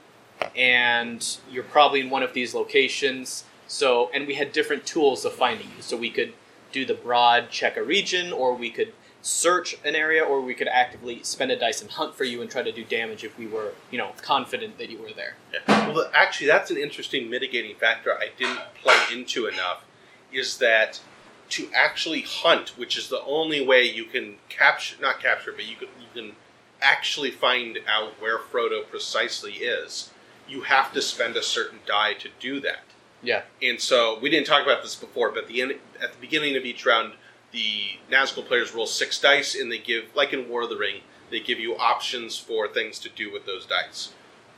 and 0.56 1.26
you're 1.50 1.64
probably 1.64 2.02
in 2.02 2.10
one 2.10 2.24
of 2.24 2.34
these 2.34 2.54
locations. 2.54 3.46
So 3.68 4.10
and 4.14 4.28
we 4.28 4.36
had 4.36 4.52
different 4.52 4.86
tools 4.86 5.24
of 5.24 5.34
finding 5.34 5.68
you. 5.68 5.82
So 5.82 5.96
we 5.96 6.10
could 6.10 6.34
do 6.74 6.86
the 6.86 6.94
broad 6.94 7.50
check 7.50 7.78
a 7.78 7.84
region, 7.84 8.34
or 8.34 8.54
we 8.54 8.70
could 8.70 8.92
search 9.22 9.76
an 9.84 9.96
area, 9.96 10.24
or 10.24 10.42
we 10.42 10.54
could 10.54 10.68
actively 10.68 11.22
spend 11.24 11.52
a 11.52 11.60
dice 11.60 11.82
and 11.82 11.92
hunt 11.92 12.16
for 12.16 12.24
you 12.24 12.42
and 12.42 12.50
try 12.50 12.62
to 12.62 12.72
do 12.72 12.84
damage 12.84 13.24
if 13.24 13.38
we 13.38 13.48
were, 13.48 13.74
you 13.92 13.98
know, 13.98 14.14
confident 14.22 14.78
that 14.78 14.90
you 14.90 14.98
were 14.98 15.12
there. 15.16 15.36
Yeah. 15.54 15.90
Well, 15.90 16.10
actually, 16.14 16.48
that's 16.48 16.72
an 16.72 16.78
interesting 16.78 17.30
mitigating 17.30 17.76
factor 17.76 18.14
I 18.14 18.30
didn't 18.38 18.62
play 18.82 18.98
into 19.12 19.46
enough. 19.48 19.84
Is 20.32 20.58
that 20.60 21.02
to 21.50 21.68
actually 21.74 22.22
hunt, 22.22 22.78
which 22.78 22.98
is 22.98 23.10
the 23.10 23.24
only 23.24 23.66
way 23.66 23.84
you 23.84 24.06
can 24.06 24.36
capture, 24.48 24.96
not 25.02 25.20
capture, 25.20 25.52
but 25.52 25.66
you 25.66 25.76
can, 25.76 25.88
you 26.00 26.22
can 26.22 26.36
actually 26.82 27.32
find 27.32 27.80
out 27.88 28.22
where 28.22 28.38
Frodo 28.38 28.88
precisely 28.88 29.54
is. 29.54 30.12
You 30.48 30.62
have 30.62 30.94
to 30.94 31.02
spend 31.02 31.36
a 31.36 31.44
certain 31.44 31.80
die 31.86 32.14
to 32.14 32.30
do 32.40 32.60
that. 32.62 32.84
Yeah. 33.22 33.42
And 33.62 33.82
so 33.82 34.18
we 34.20 34.30
didn't 34.30 34.48
talk 34.48 34.64
about 34.64 34.82
this 34.82 34.96
before, 34.96 35.32
but 35.32 35.48
the 35.48 35.62
end, 35.62 35.74
at 36.02 36.14
the 36.14 36.20
beginning 36.22 36.56
of 36.56 36.64
each 36.64 36.86
round, 36.86 37.14
the 37.52 37.98
Nazgul 38.12 38.46
players 38.46 38.74
roll 38.74 38.88
six 38.88 39.20
dice, 39.20 39.56
and 39.56 39.72
they 39.72 39.78
give, 39.78 40.06
like 40.16 40.34
in 40.34 40.50
War 40.50 40.64
of 40.64 40.70
the 40.70 40.78
Ring, 40.78 41.02
they 41.30 41.40
give 41.40 41.60
you 41.60 41.76
options 41.78 42.38
for 42.38 42.68
things 42.68 43.00
to 43.00 43.10
do 43.10 43.32
with 43.32 43.46
those 43.46 43.66
dice. 43.66 44.14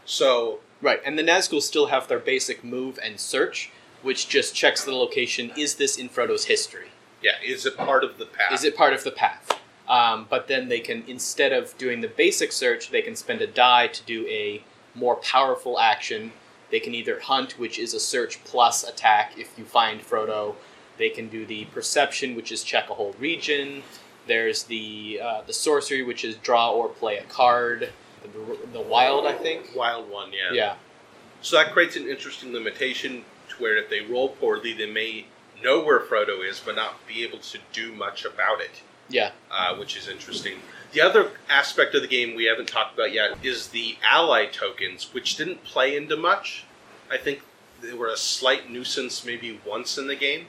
So 0.06 0.60
Right, 0.82 1.00
and 1.06 1.18
the 1.18 1.24
Nazgul 1.24 1.62
still 1.62 1.88
have 1.88 2.08
their 2.08 2.20
basic 2.20 2.64
move 2.64 2.98
and 3.04 3.20
search, 3.20 3.72
which 4.02 4.28
just 4.28 4.56
checks 4.56 4.84
the 4.84 4.94
location. 4.94 5.52
Is 5.56 5.76
this 5.76 5.98
in 5.98 6.10
Frodo's 6.10 6.46
history? 6.46 6.88
Yeah, 7.22 7.34
is 7.46 7.68
it 7.68 7.78
part 7.78 8.04
of 8.04 8.18
the 8.18 8.26
path? 8.26 8.52
Is 8.52 8.64
it 8.64 8.76
part 8.76 8.94
of 8.94 9.04
the 9.04 9.12
path? 9.12 9.60
Um, 9.88 10.26
but 10.28 10.48
then 10.48 10.70
they 10.70 10.80
can, 10.80 11.04
instead 11.08 11.54
of 11.54 11.78
doing 11.78 12.02
the 12.02 12.08
basic 12.08 12.52
search, 12.52 12.90
they 12.90 13.04
can 13.04 13.16
spend 13.16 13.42
a 13.42 13.48
die 13.48 13.88
to 13.88 14.04
do 14.04 14.26
a 14.28 14.64
more 14.96 15.18
powerful 15.18 15.80
action. 15.80 16.32
They 16.72 16.80
can 16.80 16.96
either 16.96 17.20
hunt, 17.20 17.60
which 17.60 17.78
is 17.78 17.94
a 17.94 18.00
search 18.00 18.44
plus 18.44 18.84
attack 18.84 19.34
if 19.38 19.58
you 19.58 19.66
find 19.66 20.02
Frodo. 20.02 20.56
They 21.02 21.10
can 21.10 21.30
do 21.30 21.48
the 21.48 21.66
perception, 21.66 22.36
which 22.36 22.52
is 22.52 22.64
check 22.64 22.92
a 22.92 22.94
whole 22.94 23.16
region. 23.18 23.82
There's 24.28 24.62
the 24.66 25.20
uh, 25.22 25.42
the 25.48 25.52
sorcery, 25.52 26.04
which 26.04 26.24
is 26.24 26.36
draw 26.36 26.70
or 26.72 26.90
play 26.90 27.18
a 27.18 27.24
card. 27.24 27.90
The, 28.22 28.58
the 28.72 28.82
wild, 28.82 29.26
I 29.26 29.34
think. 29.34 29.76
wild 29.76 30.08
one? 30.12 30.32
Yeah. 30.32 30.54
Yeah. 30.54 30.76
So 31.42 31.58
that 31.58 31.74
creates 31.74 31.96
an 31.96 32.08
interesting 32.08 32.54
limitation 32.54 33.26
to 33.50 33.56
where 33.56 33.78
if 33.78 33.90
they 33.90 34.02
roll 34.02 34.30
poorly, 34.30 34.74
they 34.74 34.86
may 34.86 35.26
know 35.64 35.84
where 35.84 36.02
Frodo 36.02 36.48
is, 36.48 36.60
but 36.64 36.76
not 36.76 37.08
be 37.08 37.24
able 37.24 37.40
to 37.40 37.58
do 37.74 37.94
much 37.94 38.24
about 38.24 38.62
it, 38.62 38.84
Yeah. 39.10 39.32
uh, 39.50 39.76
which 39.76 39.98
is 39.98 40.08
interesting. 40.08 40.60
The 40.92 41.02
other 41.02 41.32
aspect 41.50 41.96
of 41.96 42.04
the 42.04 42.08
game 42.08 42.36
we 42.36 42.46
haven't 42.46 42.68
talked 42.70 42.94
about 42.94 43.12
yet 43.12 43.44
is 43.44 43.70
the 43.70 43.98
ally 44.04 44.46
tokens, 44.46 45.12
which 45.16 45.36
didn't 45.36 45.64
play 45.64 45.96
into 45.98 46.16
much. 46.16 46.66
I 47.10 47.18
think 47.18 47.42
they 47.82 47.94
were 47.94 48.10
a 48.10 48.18
slight 48.18 48.70
nuisance 48.70 49.26
maybe 49.26 49.60
once 49.66 49.98
in 49.98 50.06
the 50.06 50.16
game. 50.16 50.46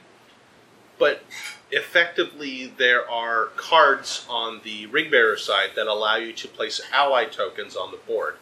But 0.99 1.23
effectively, 1.71 2.67
there 2.77 3.09
are 3.09 3.47
cards 3.55 4.25
on 4.29 4.61
the 4.63 4.85
ring 4.87 5.09
bearer 5.09 5.37
side 5.37 5.71
that 5.75 5.87
allow 5.87 6.15
you 6.17 6.33
to 6.33 6.47
place 6.47 6.79
ally 6.91 7.25
tokens 7.25 7.75
on 7.75 7.91
the 7.91 7.97
board. 7.97 8.35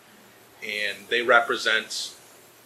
And 0.64 1.08
they 1.10 1.22
represent, 1.22 2.14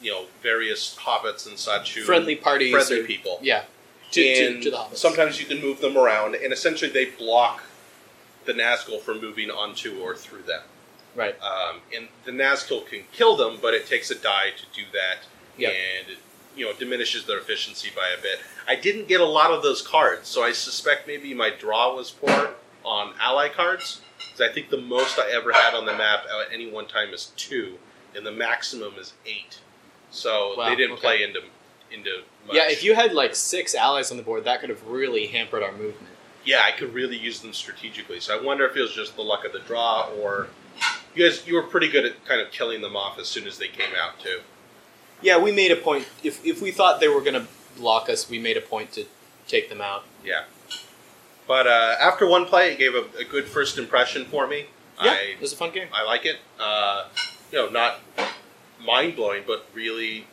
you 0.01 0.11
know, 0.11 0.25
various 0.41 0.95
hobbits 0.99 1.47
and 1.47 1.57
such 1.57 1.95
who 1.95 2.01
Friendly 2.01 2.35
parties. 2.35 2.71
friendly 2.73 3.01
or- 3.01 3.07
people. 3.07 3.39
Yeah. 3.41 3.63
To, 4.11 4.21
to, 4.21 4.45
and 4.55 4.63
to 4.63 4.71
the 4.71 4.77
hobbits. 4.77 4.97
sometimes 4.97 5.39
you 5.39 5.45
can 5.45 5.61
move 5.61 5.81
them 5.81 5.97
around, 5.97 6.35
and 6.35 6.53
essentially 6.53 6.89
they 6.91 7.05
block 7.05 7.63
the 8.45 8.53
Nazgul 8.53 9.01
from 9.01 9.19
moving 9.19 9.49
onto 9.49 9.99
or 9.99 10.15
through 10.15 10.43
them. 10.43 10.61
Right. 11.15 11.35
Um, 11.41 11.77
and 11.95 12.07
the 12.23 12.31
Nazgul 12.31 12.85
can 12.87 13.03
kill 13.11 13.35
them, 13.35 13.57
but 13.61 13.73
it 13.73 13.87
takes 13.87 14.11
a 14.11 14.15
die 14.15 14.51
to 14.57 14.65
do 14.79 14.85
that, 14.93 15.25
Yeah. 15.57 15.69
and 15.69 16.17
you 16.55 16.65
know 16.65 16.73
diminishes 16.73 17.25
their 17.25 17.37
efficiency 17.39 17.89
by 17.95 18.09
a 18.17 18.21
bit. 18.21 18.39
I 18.67 18.75
didn't 18.75 19.07
get 19.07 19.21
a 19.21 19.25
lot 19.25 19.51
of 19.51 19.61
those 19.63 19.81
cards, 19.81 20.27
so 20.27 20.43
I 20.43 20.51
suspect 20.51 21.07
maybe 21.07 21.33
my 21.33 21.49
draw 21.49 21.95
was 21.95 22.11
poor 22.11 22.51
on 22.83 23.13
ally 23.19 23.49
cards. 23.49 24.01
Because 24.17 24.49
I 24.49 24.53
think 24.53 24.69
the 24.69 24.77
most 24.81 25.17
I 25.19 25.29
ever 25.31 25.51
had 25.53 25.73
on 25.73 25.85
the 25.85 25.93
map 25.93 26.21
at 26.25 26.53
any 26.53 26.69
one 26.69 26.87
time 26.87 27.13
is 27.13 27.31
two, 27.37 27.77
and 28.15 28.25
the 28.25 28.31
maximum 28.31 28.93
is 28.99 29.13
eight. 29.25 29.59
So 30.11 30.55
Wow, 30.57 30.69
they 30.69 30.75
didn't 30.75 30.93
okay. 30.93 31.01
play 31.01 31.23
into 31.23 31.41
into 31.91 32.23
much. 32.47 32.55
Yeah, 32.55 32.69
if 32.69 32.83
you 32.83 32.95
had 32.95 33.13
like 33.13 33.35
six 33.35 33.75
allies 33.75 34.11
on 34.11 34.17
the 34.17 34.23
board, 34.23 34.43
that 34.45 34.59
could 34.61 34.69
have 34.69 34.85
really 34.87 35.27
hampered 35.27 35.63
our 35.63 35.71
movement. 35.71 36.07
yeah, 36.43 36.61
I 36.65 36.71
could 36.71 36.93
really 36.93 37.17
use 37.17 37.39
them 37.39 37.53
strategically. 37.53 38.19
So 38.19 38.37
I 38.37 38.41
wonder 38.43 38.65
if 38.67 38.75
it 38.75 38.81
was 38.81 38.93
just 38.93 39.15
the 39.15 39.21
luck 39.23 39.45
of 39.45 39.51
the 39.53 39.59
draw, 39.59 40.09
or 40.19 40.47
you 41.15 41.27
guys 41.27 41.47
you 41.47 41.55
were 41.55 41.63
pretty 41.63 41.89
good 41.89 42.05
at 42.05 42.25
kind 42.25 42.41
of 42.41 42.51
killing 42.51 42.81
them 42.81 42.95
off 42.95 43.17
as 43.19 43.27
soon 43.27 43.47
as 43.47 43.57
they 43.57 43.67
came 43.67 43.93
out 43.99 44.19
too. 44.19 44.39
Yeah, 45.25 45.39
we 45.39 45.51
made 45.51 45.71
a 45.71 45.75
point. 45.75 46.07
If, 46.23 46.45
if 46.45 46.61
we 46.61 46.71
thought 46.71 46.99
they 46.99 47.07
were 47.07 47.21
going 47.21 47.33
to 47.33 47.47
block 47.77 48.09
us, 48.09 48.29
we 48.29 48.37
made 48.39 48.57
a 48.57 48.61
point 48.61 48.91
to 48.93 49.05
take 49.47 49.69
them 49.69 49.81
out. 49.81 50.03
Yeah. 50.23 50.43
But 51.47 51.67
uh, 51.67 51.95
after 51.99 52.27
one 52.27 52.45
play, 52.45 52.73
it 52.73 52.79
gave 52.79 52.93
a, 52.95 53.05
a 53.19 53.23
good 53.23 53.45
first 53.45 53.77
impression 53.77 54.25
for 54.25 54.47
me. 54.47 54.67
Yeah, 55.03 55.11
I 55.11 55.15
it 55.35 55.41
was 55.41 55.51
a 55.51 55.55
fun 55.57 55.71
game. 55.71 55.87
I 55.93 56.03
like 56.03 56.25
it. 56.25 56.37
Uh, 56.59 57.07
you 57.51 57.57
know, 57.59 57.69
not 57.69 57.99
mind 58.83 59.15
blowing, 59.15 59.43
but 59.45 59.65
really 59.73 60.25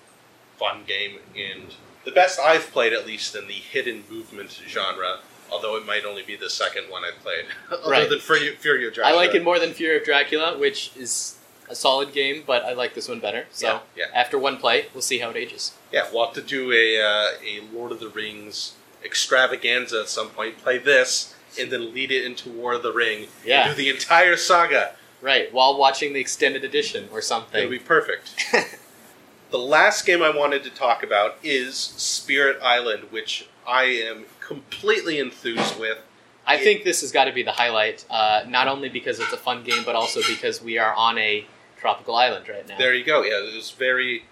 fun 0.58 0.84
game, 0.86 1.18
and 1.36 1.74
the 2.04 2.12
best 2.12 2.38
I've 2.38 2.70
played, 2.70 2.92
at 2.92 3.06
least 3.06 3.34
in 3.34 3.46
the 3.48 3.54
hidden 3.54 4.04
movement 4.10 4.50
genre. 4.68 5.18
Although 5.50 5.76
it 5.76 5.84
might 5.84 6.04
only 6.06 6.22
be 6.22 6.36
the 6.36 6.48
second 6.48 6.84
one 6.90 7.02
I've 7.04 7.18
played, 7.22 7.44
other 7.70 7.90
Right. 7.90 8.08
than 8.08 8.20
Fury, 8.20 8.54
Fury 8.56 8.86
of 8.88 8.94
I 9.04 9.12
like 9.14 9.34
it 9.34 9.42
more 9.44 9.58
than 9.58 9.72
Fury 9.74 9.98
of 9.98 10.04
Dracula, 10.04 10.56
which 10.58 10.92
is 10.96 11.36
a 11.68 11.74
solid 11.74 12.12
game, 12.12 12.44
but 12.46 12.64
I 12.64 12.72
like 12.72 12.94
this 12.94 13.08
one 13.08 13.20
better. 13.20 13.46
So 13.50 13.66
Yeah, 13.66 13.80
yeah. 13.96 14.04
after 14.14 14.38
one 14.38 14.56
play, 14.58 14.86
we'll 14.92 15.02
see 15.02 15.18
how 15.18 15.30
it 15.30 15.36
ages. 15.36 15.72
Yeah, 15.92 16.06
we'll 16.12 16.24
have 16.26 16.34
to 16.34 16.42
do 16.42 16.72
a 16.72 17.00
uh, 17.00 17.30
a 17.44 17.60
Lord 17.74 17.92
of 17.92 18.00
the 18.00 18.08
Rings 18.08 18.74
extravaganza 19.04 20.00
at 20.00 20.08
some 20.08 20.30
point. 20.30 20.58
Play 20.58 20.78
this, 20.78 21.34
and 21.58 21.70
then 21.70 21.92
lead 21.94 22.10
it 22.10 22.24
into 22.24 22.50
War 22.50 22.74
of 22.74 22.82
the 22.82 22.92
Ring. 22.92 23.28
Yeah. 23.44 23.68
do 23.68 23.74
the 23.74 23.88
entire 23.88 24.36
saga. 24.36 24.92
Right, 25.20 25.52
while 25.52 25.78
watching 25.78 26.14
the 26.14 26.20
extended 26.20 26.64
edition 26.64 27.08
or 27.12 27.22
something. 27.22 27.60
It'll 27.60 27.70
be 27.70 27.78
perfect. 27.78 28.34
the 29.50 29.58
last 29.58 30.04
game 30.04 30.20
I 30.20 30.36
wanted 30.36 30.64
to 30.64 30.70
talk 30.70 31.04
about 31.04 31.36
is 31.44 31.76
Spirit 31.76 32.58
Island, 32.60 33.04
which 33.10 33.46
I 33.64 33.84
am 33.84 34.24
completely 34.40 35.20
enthused 35.20 35.78
with. 35.78 35.98
I 36.46 36.58
think 36.58 36.84
this 36.84 37.02
has 37.02 37.12
got 37.12 37.24
to 37.26 37.32
be 37.32 37.42
the 37.42 37.52
highlight, 37.52 38.04
uh, 38.10 38.44
not 38.48 38.68
only 38.68 38.88
because 38.88 39.20
it's 39.20 39.32
a 39.32 39.36
fun 39.36 39.62
game, 39.62 39.84
but 39.84 39.94
also 39.94 40.20
because 40.26 40.60
we 40.60 40.78
are 40.78 40.92
on 40.94 41.16
a 41.18 41.46
tropical 41.76 42.14
island 42.14 42.48
right 42.48 42.66
now. 42.68 42.78
There 42.78 42.94
you 42.94 43.04
go. 43.04 43.22
Yeah, 43.22 43.48
it 43.48 43.54
was 43.54 43.70
very, 43.70 44.24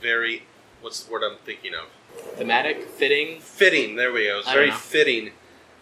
very. 0.00 0.44
What's 0.80 1.04
the 1.04 1.12
word 1.12 1.22
I'm 1.22 1.38
thinking 1.44 1.72
of? 1.74 1.88
Thematic, 2.36 2.84
fitting. 2.84 3.40
Fitting. 3.40 3.96
There 3.96 4.12
we 4.12 4.24
go. 4.24 4.38
It's 4.40 4.52
very 4.52 4.70
know. 4.70 4.76
fitting 4.76 5.30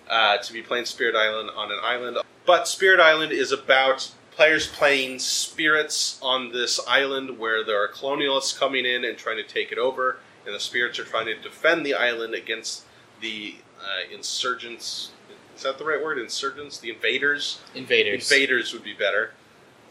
uh, 0.09 0.39
to 0.39 0.53
be 0.53 0.63
playing 0.63 0.85
Spirit 0.85 1.17
Island 1.17 1.51
on 1.57 1.71
an 1.71 1.79
island. 1.83 2.19
But 2.47 2.69
Spirit 2.69 3.01
Island 3.01 3.33
is 3.33 3.53
about 3.53 4.11
players 4.33 4.67
playing 4.67 5.19
spirits 5.19 6.19
on 6.23 6.53
this 6.53 6.81
island 6.89 7.39
where 7.39 7.65
there 7.65 7.83
are 7.83 7.89
colonialists 7.89 8.59
coming 8.59 8.87
in 8.87 9.05
and 9.05 9.17
trying 9.17 9.37
to 9.37 9.43
take 9.43 9.71
it 9.73 9.79
over, 9.79 10.19
and 10.47 10.55
the 10.55 10.61
spirits 10.61 10.99
are 10.99 11.05
trying 11.05 11.27
to 11.27 11.35
defend 11.37 11.85
the 11.85 11.95
island 11.95 12.35
against 12.35 12.85
the 13.21 13.57
uh, 13.79 14.13
insurgents. 14.13 15.13
Is 15.61 15.65
that 15.65 15.77
the 15.77 15.85
right 15.85 16.03
word? 16.03 16.17
Insurgents? 16.19 16.79
The 16.79 16.89
invaders? 16.89 17.61
Invaders. 17.75 18.33
Invaders 18.33 18.73
would 18.73 18.83
be 18.83 18.95
better. 18.95 19.33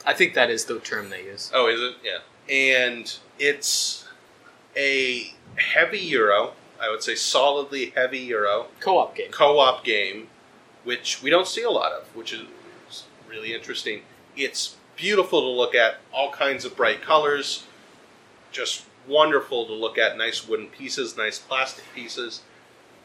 I 0.03 0.13
think 0.13 0.33
that 0.33 0.49
is 0.49 0.65
the 0.65 0.79
term 0.79 1.11
they 1.11 1.25
use. 1.25 1.51
Oh, 1.53 1.67
is 1.67 1.79
it? 1.79 1.95
Yeah. 2.03 2.21
And 2.51 3.15
it's 3.37 4.07
a 4.75 5.31
heavy 5.57 5.99
Euro. 5.99 6.53
I 6.81 6.89
would 6.89 7.03
say 7.03 7.13
solidly 7.13 7.91
heavy 7.91 8.17
Euro 8.17 8.69
Co-op 8.79 9.15
game. 9.15 9.29
co-op 9.29 9.83
game, 9.83 10.29
which 10.85 11.21
we 11.21 11.29
don't 11.29 11.45
see 11.45 11.61
a 11.61 11.69
lot 11.69 11.91
of, 11.91 12.15
which 12.15 12.33
is 12.33 12.47
really 13.29 13.53
interesting. 13.53 14.01
It's 14.35 14.75
beautiful 14.95 15.41
to 15.41 15.49
look 15.49 15.75
at, 15.75 15.97
all 16.11 16.31
kinds 16.31 16.65
of 16.65 16.75
bright 16.75 17.03
colors, 17.03 17.67
just 18.51 18.85
wonderful 19.07 19.67
to 19.67 19.73
look 19.73 19.99
at. 19.99 20.17
Nice 20.17 20.47
wooden 20.47 20.69
pieces, 20.69 21.15
nice 21.15 21.37
plastic 21.37 21.83
pieces, 21.93 22.41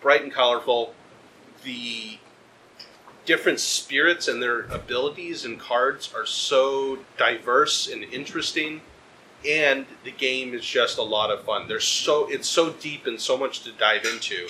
bright 0.00 0.22
and 0.22 0.32
colorful. 0.32 0.94
The 1.62 2.18
different 3.24 3.60
spirits 3.60 4.28
and 4.28 4.42
their 4.42 4.62
abilities 4.62 5.44
and 5.44 5.58
cards 5.58 6.12
are 6.14 6.26
so 6.26 6.98
diverse 7.16 7.90
and 7.90 8.04
interesting 8.04 8.80
and 9.48 9.86
the 10.04 10.10
game 10.10 10.54
is 10.54 10.64
just 10.64 10.96
a 10.96 11.02
lot 11.02 11.30
of 11.30 11.44
fun. 11.44 11.68
There's 11.68 11.86
so 11.86 12.26
it's 12.30 12.48
so 12.48 12.70
deep 12.72 13.06
and 13.06 13.20
so 13.20 13.36
much 13.36 13.60
to 13.64 13.72
dive 13.72 14.04
into 14.04 14.48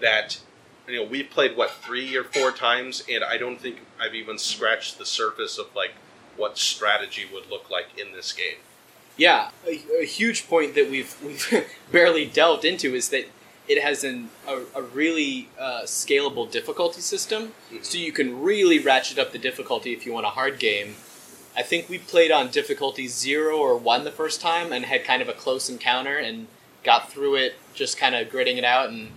that 0.00 0.38
you 0.86 0.96
know 0.96 1.08
we've 1.08 1.30
played 1.30 1.56
what 1.56 1.70
three 1.70 2.14
or 2.14 2.24
four 2.24 2.50
times 2.50 3.02
and 3.10 3.24
i 3.24 3.38
don't 3.38 3.58
think 3.58 3.78
i've 3.98 4.14
even 4.14 4.36
scratched 4.36 4.98
the 4.98 5.06
surface 5.06 5.56
of 5.56 5.74
like 5.74 5.92
what 6.36 6.58
strategy 6.58 7.24
would 7.32 7.50
look 7.50 7.70
like 7.70 7.86
in 7.98 8.12
this 8.12 8.32
game. 8.32 8.56
Yeah, 9.16 9.50
a, 9.66 10.02
a 10.02 10.04
huge 10.04 10.48
point 10.48 10.74
that 10.74 10.90
we've 10.90 11.16
we've 11.22 11.68
barely 11.92 12.26
delved 12.26 12.64
into 12.64 12.94
is 12.94 13.10
that 13.10 13.26
it 13.66 13.82
has 13.82 14.04
an, 14.04 14.30
a, 14.46 14.62
a 14.74 14.82
really 14.82 15.48
uh, 15.58 15.82
scalable 15.82 16.50
difficulty 16.50 17.00
system, 17.00 17.52
so 17.82 17.98
you 17.98 18.12
can 18.12 18.42
really 18.42 18.78
ratchet 18.78 19.18
up 19.18 19.32
the 19.32 19.38
difficulty 19.38 19.92
if 19.92 20.04
you 20.04 20.12
want 20.12 20.26
a 20.26 20.30
hard 20.30 20.58
game. 20.58 20.96
I 21.56 21.62
think 21.62 21.88
we 21.88 21.98
played 21.98 22.32
on 22.32 22.50
difficulty 22.50 23.06
zero 23.06 23.56
or 23.56 23.76
one 23.76 24.04
the 24.04 24.10
first 24.10 24.40
time 24.40 24.72
and 24.72 24.84
had 24.84 25.04
kind 25.04 25.22
of 25.22 25.28
a 25.28 25.32
close 25.32 25.70
encounter 25.70 26.18
and 26.18 26.48
got 26.82 27.10
through 27.10 27.36
it, 27.36 27.54
just 27.74 27.96
kind 27.96 28.14
of 28.14 28.30
gritting 28.30 28.56
it 28.56 28.64
out 28.64 28.90
and. 28.90 29.10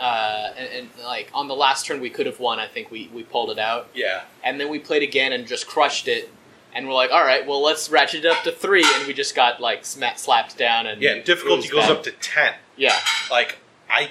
Uh, 0.00 0.52
and, 0.56 0.68
and 0.72 0.88
like 1.04 1.30
on 1.32 1.46
the 1.48 1.54
last 1.54 1.86
turn 1.86 2.00
we 2.00 2.10
could 2.10 2.26
have 2.26 2.40
won. 2.40 2.58
I 2.58 2.66
think 2.66 2.90
we, 2.90 3.08
we 3.14 3.22
pulled 3.22 3.50
it 3.50 3.58
out 3.58 3.88
yeah 3.94 4.22
and 4.42 4.58
then 4.58 4.68
we 4.68 4.78
played 4.78 5.02
again 5.02 5.32
and 5.32 5.46
just 5.46 5.66
crushed 5.66 6.08
it. 6.08 6.30
And 6.74 6.88
we're 6.88 6.94
like, 6.94 7.10
all 7.10 7.22
right, 7.22 7.46
well, 7.46 7.62
let's 7.62 7.90
ratchet 7.90 8.24
it 8.24 8.30
up 8.30 8.42
to 8.44 8.50
three, 8.50 8.82
and 8.82 9.06
we 9.06 9.12
just 9.12 9.36
got 9.36 9.60
like 9.60 9.84
sma- 9.84 10.16
slapped 10.16 10.56
down. 10.56 10.86
And 10.86 11.02
yeah 11.02 11.22
difficulty 11.22 11.68
goes 11.68 11.82
bad. 11.86 11.90
up 11.92 12.02
to 12.04 12.10
10 12.10 12.54
yeah, 12.76 12.98
like 13.30 13.58
i 13.92 14.10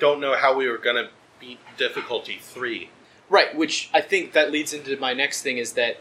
don't 0.00 0.20
know 0.20 0.36
how 0.36 0.56
we 0.56 0.68
were 0.68 0.78
going 0.78 0.96
to 0.96 1.08
beat 1.38 1.60
difficulty 1.76 2.38
3 2.40 2.90
right. 3.28 3.54
Which 3.54 3.90
I 3.92 4.00
think 4.00 4.32
that 4.32 4.50
leads 4.50 4.72
into 4.72 4.96
my 4.96 5.12
next 5.12 5.42
thing 5.42 5.58
is 5.58 5.72
that 5.74 5.98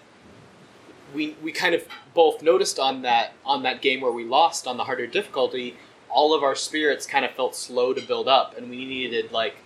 we 1.13 1.35
we 1.41 1.51
kind 1.51 1.73
of 1.73 1.85
both 2.13 2.41
noticed 2.41 2.79
on 2.79 3.01
that 3.03 3.33
on 3.45 3.63
that 3.63 3.81
game 3.81 4.01
where 4.01 4.11
we 4.11 4.23
lost 4.23 4.67
on 4.67 4.77
the 4.77 4.83
harder 4.85 5.07
difficulty, 5.07 5.75
all 6.09 6.33
of 6.33 6.43
our 6.43 6.55
spirits 6.55 7.05
kind 7.05 7.25
of 7.25 7.31
felt 7.31 7.55
slow 7.55 7.93
to 7.93 8.01
build 8.01 8.27
up, 8.27 8.57
and 8.57 8.69
we 8.69 8.85
needed 8.85 9.31
like 9.31 9.57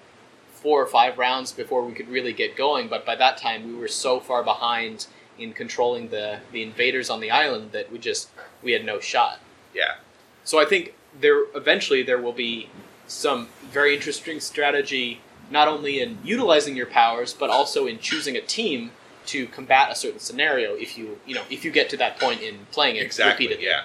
four 0.53 0.81
or 0.81 0.87
five 0.87 1.17
rounds 1.17 1.51
before 1.51 1.83
we 1.83 1.93
could 1.93 2.07
really 2.07 2.33
get 2.33 2.55
going. 2.55 2.87
But 2.87 3.05
by 3.05 3.15
that 3.15 3.37
time, 3.37 3.65
we 3.67 3.73
were 3.73 3.87
so 3.87 4.19
far 4.19 4.43
behind 4.43 5.07
in 5.39 5.53
controlling 5.53 6.09
the 6.09 6.39
the 6.51 6.61
invaders 6.61 7.09
on 7.09 7.19
the 7.19 7.31
island 7.31 7.71
that 7.71 7.91
we 7.91 7.97
just 7.97 8.29
we 8.61 8.73
had 8.73 8.85
no 8.85 8.99
shot. 8.99 9.39
yeah 9.73 9.95
So 10.43 10.59
I 10.59 10.65
think 10.65 10.93
there 11.19 11.45
eventually 11.55 12.03
there 12.03 12.21
will 12.21 12.33
be 12.33 12.69
some 13.11 13.49
very 13.71 13.93
interesting 13.93 14.39
strategy, 14.39 15.21
not 15.49 15.67
only 15.67 16.01
in 16.01 16.17
utilizing 16.23 16.75
your 16.75 16.85
powers, 16.85 17.33
but 17.33 17.49
also 17.49 17.85
in 17.85 17.99
choosing 17.99 18.35
a 18.37 18.41
team 18.41 18.91
to 19.27 19.45
combat 19.47 19.91
a 19.91 19.95
certain 19.95 20.19
scenario. 20.19 20.73
If 20.73 20.97
you 20.97 21.19
you 21.25 21.35
know 21.35 21.43
if 21.49 21.63
you 21.65 21.71
get 21.71 21.89
to 21.91 21.97
that 21.97 22.19
point 22.19 22.41
in 22.41 22.65
playing 22.71 22.95
it 22.95 23.03
Exactly. 23.03 23.45
repeatedly. 23.47 23.67
Yeah. 23.69 23.83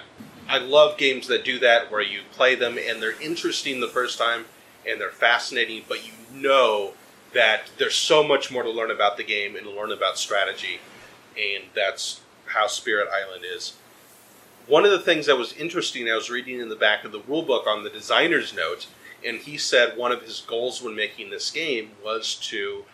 I 0.49 0.59
love 0.59 0.97
games 0.97 1.27
that 1.27 1.43
do 1.43 1.59
that, 1.59 1.91
where 1.91 2.01
you 2.01 2.21
play 2.31 2.55
them 2.55 2.77
and 2.77 3.01
they're 3.01 3.21
interesting 3.21 3.81
the 3.81 3.87
first 3.89 4.17
time 4.17 4.45
and 4.89 4.99
they're 5.01 5.09
fascinating, 5.11 5.83
but 5.89 6.05
you 6.07 6.13
know 6.33 6.93
that 7.33 7.69
there's 7.77 7.95
so 7.95 8.23
much 8.23 8.49
more 8.49 8.63
to 8.63 8.69
learn 8.69 8.89
about 8.89 9.17
the 9.17 9.23
game 9.25 9.57
and 9.57 9.65
to 9.65 9.71
learn 9.71 9.91
about 9.91 10.17
strategy, 10.17 10.79
and 11.37 11.65
that's 11.75 12.21
how 12.45 12.65
Spirit 12.67 13.09
Island 13.13 13.43
is. 13.45 13.73
One 14.67 14.85
of 14.85 14.91
the 14.91 14.99
things 14.99 15.25
that 15.25 15.37
was 15.37 15.51
interesting, 15.53 16.09
I 16.09 16.15
was 16.15 16.29
reading 16.29 16.61
in 16.61 16.69
the 16.69 16.75
back 16.77 17.03
of 17.03 17.11
the 17.11 17.19
rulebook 17.19 17.67
on 17.67 17.83
the 17.83 17.89
designer's 17.89 18.53
note, 18.53 18.87
and 19.25 19.37
he 19.37 19.57
said 19.57 19.97
one 19.97 20.11
of 20.11 20.21
his 20.21 20.41
goals 20.41 20.81
when 20.81 20.95
making 20.95 21.29
this 21.29 21.51
game 21.51 21.91
was 22.03 22.35
to 22.35 22.85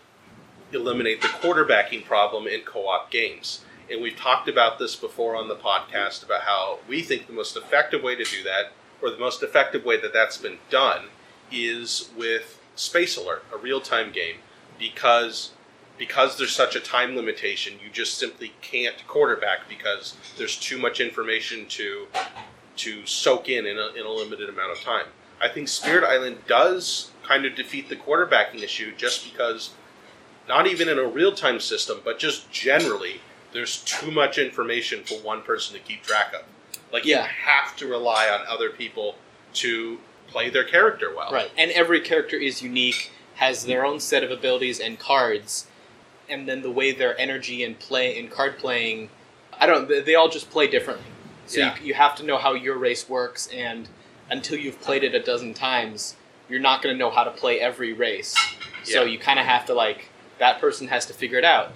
eliminate 0.71 1.21
the 1.21 1.27
quarterbacking 1.27 2.03
problem 2.05 2.47
in 2.47 2.61
co-op 2.61 3.11
games. 3.11 3.63
And 3.91 4.01
we've 4.01 4.15
talked 4.15 4.47
about 4.47 4.79
this 4.79 4.95
before 4.95 5.35
on 5.35 5.47
the 5.47 5.55
podcast 5.55 6.23
about 6.23 6.41
how 6.41 6.79
we 6.87 7.01
think 7.01 7.27
the 7.27 7.33
most 7.33 7.55
effective 7.57 8.01
way 8.01 8.15
to 8.15 8.23
do 8.23 8.43
that, 8.43 8.71
or 9.01 9.09
the 9.09 9.19
most 9.19 9.43
effective 9.43 9.83
way 9.83 9.99
that 9.99 10.13
that's 10.13 10.37
been 10.37 10.57
done, 10.69 11.05
is 11.51 12.09
with 12.17 12.59
Space 12.75 13.17
Alert, 13.17 13.43
a 13.53 13.57
real-time 13.57 14.11
game, 14.11 14.37
because 14.79 15.51
because 15.95 16.37
there's 16.37 16.55
such 16.55 16.75
a 16.75 16.79
time 16.79 17.15
limitation, 17.15 17.73
you 17.83 17.91
just 17.91 18.17
simply 18.17 18.51
can't 18.61 19.05
quarterback 19.07 19.69
because 19.69 20.15
there's 20.37 20.57
too 20.57 20.79
much 20.79 20.99
information 20.99 21.67
to 21.67 22.07
to 22.77 23.05
soak 23.05 23.49
in 23.49 23.67
in 23.67 23.77
a, 23.77 23.89
in 23.89 24.05
a 24.05 24.09
limited 24.09 24.49
amount 24.49 24.71
of 24.71 24.79
time. 24.79 25.05
I 25.43 25.49
think 25.49 25.67
Spirit 25.67 26.05
Island 26.05 26.37
does 26.47 27.11
kind 27.21 27.45
of 27.45 27.55
defeat 27.55 27.89
the 27.89 27.97
quarterbacking 27.97 28.63
issue 28.63 28.93
just 28.95 29.29
because 29.29 29.71
not 30.47 30.67
even 30.67 30.87
in 30.87 30.97
a 30.97 31.05
real-time 31.05 31.59
system, 31.59 31.99
but 32.03 32.17
just 32.17 32.49
generally, 32.49 33.19
there's 33.51 33.83
too 33.83 34.09
much 34.09 34.37
information 34.37 35.03
for 35.03 35.15
one 35.15 35.41
person 35.41 35.75
to 35.75 35.81
keep 35.81 36.01
track 36.03 36.33
of. 36.33 36.43
Like 36.91 37.05
you 37.05 37.17
have 37.17 37.75
to 37.77 37.87
rely 37.87 38.29
on 38.29 38.45
other 38.47 38.69
people 38.69 39.15
to 39.55 39.99
play 40.27 40.49
their 40.49 40.63
character 40.63 41.13
well. 41.15 41.31
Right. 41.31 41.51
And 41.57 41.71
every 41.71 41.99
character 41.99 42.37
is 42.37 42.61
unique, 42.61 43.11
has 43.35 43.65
their 43.65 43.85
own 43.85 43.99
set 43.99 44.23
of 44.23 44.31
abilities 44.31 44.79
and 44.79 44.97
cards, 44.97 45.67
and 46.29 46.47
then 46.47 46.61
the 46.61 46.71
way 46.71 46.91
their 46.93 47.19
energy 47.19 47.63
and 47.63 47.77
play 47.77 48.17
and 48.17 48.31
card 48.31 48.57
playing, 48.57 49.09
I 49.59 49.65
don't. 49.65 49.87
They, 49.89 50.01
they 50.01 50.15
all 50.15 50.29
just 50.29 50.49
play 50.49 50.67
differently. 50.67 51.05
So 51.47 51.59
Yeah. 51.59 51.75
you, 51.79 51.87
you 51.87 51.93
have 51.95 52.15
to 52.15 52.23
know 52.23 52.37
how 52.37 52.53
your 52.53 52.77
race 52.77 53.09
works, 53.09 53.47
and 53.53 53.89
until 54.29 54.57
you've 54.57 54.81
played 54.81 55.03
it 55.03 55.13
a 55.13 55.21
dozen 55.21 55.53
times, 55.53 56.15
you're 56.49 56.59
not 56.59 56.81
going 56.81 56.93
to 56.93 56.99
know 56.99 57.09
how 57.09 57.23
to 57.23 57.31
play 57.31 57.59
every 57.59 57.93
race. 57.93 58.35
So 58.83 59.03
you 59.03 59.17
kind 59.17 59.39
of 59.39 59.45
have 59.45 59.65
to 59.65 59.73
like 59.73 60.09
that 60.39 60.59
person 60.59 60.87
has 60.89 61.05
to 61.05 61.13
figure 61.13 61.37
it 61.37 61.45
out. 61.45 61.71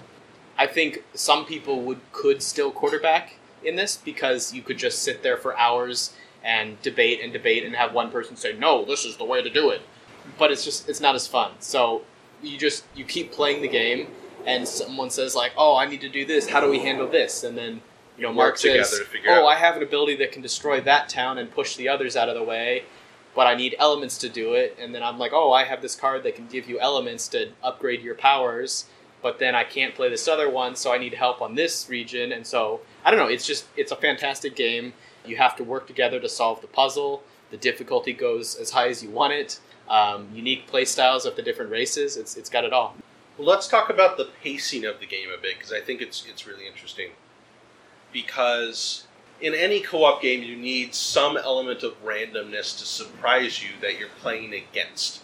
I 0.58 0.66
think 0.66 1.04
some 1.14 1.46
people 1.46 1.82
would 1.82 2.00
could 2.12 2.42
still 2.42 2.70
quarterback 2.70 3.36
in 3.64 3.76
this 3.76 3.96
because 3.96 4.52
you 4.52 4.62
could 4.62 4.78
just 4.78 5.02
sit 5.02 5.22
there 5.22 5.36
for 5.36 5.56
hours 5.56 6.14
and 6.44 6.80
debate 6.82 7.20
and 7.22 7.32
debate 7.32 7.64
and 7.64 7.74
have 7.74 7.92
one 7.92 8.10
person 8.10 8.36
say 8.36 8.56
no 8.56 8.84
this 8.84 9.04
is 9.04 9.16
the 9.16 9.24
way 9.24 9.42
to 9.42 9.50
do 9.50 9.70
it. 9.70 9.80
But 10.38 10.50
it's 10.50 10.64
just 10.64 10.88
it's 10.88 11.00
not 11.00 11.14
as 11.14 11.26
fun. 11.26 11.52
So 11.60 12.02
you 12.42 12.58
just 12.58 12.84
you 12.94 13.04
keep 13.04 13.32
playing 13.32 13.62
the 13.62 13.68
game 13.68 14.08
and 14.46 14.68
someone 14.68 15.10
says 15.10 15.34
like 15.34 15.52
oh 15.56 15.76
i 15.76 15.86
need 15.86 16.00
to 16.02 16.08
do 16.08 16.24
this. 16.26 16.48
How 16.48 16.60
do 16.60 16.68
we 16.68 16.80
handle 16.80 17.08
this? 17.08 17.44
And 17.44 17.56
then 17.56 17.80
you 18.18 18.24
know 18.24 18.30
Work 18.30 18.36
mark 18.36 18.56
together 18.58 18.84
says 18.84 18.98
to 18.98 19.04
figure 19.04 19.30
out. 19.30 19.38
oh 19.38 19.46
out. 19.46 19.52
i 19.52 19.54
have 19.54 19.76
an 19.76 19.82
ability 19.82 20.16
that 20.16 20.32
can 20.32 20.42
destroy 20.42 20.80
that 20.82 21.08
town 21.08 21.38
and 21.38 21.50
push 21.50 21.76
the 21.76 21.88
others 21.88 22.16
out 22.16 22.28
of 22.28 22.34
the 22.34 22.42
way 22.42 22.84
but 23.34 23.46
i 23.46 23.54
need 23.54 23.74
elements 23.78 24.18
to 24.18 24.28
do 24.28 24.54
it 24.54 24.76
and 24.80 24.94
then 24.94 25.02
i'm 25.02 25.18
like 25.18 25.32
oh 25.32 25.52
i 25.52 25.64
have 25.64 25.80
this 25.80 25.94
card 25.94 26.22
that 26.22 26.34
can 26.34 26.46
give 26.48 26.68
you 26.68 26.78
elements 26.80 27.28
to 27.28 27.50
upgrade 27.62 28.02
your 28.02 28.14
powers 28.14 28.86
but 29.22 29.38
then 29.38 29.54
i 29.54 29.64
can't 29.64 29.94
play 29.94 30.08
this 30.08 30.26
other 30.28 30.50
one 30.50 30.74
so 30.74 30.92
i 30.92 30.98
need 30.98 31.14
help 31.14 31.40
on 31.40 31.54
this 31.54 31.88
region 31.88 32.32
and 32.32 32.46
so 32.46 32.80
i 33.04 33.10
don't 33.10 33.18
know 33.20 33.28
it's 33.28 33.46
just 33.46 33.66
it's 33.76 33.92
a 33.92 33.96
fantastic 33.96 34.54
game 34.56 34.92
you 35.24 35.36
have 35.36 35.54
to 35.56 35.64
work 35.64 35.86
together 35.86 36.18
to 36.20 36.28
solve 36.28 36.60
the 36.60 36.66
puzzle 36.66 37.22
the 37.50 37.56
difficulty 37.56 38.12
goes 38.12 38.56
as 38.56 38.70
high 38.70 38.88
as 38.88 39.02
you 39.02 39.10
want 39.10 39.32
it 39.32 39.60
um, 39.88 40.28
unique 40.34 40.66
play 40.66 40.84
styles 40.84 41.24
of 41.24 41.34
the 41.36 41.42
different 41.42 41.70
races 41.70 42.16
it's, 42.18 42.36
it's 42.36 42.50
got 42.50 42.64
it 42.64 42.72
all 42.74 42.94
Well, 43.38 43.46
let's 43.48 43.68
talk 43.68 43.88
about 43.88 44.16
the 44.16 44.28
pacing 44.42 44.84
of 44.84 44.98
the 45.00 45.06
game 45.06 45.28
a 45.30 45.40
bit 45.40 45.56
because 45.56 45.72
I 45.72 45.80
think 45.80 46.02
it's 46.02 46.26
it's 46.28 46.46
really 46.46 46.66
interesting. 46.66 47.10
Because 48.12 49.06
in 49.40 49.54
any 49.54 49.80
co-op 49.80 50.22
game, 50.22 50.42
you 50.42 50.56
need 50.56 50.94
some 50.94 51.36
element 51.36 51.82
of 51.82 52.02
randomness 52.04 52.78
to 52.78 52.84
surprise 52.84 53.62
you 53.62 53.70
that 53.80 53.98
you're 53.98 54.08
playing 54.20 54.54
against. 54.54 55.22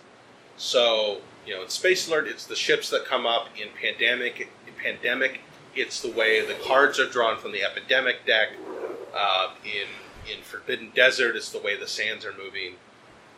So, 0.56 1.18
you 1.46 1.54
know, 1.54 1.62
in 1.62 1.68
Space 1.68 2.08
Alert, 2.08 2.28
it's 2.28 2.46
the 2.46 2.56
ships 2.56 2.90
that 2.90 3.04
come 3.04 3.26
up. 3.26 3.48
In 3.60 3.68
Pandemic, 3.80 4.48
in 4.66 4.74
Pandemic, 4.82 5.40
it's 5.74 6.00
the 6.00 6.10
way 6.10 6.46
the 6.46 6.54
cards 6.66 7.00
are 7.00 7.08
drawn 7.08 7.38
from 7.38 7.52
the 7.52 7.62
Epidemic 7.62 8.24
deck. 8.26 8.50
Uh, 9.16 9.50
in 9.64 9.88
in 10.32 10.42
Forbidden 10.42 10.90
Desert, 10.94 11.36
it's 11.36 11.50
the 11.50 11.60
way 11.60 11.76
the 11.78 11.86
sands 11.86 12.24
are 12.24 12.32
moving. 12.32 12.76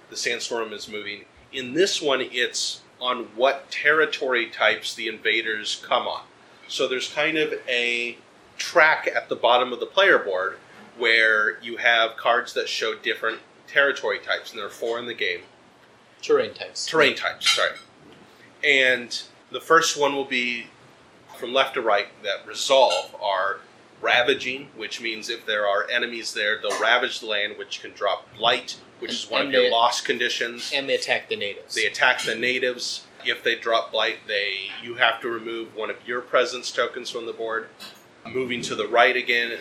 The 0.08 0.16
sandstorm 0.16 0.72
is 0.72 0.88
moving. 0.88 1.24
In 1.52 1.74
this 1.74 2.00
one, 2.00 2.20
it's 2.20 2.80
on 3.00 3.24
what 3.34 3.70
territory 3.70 4.48
types 4.48 4.94
the 4.94 5.08
invaders 5.08 5.82
come 5.86 6.06
on. 6.06 6.22
So 6.68 6.86
there's 6.86 7.12
kind 7.12 7.38
of 7.38 7.54
a 7.68 8.18
track 8.56 9.08
at 9.14 9.28
the 9.28 9.36
bottom 9.36 9.72
of 9.72 9.80
the 9.80 9.86
player 9.86 10.18
board 10.18 10.58
where 10.98 11.58
you 11.62 11.76
have 11.76 12.16
cards 12.16 12.52
that 12.54 12.68
show 12.68 12.94
different 12.94 13.38
territory 13.66 14.18
types, 14.18 14.50
and 14.50 14.58
there 14.58 14.66
are 14.66 14.70
four 14.70 14.98
in 14.98 15.06
the 15.06 15.14
game. 15.14 15.40
terrain 16.22 16.54
types 16.54 16.86
Terrain 16.86 17.14
types, 17.14 17.50
sorry. 17.54 17.72
And 18.64 19.22
the 19.50 19.60
first 19.60 19.96
one 19.96 20.14
will 20.14 20.24
be 20.24 20.66
from 21.38 21.52
left 21.52 21.74
to 21.74 21.82
right 21.82 22.06
that 22.22 22.46
resolve 22.46 23.14
are 23.22 23.60
ravaging, 24.00 24.70
which 24.76 25.00
means 25.00 25.28
if 25.28 25.44
there 25.46 25.66
are 25.66 25.88
enemies 25.90 26.32
there, 26.34 26.58
they'll 26.60 26.80
ravage 26.80 27.20
the 27.20 27.26
land, 27.26 27.56
which 27.58 27.80
can 27.82 27.92
drop 27.92 28.26
blight, 28.36 28.76
which 28.98 29.10
And- 29.10 29.18
is 29.18 29.26
one 29.30 29.46
of 29.48 29.52
your 29.52 29.70
lost 29.70 30.04
conditions. 30.04 30.70
and 30.74 30.88
they 30.88 30.94
attack 30.94 31.28
the 31.28 31.36
natives 31.36 31.74
They 31.74 31.86
attack 31.86 32.22
the 32.22 32.34
natives. 32.34 33.02
If 33.24 33.42
they 33.42 33.56
drop 33.56 33.90
blight, 33.92 34.26
they 34.26 34.70
you 34.82 34.94
have 34.94 35.20
to 35.22 35.28
remove 35.28 35.74
one 35.74 35.90
of 35.90 35.96
your 36.06 36.20
presence 36.20 36.70
tokens 36.70 37.10
from 37.10 37.26
the 37.26 37.32
board. 37.32 37.68
Moving 38.32 38.62
to 38.62 38.74
the 38.74 38.88
right 38.88 39.16
again, 39.16 39.58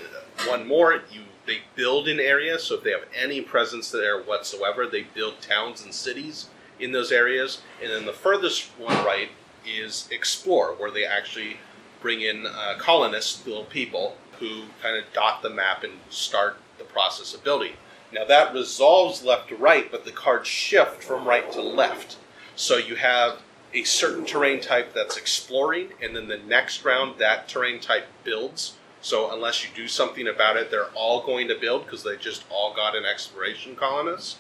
one 0.48 0.68
more. 0.68 1.02
You 1.12 1.22
they 1.46 1.60
build 1.76 2.08
in 2.08 2.20
areas, 2.20 2.64
so 2.64 2.76
if 2.76 2.84
they 2.84 2.92
have 2.92 3.06
any 3.16 3.42
presence 3.42 3.92
there 3.92 4.20
whatsoever, 4.20 4.88
they 4.88 5.04
build 5.04 5.42
towns 5.42 5.84
and 5.84 5.94
cities 5.94 6.48
in 6.80 6.92
those 6.92 7.12
areas. 7.12 7.62
And 7.82 7.92
then 7.92 8.06
the 8.06 8.14
furthest 8.14 8.70
one 8.80 9.06
right 9.06 9.30
is 9.66 10.08
explore, 10.12 10.74
where 10.74 10.92
they 10.92 11.06
actually 11.06 11.58
bring 12.02 12.22
in 12.22 12.46
uh, 12.48 12.76
colonists, 12.78 13.46
little 13.46 13.66
people, 13.66 14.18
who 14.40 14.64
kind 14.82 14.98
of 14.98 15.06
dot 15.14 15.42
the 15.42 15.50
map 15.50 15.84
and 15.84 15.94
start 16.10 16.58
the 16.78 16.84
process 16.84 17.34
of 17.34 17.44
building. 17.44 17.74
Now 18.12 18.26
that 18.26 18.54
resolves 18.54 19.24
left 19.24 19.50
to 19.50 19.56
right, 19.56 19.92
but 19.92 20.06
the 20.06 20.12
cards 20.12 20.48
shift 20.48 21.04
from 21.04 21.28
right 21.28 21.52
to 21.52 21.62
left. 21.62 22.18
So 22.56 22.78
you 22.78 22.96
have 22.96 23.40
a 23.76 23.84
certain 23.84 24.26
terrain 24.26 24.62
type 24.62 24.94
that's 24.94 25.18
exploring, 25.18 25.90
and 26.02 26.16
then 26.16 26.28
the 26.28 26.38
next 26.38 26.84
round 26.86 27.20
that 27.20 27.48
terrain 27.48 27.80
type 27.80 28.08
builds. 28.24 28.78
So 29.02 29.32
unless 29.32 29.64
you 29.64 29.70
do 29.76 29.88
something 29.88 30.28
about 30.28 30.58
it, 30.58 30.72
they're 30.72 30.90
all 30.96 31.24
going 31.24 31.48
to 31.50 31.56
build 31.56 31.86
because 31.86 32.04
they 32.04 32.16
just 32.16 32.44
all 32.50 32.74
got 32.74 32.96
an 32.96 33.06
exploration 33.06 33.76
colonist. 33.76 34.38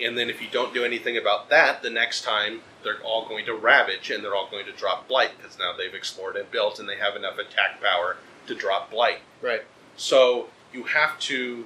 And 0.00 0.18
then 0.18 0.28
if 0.28 0.42
you 0.42 0.48
don't 0.52 0.74
do 0.74 0.84
anything 0.84 1.16
about 1.16 1.50
that, 1.50 1.82
the 1.82 1.90
next 1.90 2.22
time 2.22 2.60
they're 2.82 3.02
all 3.02 3.26
going 3.26 3.46
to 3.46 3.54
ravage 3.54 4.10
and 4.10 4.22
they're 4.22 4.34
all 4.34 4.48
going 4.50 4.66
to 4.66 4.72
drop 4.72 5.08
blight 5.08 5.30
because 5.36 5.58
now 5.58 5.72
they've 5.76 5.94
explored 5.94 6.36
and 6.36 6.50
built 6.50 6.78
and 6.78 6.88
they 6.88 6.96
have 6.96 7.16
enough 7.16 7.38
attack 7.38 7.80
power 7.82 8.16
to 8.46 8.54
drop 8.54 8.90
blight. 8.90 9.20
Right. 9.40 9.62
So 9.96 10.48
you 10.72 10.84
have 10.84 11.18
to, 11.20 11.64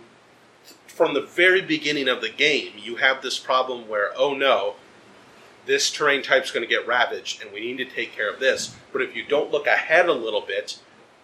from 0.87 1.15
the 1.15 1.23
very 1.23 1.63
beginning 1.63 2.09
of 2.09 2.21
the 2.21 2.31
game, 2.31 2.73
you 2.79 2.97
have 2.97 3.23
this 3.23 3.39
problem 3.39 3.89
where, 3.89 4.11
oh 4.17 4.35
no, 4.35 4.75
this 5.69 5.91
terrain 5.91 6.23
type 6.23 6.43
is 6.45 6.51
going 6.51 6.67
to 6.67 6.69
get 6.69 6.87
ravaged 6.87 7.43
and 7.43 7.53
we 7.53 7.61
need 7.61 7.77
to 7.77 7.85
take 7.85 8.11
care 8.13 8.33
of 8.33 8.41
this. 8.41 8.75
But 8.91 9.03
if 9.03 9.15
you 9.15 9.23
don't 9.23 9.53
look 9.53 9.67
ahead 9.67 10.09
a 10.09 10.13
little 10.15 10.41
bit, 10.41 10.81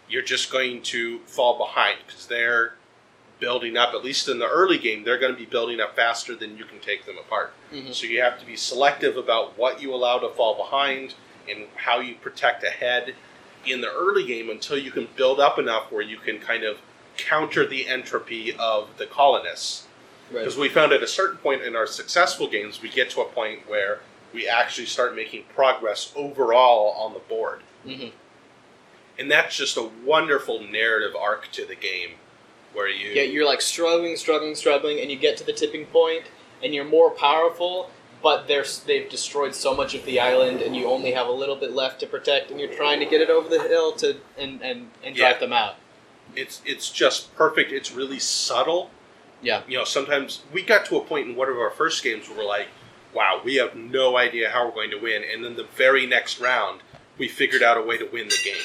you're 0.06 0.22
just 0.22 0.52
going 0.52 0.82
to 0.82 1.20
fall 1.20 1.56
behind 1.56 1.96
because 2.06 2.26
they're 2.26 2.74
building 3.40 3.78
up, 3.78 3.94
at 3.94 4.04
least 4.04 4.28
in 4.28 4.38
the 4.38 4.46
early 4.46 4.76
game, 4.76 5.02
they're 5.02 5.18
going 5.18 5.32
to 5.32 5.38
be 5.38 5.46
building 5.46 5.80
up 5.80 5.96
faster 5.96 6.36
than 6.36 6.58
you 6.58 6.64
can 6.64 6.78
take 6.78 7.06
them 7.06 7.16
apart. 7.16 7.54
Mhm. 7.72 7.94
So 7.94 8.06
you 8.06 8.20
have 8.20 8.38
to 8.38 8.44
be 8.46 8.54
selective 8.54 9.16
about 9.16 9.56
what 9.56 9.80
you 9.80 9.94
allow 9.94 10.18
to 10.18 10.28
fall 10.28 10.54
behind 10.54 11.14
and 11.48 11.66
how 11.74 12.00
you 12.00 12.14
protect 12.14 12.62
ahead 12.64 13.14
in 13.64 13.80
the 13.80 13.90
early 13.90 14.26
game 14.26 14.50
until 14.50 14.76
you 14.76 14.90
can 14.90 15.08
build 15.16 15.40
up 15.40 15.58
enough 15.58 15.90
where 15.90 16.02
you 16.02 16.18
can 16.18 16.38
kind 16.38 16.64
of 16.64 16.76
counter 17.16 17.66
the 17.66 17.88
entropy 17.88 18.54
of 18.58 18.88
the 18.98 19.06
colonists. 19.06 19.86
Right. 20.30 20.40
Because 20.40 20.58
we 20.58 20.68
found 20.68 20.92
at 20.92 21.02
a 21.02 21.06
certain 21.06 21.38
point 21.38 21.62
in 21.62 21.74
our 21.74 21.86
successful 21.86 22.46
games, 22.46 22.82
we 22.82 22.90
get 22.90 23.08
to 23.10 23.22
a 23.22 23.24
point 23.24 23.68
where 23.68 24.00
we 24.34 24.48
actually 24.48 24.86
start 24.86 25.14
making 25.14 25.44
progress 25.54 26.12
overall 26.16 26.90
on 26.98 27.12
the 27.14 27.20
board. 27.20 27.60
Mhm. 27.86 28.10
And 29.18 29.30
that's 29.30 29.56
just 29.56 29.76
a 29.76 29.82
wonderful 30.04 30.60
narrative 30.60 31.14
arc 31.14 31.50
to 31.52 31.64
the 31.64 31.76
game 31.76 32.16
where 32.72 32.88
you. 32.88 33.10
Yeah, 33.10 33.22
you're 33.22 33.46
like 33.46 33.60
struggling, 33.60 34.16
struggling, 34.16 34.56
struggling, 34.56 34.98
and 35.00 35.10
you 35.10 35.16
get 35.16 35.36
to 35.36 35.44
the 35.44 35.52
tipping 35.52 35.86
point, 35.86 36.24
and 36.62 36.74
you're 36.74 36.84
more 36.84 37.10
powerful, 37.10 37.90
but 38.22 38.48
they're, 38.48 38.64
they've 38.86 39.08
destroyed 39.08 39.54
so 39.54 39.74
much 39.74 39.94
of 39.94 40.04
the 40.04 40.18
island, 40.18 40.60
and 40.62 40.74
you 40.74 40.86
only 40.86 41.12
have 41.12 41.28
a 41.28 41.32
little 41.32 41.54
bit 41.56 41.72
left 41.72 42.00
to 42.00 42.06
protect, 42.06 42.50
and 42.50 42.58
you're 42.58 42.74
trying 42.74 42.98
to 42.98 43.06
get 43.06 43.20
it 43.20 43.30
over 43.30 43.48
the 43.48 43.62
hill 43.62 43.92
to 43.92 44.16
and 44.36 44.60
and, 44.62 44.90
and 45.04 45.14
drive 45.14 45.34
Yeah. 45.34 45.38
them 45.38 45.52
out. 45.52 45.76
it's 46.34 46.60
it's 46.66 46.90
just 46.90 47.32
perfect. 47.36 47.70
It's 47.70 47.92
really 47.92 48.18
subtle. 48.18 48.90
Yeah. 49.42 49.62
You 49.68 49.78
know, 49.78 49.84
sometimes 49.84 50.40
we 50.52 50.62
got 50.62 50.86
to 50.86 50.96
a 50.96 51.00
point 51.04 51.28
in 51.28 51.36
one 51.36 51.48
of 51.48 51.56
our 51.58 51.70
first 51.70 52.02
games 52.02 52.28
where 52.28 52.38
we're 52.38 52.44
like, 52.46 52.66
"Wow, 53.14 53.40
we 53.44 53.54
have 53.56 53.74
no 53.74 54.16
idea 54.16 54.50
how 54.50 54.66
we're 54.66 54.72
going 54.74 54.90
to 54.90 54.98
win," 54.98 55.22
and 55.24 55.44
then 55.44 55.56
the 55.56 55.64
very 55.64 56.04
next 56.06 56.38
round, 56.40 56.80
we 57.16 57.28
figured 57.28 57.62
out 57.62 57.76
a 57.78 57.82
way 57.82 57.96
to 57.96 58.04
win 58.06 58.28
the 58.28 58.38
game, 58.44 58.62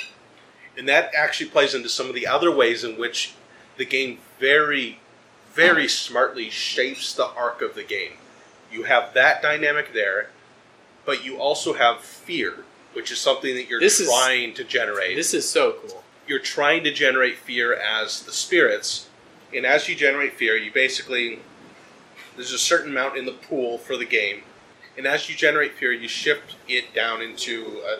and 0.78 0.89
that 0.89 1.12
actually 1.16 1.50
plays 1.50 1.74
into 1.76 1.88
some 1.89 2.08
of 2.10 2.16
the 2.16 2.28
other 2.28 2.52
ways 2.52 2.84
in 2.84 2.97
which 2.97 3.34
the 3.78 3.86
game 3.86 4.20
very, 4.39 5.00
very 5.54 5.88
smartly 5.88 6.50
shapes 6.50 7.14
the 7.14 7.28
arc 7.28 7.62
of 7.62 7.76
the 7.76 7.84
game. 7.84 8.14
You 8.72 8.84
have 8.84 9.14
that 9.14 9.41
dynamic 9.41 9.93
there, 9.93 10.30
but 11.06 11.24
you 11.24 11.38
also 11.38 11.74
have 11.74 12.02
fear, 12.02 12.66
which 12.93 13.12
is 13.12 13.20
something 13.20 13.56
that 13.56 13.68
you're 13.68 13.80
This 13.80 14.00
is- 14.00 14.10
trying 14.10 14.54
to 14.56 14.64
generate 14.64 15.16
This 15.16 15.34
is 15.34 15.50
so 15.50 15.74
cool. 15.74 16.04
you're 16.28 16.39
trying 16.39 16.84
to 16.84 16.91
generate 16.91 17.38
fear 17.38 17.74
as 17.74 18.22
the 18.24 18.32
spirits, 18.32 19.08
and 19.54 19.66
as 19.66 19.88
you 19.89 19.95
generate 19.95 20.38
fear, 20.38 20.56
you 20.56 20.72
basically 20.72 21.39
there's 22.40 22.54
a 22.54 22.58
certain 22.58 22.92
amount 22.92 23.18
in 23.18 23.26
the 23.26 23.34
pool 23.34 23.78
for 23.78 23.98
the 23.98 24.06
game, 24.06 24.44
and 24.98 25.06
as 25.06 25.28
you 25.28 25.36
generate 25.36 25.74
fear, 25.74 25.92
you 25.92 26.08
shift 26.08 26.56
it 26.70 26.94
down 26.94 27.22
into 27.22 27.82
a, 27.86 28.00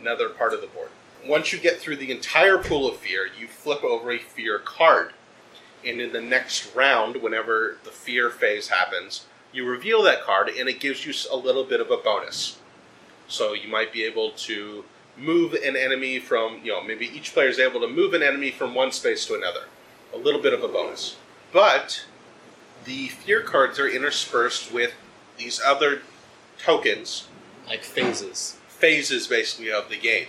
another 0.00 0.28
part 0.28 0.52
of 0.52 0.60
the 0.60 0.66
board. 0.66 0.88
Once 1.24 1.52
you 1.52 1.58
get 1.60 1.78
through 1.78 1.94
the 1.94 2.10
entire 2.10 2.58
pool 2.58 2.88
of 2.88 2.96
fear, 2.96 3.28
you 3.38 3.46
flip 3.46 3.84
over 3.84 4.10
a 4.10 4.18
fear 4.18 4.58
card, 4.58 5.12
and 5.86 6.00
in 6.00 6.12
the 6.12 6.20
next 6.20 6.74
round, 6.74 7.22
whenever 7.22 7.78
the 7.84 7.92
fear 7.92 8.28
phase 8.28 8.66
happens, 8.66 9.26
you 9.52 9.64
reveal 9.64 10.02
that 10.02 10.24
card, 10.24 10.48
and 10.48 10.68
it 10.68 10.80
gives 10.80 11.06
you 11.06 11.14
a 11.32 11.36
little 11.36 11.62
bit 11.62 11.80
of 11.80 11.92
a 11.92 11.96
bonus. 11.96 12.58
So 13.28 13.52
you 13.52 13.68
might 13.68 13.92
be 13.92 14.02
able 14.02 14.32
to 14.32 14.84
move 15.16 15.54
an 15.54 15.76
enemy 15.76 16.18
from, 16.18 16.60
you 16.64 16.72
know, 16.72 16.82
maybe 16.82 17.06
each 17.06 17.32
player 17.32 17.48
is 17.48 17.60
able 17.60 17.80
to 17.82 17.88
move 17.88 18.14
an 18.14 18.22
enemy 18.22 18.50
from 18.50 18.74
one 18.74 18.90
space 18.90 19.26
to 19.26 19.34
another. 19.34 19.66
A 20.12 20.16
little 20.16 20.42
bit 20.42 20.52
of 20.52 20.64
a 20.64 20.68
bonus. 20.68 21.16
But 21.52 22.04
the 22.84 23.08
fear 23.08 23.40
cards 23.42 23.78
are 23.78 23.88
interspersed 23.88 24.72
with 24.72 24.92
these 25.36 25.60
other 25.64 26.02
tokens, 26.58 27.26
Like 27.68 27.82
phases. 27.82 28.56
phases 28.68 29.26
basically 29.26 29.70
of 29.70 29.88
the 29.88 29.96
game. 29.98 30.28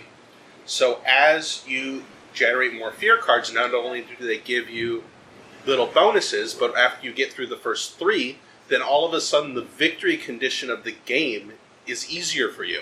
So 0.64 1.00
as 1.06 1.64
you 1.66 2.04
generate 2.32 2.74
more 2.74 2.92
fear 2.92 3.18
cards, 3.18 3.52
not 3.52 3.74
only 3.74 4.02
do 4.02 4.26
they 4.26 4.38
give 4.38 4.70
you 4.70 5.04
little 5.66 5.86
bonuses, 5.86 6.54
but 6.54 6.76
after 6.76 7.06
you 7.06 7.12
get 7.12 7.32
through 7.32 7.46
the 7.48 7.56
first 7.56 7.98
three, 7.98 8.38
then 8.68 8.80
all 8.82 9.06
of 9.06 9.12
a 9.12 9.20
sudden 9.20 9.54
the 9.54 9.62
victory 9.62 10.16
condition 10.16 10.70
of 10.70 10.84
the 10.84 10.94
game 11.04 11.52
is 11.86 12.10
easier 12.10 12.48
for 12.48 12.64
you. 12.64 12.80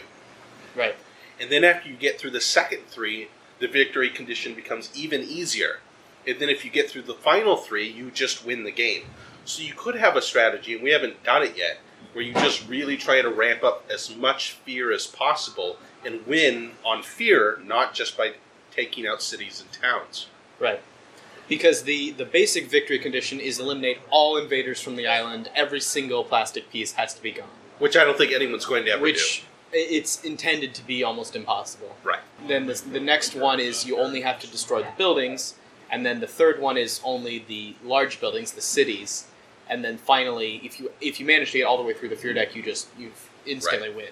Right. 0.76 0.94
And 1.40 1.50
then 1.50 1.64
after 1.64 1.88
you 1.88 1.96
get 1.96 2.18
through 2.20 2.30
the 2.30 2.40
second 2.40 2.86
three, 2.88 3.28
the 3.58 3.66
victory 3.68 4.10
condition 4.10 4.54
becomes 4.54 4.90
even 4.94 5.22
easier. 5.22 5.80
And 6.26 6.38
then 6.38 6.48
if 6.50 6.64
you 6.64 6.70
get 6.70 6.90
through 6.90 7.02
the 7.02 7.14
final 7.14 7.56
three, 7.56 7.88
you 7.88 8.10
just 8.10 8.44
win 8.44 8.64
the 8.64 8.70
game. 8.70 9.04
So 9.50 9.62
you 9.64 9.72
could 9.74 9.96
have 9.96 10.14
a 10.16 10.22
strategy, 10.22 10.74
and 10.74 10.82
we 10.82 10.92
haven't 10.92 11.24
done 11.24 11.42
it 11.42 11.56
yet, 11.56 11.78
where 12.12 12.24
you 12.24 12.32
just 12.34 12.68
really 12.68 12.96
try 12.96 13.20
to 13.20 13.28
ramp 13.28 13.64
up 13.64 13.84
as 13.92 14.14
much 14.14 14.52
fear 14.52 14.92
as 14.92 15.08
possible 15.08 15.76
and 16.04 16.24
win 16.24 16.72
on 16.84 17.02
fear, 17.02 17.58
not 17.64 17.92
just 17.92 18.16
by 18.16 18.34
taking 18.70 19.08
out 19.08 19.20
cities 19.22 19.60
and 19.60 19.70
towns. 19.82 20.28
Right. 20.60 20.80
Because 21.48 21.82
the, 21.82 22.12
the 22.12 22.24
basic 22.24 22.70
victory 22.70 23.00
condition 23.00 23.40
is 23.40 23.58
eliminate 23.58 23.98
all 24.08 24.36
invaders 24.36 24.80
from 24.80 24.94
the 24.94 25.08
island. 25.08 25.50
Every 25.56 25.80
single 25.80 26.22
plastic 26.22 26.70
piece 26.70 26.92
has 26.92 27.12
to 27.14 27.22
be 27.22 27.32
gone. 27.32 27.48
Which 27.80 27.96
I 27.96 28.04
don't 28.04 28.16
think 28.16 28.32
anyone's 28.32 28.66
going 28.66 28.84
to 28.84 28.92
ever 28.92 28.98
do. 29.00 29.02
Which 29.04 29.42
i- 29.72 29.76
it's 29.76 30.22
intended 30.22 30.74
to 30.74 30.86
be 30.86 31.02
almost 31.02 31.34
impossible. 31.34 31.96
Right. 32.04 32.20
Then 32.46 32.66
the, 32.66 32.74
the 32.74 33.00
next 33.00 33.34
one 33.34 33.58
is 33.58 33.84
you 33.84 33.98
only 33.98 34.20
have 34.20 34.38
to 34.40 34.46
destroy 34.46 34.82
the 34.82 34.92
buildings, 34.96 35.54
and 35.90 36.06
then 36.06 36.20
the 36.20 36.28
third 36.28 36.60
one 36.60 36.76
is 36.76 37.00
only 37.02 37.44
the 37.48 37.74
large 37.82 38.20
buildings, 38.20 38.52
the 38.52 38.60
cities, 38.60 39.26
and 39.70 39.84
then 39.84 39.96
finally, 39.96 40.60
if 40.64 40.78
you 40.78 40.90
if 41.00 41.20
you 41.20 41.24
manage 41.24 41.52
to 41.52 41.58
get 41.58 41.64
all 41.64 41.78
the 41.78 41.84
way 41.84 41.94
through 41.94 42.10
the 42.10 42.16
fear 42.16 42.34
deck, 42.34 42.54
you 42.54 42.62
just 42.62 42.88
you 42.98 43.12
instantly 43.46 43.88
win. 43.88 44.08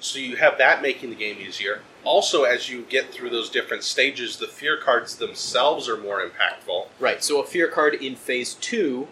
So 0.00 0.18
you 0.18 0.36
have 0.36 0.58
that 0.58 0.82
making 0.82 1.10
the 1.10 1.16
game 1.16 1.36
easier. 1.38 1.82
Also, 2.02 2.44
as 2.44 2.68
you 2.68 2.82
get 2.82 3.12
through 3.12 3.30
those 3.30 3.48
different 3.50 3.82
stages, 3.82 4.36
the 4.36 4.46
fear 4.46 4.76
cards 4.76 5.16
themselves 5.16 5.88
are 5.88 5.96
more 5.96 6.20
impactful. 6.20 6.88
Right. 6.98 7.22
So 7.22 7.40
a 7.40 7.46
fear 7.46 7.68
card 7.68 7.94
in 7.94 8.16
phase 8.16 8.54
two 8.54 9.08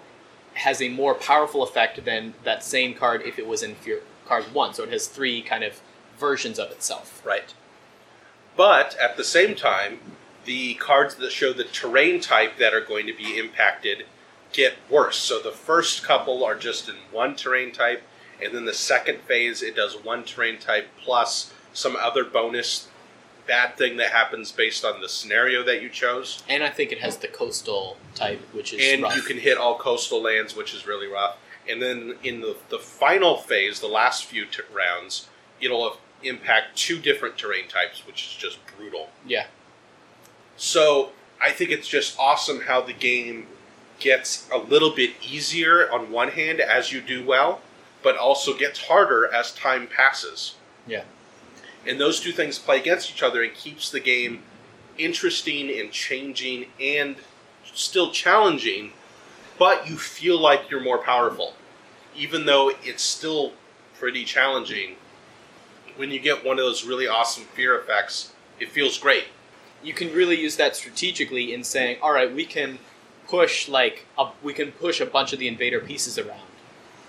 has 0.55 0.81
a 0.81 0.89
more 0.89 1.15
powerful 1.15 1.63
effect 1.63 2.05
than 2.05 2.35
that 2.45 2.63
same 2.63 2.95
card 2.95 3.23
if 3.23 3.39
it 3.39 3.47
was 3.47 3.63
in 3.63 3.75
fear 3.77 4.01
card 4.27 4.45
one. 4.53 4.75
So 4.75 4.85
it 4.85 4.91
has 4.91 5.07
three 5.07 5.43
kind 5.43 5.65
of 5.65 5.81
versions 6.19 6.59
of 6.59 6.71
itself. 6.71 7.23
Right. 7.25 7.55
But 8.57 8.97
at 9.01 9.17
the 9.17 9.25
same 9.25 9.55
time, 9.55 9.99
the 10.45 10.75
cards 10.75 11.17
that 11.17 11.33
show 11.33 11.53
the 11.53 11.65
terrain 11.65 12.21
type 12.21 12.59
that 12.59 12.73
are 12.73 12.81
going 12.81 13.07
to 13.07 13.15
be 13.15 13.39
impacted 13.39 14.05
get 14.55 14.75
worse. 14.89 15.17
So 15.19 15.39
the 15.41 15.51
first 15.51 16.03
couple 16.03 16.43
are 16.45 16.55
just 16.55 16.89
in 16.89 16.95
one 17.13 17.37
terrain 17.37 17.73
type, 17.73 18.03
and 18.43 18.55
then 18.55 18.65
the 18.65 18.73
second 18.73 19.19
phase 19.21 19.63
it 19.63 19.77
does 19.77 19.95
one 20.03 20.25
terrain 20.25 20.59
type 20.59 20.89
plus 21.05 21.53
some 21.75 21.97
other 21.97 22.25
bonus 22.25 22.89
bad 23.47 23.77
thing 23.77 23.99
that 23.99 24.11
happens 24.11 24.51
based 24.53 24.85
on 24.87 25.03
the 25.03 25.09
scenario 25.09 25.63
that 25.65 25.83
you 25.83 25.91
chose. 25.91 26.43
And 26.49 26.63
I 26.63 26.71
think 26.71 26.93
it 26.93 27.01
has 27.01 27.19
the 27.19 27.29
coastal 27.29 27.99
type, 28.15 28.41
which 28.55 28.73
is 28.73 28.81
and 28.81 29.03
rough. 29.03 29.17
you 29.17 29.23
can 29.23 29.37
hit 29.37 29.59
all 29.59 29.77
coastal 29.77 30.23
lands, 30.23 30.57
which 30.57 30.73
is 30.73 30.87
really 30.87 31.09
rough. 31.09 31.37
And 31.69 31.83
then 31.83 32.15
in 32.23 32.41
the, 32.41 32.57
the 32.71 32.79
final 32.79 33.37
phase, 33.37 33.81
the 33.81 33.87
last 33.89 34.25
few 34.25 34.47
t- 34.47 34.63
rounds, 34.73 35.29
it'll 35.61 35.99
impact 36.23 36.77
two 36.77 36.99
different 36.99 37.37
terrain 37.37 37.69
types, 37.69 38.07
which 38.07 38.25
is 38.25 38.35
just 38.35 38.59
brutal. 38.79 39.09
yeah. 39.27 39.47
So 40.57 41.11
I 41.43 41.51
think 41.51 41.71
it's 41.71 41.89
just 41.89 42.17
awesome 42.19 42.61
how 42.63 42.81
the 42.81 42.93
game 42.93 43.49
gets 44.05 44.47
a 44.53 44.59
little 44.59 44.91
bit 44.91 45.13
easier 45.27 45.91
on 45.91 46.13
one 46.13 46.29
hand 46.29 46.61
as 46.61 46.93
you 46.93 47.01
do 47.01 47.25
well, 47.25 47.63
but 48.03 48.19
also 48.19 48.55
gets 48.57 48.87
harder 48.87 49.33
as 49.33 49.51
time 49.53 49.87
passes. 49.89 50.57
Yeah. 50.87 51.05
And 51.87 51.99
those 51.99 52.21
two 52.21 52.33
things 52.33 52.59
play 52.59 52.79
against 52.79 53.11
each 53.11 53.23
other 53.23 53.43
and 53.43 53.55
keeps 53.55 53.91
the 53.91 54.01
game 54.01 54.43
interesting 54.99 55.71
and 55.81 55.91
changing 55.91 56.67
and 56.79 57.17
still 57.73 58.11
challenging, 58.11 58.93
but 59.59 59.89
you 59.89 59.97
feel 59.97 60.39
like 60.39 60.71
you're 60.71 60.83
more 60.83 60.99
powerful. 60.99 61.55
Even 62.15 62.45
though 62.45 62.73
it's 62.83 63.03
still 63.03 63.55
pretty 63.99 64.25
challenging, 64.25 64.97
when 65.97 66.11
you 66.11 66.21
get 66.21 66.45
one 66.45 66.59
of 66.59 66.65
those 66.65 66.85
really 66.85 67.09
awesome 67.09 67.45
fear 67.45 67.79
effects, 67.79 68.35
it 68.61 68.71
feels 68.71 68.99
great. 68.99 69.25
You 69.83 69.95
can 69.95 70.13
really 70.13 70.39
use 70.39 70.57
that 70.57 70.77
strategically 70.77 71.55
in 71.55 71.65
saying, 71.65 71.99
all 72.03 72.13
right, 72.13 72.33
we 72.33 72.45
can 72.45 72.79
push 73.29 73.69
like 73.69 74.07
a, 74.19 74.29
we 74.43 74.53
can 74.53 74.73
push 74.73 75.01
a 75.01 75.07
bunch 75.07 75.33
of 75.33 75.39
the 75.39 75.49
invader 75.49 75.81
pieces 75.81 76.19
around, 76.19 76.41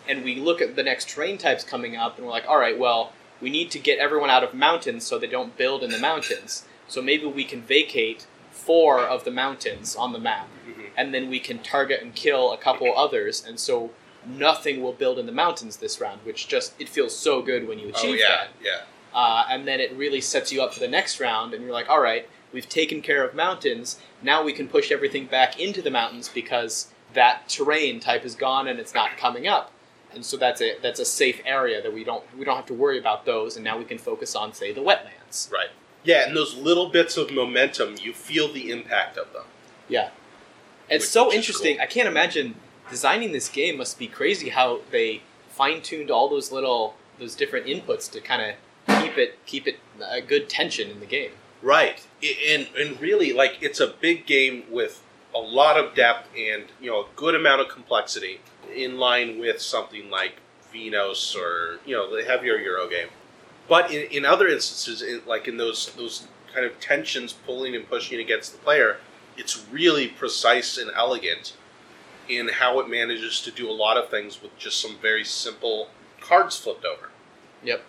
and 0.07 0.23
we 0.23 0.35
look 0.35 0.61
at 0.61 0.75
the 0.75 0.83
next 0.83 1.09
terrain 1.09 1.37
types 1.37 1.63
coming 1.63 1.95
up, 1.95 2.17
and 2.17 2.25
we're 2.25 2.31
like, 2.31 2.47
all 2.47 2.59
right, 2.59 2.77
well, 2.77 3.11
we 3.41 3.49
need 3.49 3.69
to 3.71 3.79
get 3.79 3.99
everyone 3.99 4.29
out 4.29 4.43
of 4.43 4.53
mountains 4.53 5.03
so 5.05 5.17
they 5.19 5.27
don't 5.27 5.57
build 5.57 5.83
in 5.83 5.91
the 5.91 5.99
mountains. 5.99 6.65
So 6.87 7.01
maybe 7.01 7.25
we 7.25 7.43
can 7.43 7.61
vacate 7.61 8.25
four 8.51 8.99
of 8.99 9.25
the 9.25 9.31
mountains 9.31 9.95
on 9.95 10.13
the 10.13 10.19
map, 10.19 10.47
Mhm. 10.67 10.89
and 10.95 11.13
then 11.13 11.29
we 11.29 11.39
can 11.39 11.59
target 11.59 12.01
and 12.01 12.15
kill 12.15 12.51
a 12.53 12.57
couple 12.57 12.97
others, 12.97 13.43
and 13.45 13.59
so 13.59 13.91
nothing 14.25 14.81
will 14.81 14.93
build 14.93 15.19
in 15.19 15.25
the 15.25 15.31
mountains 15.31 15.77
this 15.77 15.99
round, 15.99 16.21
which 16.23 16.47
just 16.47 16.73
it 16.79 16.89
feels 16.89 17.15
so 17.15 17.41
good 17.41 17.67
when 17.67 17.77
you 17.77 17.87
Oh 17.87 17.99
achieve 17.99 18.19
yeah, 18.19 18.27
that. 18.29 18.47
yeah. 18.63 18.81
Uh, 19.13 19.45
and 19.49 19.67
then 19.67 19.79
it 19.79 19.91
really 19.93 20.19
sets 20.21 20.51
you 20.51 20.61
up 20.61 20.73
for 20.73 20.79
the 20.79 20.87
next 20.87 21.19
round, 21.19 21.53
and 21.53 21.63
you're 21.63 21.73
like, 21.73 21.89
all 21.89 22.01
right, 22.01 22.27
we've 22.55 22.69
taken 22.69 23.01
care 23.01 23.23
of 23.23 23.35
mountains. 23.35 23.99
Now 24.23 24.41
we 24.41 24.53
can 24.53 24.67
push 24.69 24.89
everything 24.91 25.25
back 25.27 25.59
into 25.59 25.81
the 25.81 25.91
mountains 25.91 26.29
because 26.33 26.87
that 27.13 27.47
terrain 27.49 27.99
type 27.99 28.25
is 28.25 28.33
gone 28.33 28.67
and 28.67 28.79
it's 28.79 28.93
not 28.95 29.17
coming 29.17 29.45
up. 29.45 29.71
And 30.13 30.25
so 30.25 30.37
that's 30.37 30.61
a 30.61 30.77
that's 30.81 31.01
a 31.01 31.05
safe 31.05 31.41
area 31.45 31.81
that 31.83 31.93
we 31.93 32.05
don't 32.05 32.23
we 32.37 32.45
don't 32.45 32.55
have 32.55 32.65
to 32.67 32.73
worry 32.73 32.97
about 32.97 33.25
those, 33.25 33.57
and 33.57 33.65
now 33.65 33.77
we 33.77 33.83
can 33.83 33.97
focus 33.97 34.33
on 34.33 34.53
say 34.53 34.71
the 34.71 34.79
wetlands. 34.81 35.51
Right. 35.51 35.67
Yeah, 36.05 36.27
and 36.27 36.35
those 36.37 36.55
little 36.55 36.87
bits 36.89 37.17
of 37.17 37.31
momentum, 37.31 37.95
you 38.01 38.13
feel 38.13 38.51
the 38.53 38.71
impact 38.71 39.17
of 39.17 39.33
them. 39.33 39.43
Yeah, 39.89 40.11
it's 40.89 41.03
Which- 41.03 41.09
so 41.11 41.33
interesting. 41.33 41.75
cool. 41.75 41.83
I 41.83 41.87
can't 41.87 42.07
imagine 42.07 42.55
designing 42.89 43.33
this 43.33 43.49
game 43.49 43.77
must 43.77 43.99
be 43.99 44.07
crazy 44.07 44.49
how 44.49 44.79
they 44.91 45.21
fine 45.49 45.81
tuned 45.81 46.09
all 46.09 46.29
those 46.29 46.49
little 46.51 46.95
those 47.19 47.35
different 47.35 47.65
inputs 47.65 48.09
to 48.11 48.21
kind 48.21 48.41
of 48.41 49.01
keep 49.01 49.17
it 49.17 49.45
keep 49.45 49.67
it 49.67 49.79
a 50.01 50.21
good 50.21 50.47
tension 50.47 50.89
in 50.89 51.01
the 51.01 51.05
game. 51.05 51.31
Right. 51.65 52.05
And 52.47 52.67
and 52.77 53.01
really 53.01 53.33
like 53.33 53.57
it's 53.59 53.79
a 53.79 53.87
big 53.87 54.27
game 54.27 54.65
with 54.69 55.01
a 55.33 55.39
lot 55.39 55.77
of 55.77 55.95
depth 55.95 56.29
and, 56.37 56.65
you 56.79 56.91
know, 56.91 57.01
a 57.01 57.05
good 57.15 57.33
amount 57.33 57.59
of 57.59 57.69
complexity 57.69 58.39
in 58.73 58.99
line 58.99 59.39
with 59.39 59.59
something 59.59 60.11
like 60.11 60.33
Venus 60.71 61.35
or, 61.35 61.79
you 61.83 61.95
know, 61.95 62.15
the 62.15 62.23
heavier 62.23 62.57
Euro 62.57 62.87
game. 62.87 63.07
But 63.67 63.91
in, 63.91 64.03
in 64.11 64.25
other 64.25 64.47
instances, 64.47 65.01
in, 65.01 65.21
like 65.25 65.47
in 65.47 65.57
those 65.57 65.91
those 65.95 66.27
kind 66.53 66.67
of 66.67 66.79
tensions 66.79 67.33
pulling 67.33 67.75
and 67.75 67.89
pushing 67.89 68.19
against 68.19 68.51
the 68.51 68.59
player, 68.59 68.97
it's 69.35 69.65
really 69.71 70.07
precise 70.07 70.77
and 70.77 70.91
elegant 70.95 71.55
in 72.29 72.47
how 72.47 72.79
it 72.79 72.87
manages 72.87 73.41
to 73.41 73.49
do 73.49 73.67
a 73.67 73.73
lot 73.73 73.97
of 73.97 74.09
things 74.09 74.39
with 74.39 74.55
just 74.59 74.79
some 74.79 74.97
very 75.01 75.23
simple 75.23 75.89
cards 76.21 76.55
flipped 76.57 76.85
over. 76.85 77.09
Yep. 77.63 77.81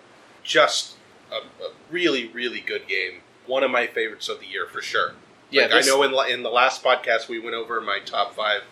Just 0.42 0.96
a, 1.30 1.36
a 1.62 1.72
really, 1.90 2.28
really 2.28 2.60
good 2.60 2.88
game. 2.88 3.20
One 3.46 3.62
of 3.62 3.70
my 3.70 3.86
favorites 3.86 4.28
of 4.28 4.40
the 4.40 4.46
year 4.46 4.66
for 4.66 4.82
sure. 4.82 5.12
Yeah, 5.50 5.66
Like, 5.66 5.84
I 5.84 5.86
know 5.86 6.02
in, 6.02 6.32
in 6.32 6.42
the 6.42 6.50
last 6.50 6.82
podcast 6.82 7.28
we 7.28 7.38
went 7.38 7.54
over 7.54 7.80
my 7.80 8.00
top 8.04 8.34
five. 8.34 8.62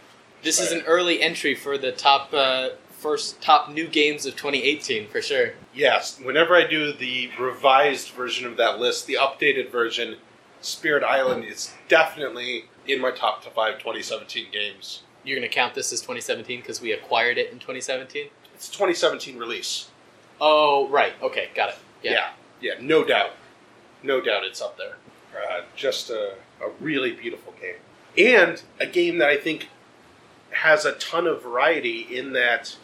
This 0.43 0.61
is 0.61 0.73
an 0.73 0.83
early 0.83 1.23
entry 1.23 1.55
for 1.55 1.79
the 1.79 1.93
top 1.93 2.35
uh, 2.35 2.71
first 2.91 3.41
top 3.41 3.71
new 3.71 3.87
games 3.87 4.27
of 4.27 4.35
2018 4.35 5.09
for 5.09 5.23
sure. 5.23 5.53
Yes, 5.75 6.19
whenever 6.23 6.55
I 6.55 6.67
do 6.67 6.93
the 6.93 7.31
revised 7.39 8.11
version 8.11 8.47
of 8.47 8.57
that 8.57 8.79
list, 8.79 9.07
the 9.07 9.19
updated 9.21 9.71
version, 9.71 10.17
Spirit 10.61 11.05
Island 11.05 11.45
is 11.45 11.73
definitely 11.89 12.65
in 12.87 13.01
my 13.01 13.11
top 13.11 13.45
five 13.45 13.79
2017 13.79 14.47
games. 14.53 15.03
You're 15.23 15.39
gonna 15.39 15.49
count 15.49 15.75
this 15.75 15.93
as 15.93 16.01
2017 16.01 16.61
because 16.61 16.81
we 16.81 16.93
acquired 16.93 17.39
it 17.39 17.53
in 17.53 17.59
2017. 17.59 18.29
It's 18.55 18.69
a 18.69 18.73
2017 18.73 19.39
release. 19.39 19.91
Oh 20.41 20.89
right, 20.89 21.13
okay, 21.23 21.49
got 21.55 21.71
it. 21.71 21.79
Yeah, 22.03 22.13
Yeah, 22.13 22.31
yeah, 22.61 22.75
no 22.81 23.05
doubt. 23.05 23.31
No 24.05 24.21
doubt 24.21 24.45
it's 24.45 24.61
up 24.61 24.77
there. 24.77 24.97
Uh, 25.35 25.63
just 25.75 26.11
a, 26.11 26.35
a 26.61 26.71
really 26.79 27.13
beautiful 27.13 27.55
game. 27.61 27.77
And 28.17 28.63
a 28.79 28.87
game 28.87 29.19
that 29.19 29.29
I 29.29 29.37
think 29.37 29.69
has 30.51 30.85
a 30.85 30.93
ton 30.93 31.27
of 31.27 31.43
variety 31.43 32.01
in 32.01 32.33
that, 32.35 32.77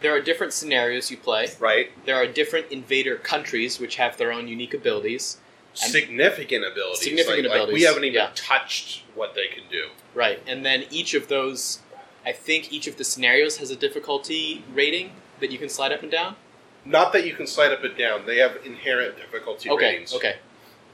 there 0.00 0.14
are 0.14 0.20
different 0.20 0.52
scenarios 0.52 1.10
you 1.10 1.16
play. 1.16 1.48
right? 1.58 1.90
There 2.06 2.16
are 2.16 2.26
different 2.26 2.70
invader 2.70 3.16
countries 3.16 3.78
which 3.78 3.96
have 3.96 4.16
their 4.16 4.32
own 4.32 4.48
unique 4.48 4.72
abilities. 4.72 5.38
Significant 5.74 6.64
abilities. 6.64 7.02
Significant 7.02 7.48
like, 7.48 7.60
like, 7.62 7.72
we 7.72 7.82
haven't 7.82 8.04
even 8.04 8.14
yeah. 8.14 8.30
touched 8.34 9.02
what 9.14 9.34
they 9.34 9.46
can 9.48 9.64
do. 9.70 9.88
Right, 10.14 10.40
and 10.46 10.64
then 10.64 10.84
each 10.90 11.14
of 11.14 11.28
those, 11.28 11.80
I 12.24 12.32
think 12.32 12.72
each 12.72 12.86
of 12.86 12.96
the 12.96 13.04
scenarios 13.04 13.58
has 13.58 13.70
a 13.70 13.76
difficulty 13.76 14.64
rating 14.72 15.12
that 15.40 15.52
you 15.52 15.58
can 15.58 15.68
slide 15.68 15.92
up 15.92 16.02
and 16.02 16.10
down. 16.10 16.36
Not 16.84 17.12
that 17.12 17.26
you 17.26 17.34
can 17.34 17.46
slide 17.46 17.72
up 17.72 17.84
and 17.84 17.96
down. 17.96 18.26
They 18.26 18.38
have 18.38 18.58
inherent 18.64 19.16
difficulty 19.16 19.70
okay, 19.70 19.92
ratings. 19.92 20.14
okay. 20.14 20.36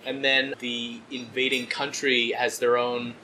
And 0.07 0.25
then 0.25 0.55
the 0.59 1.01
invading 1.11 1.67
country 1.67 2.33
has 2.33 2.59
their 2.59 2.77
own 2.77 3.15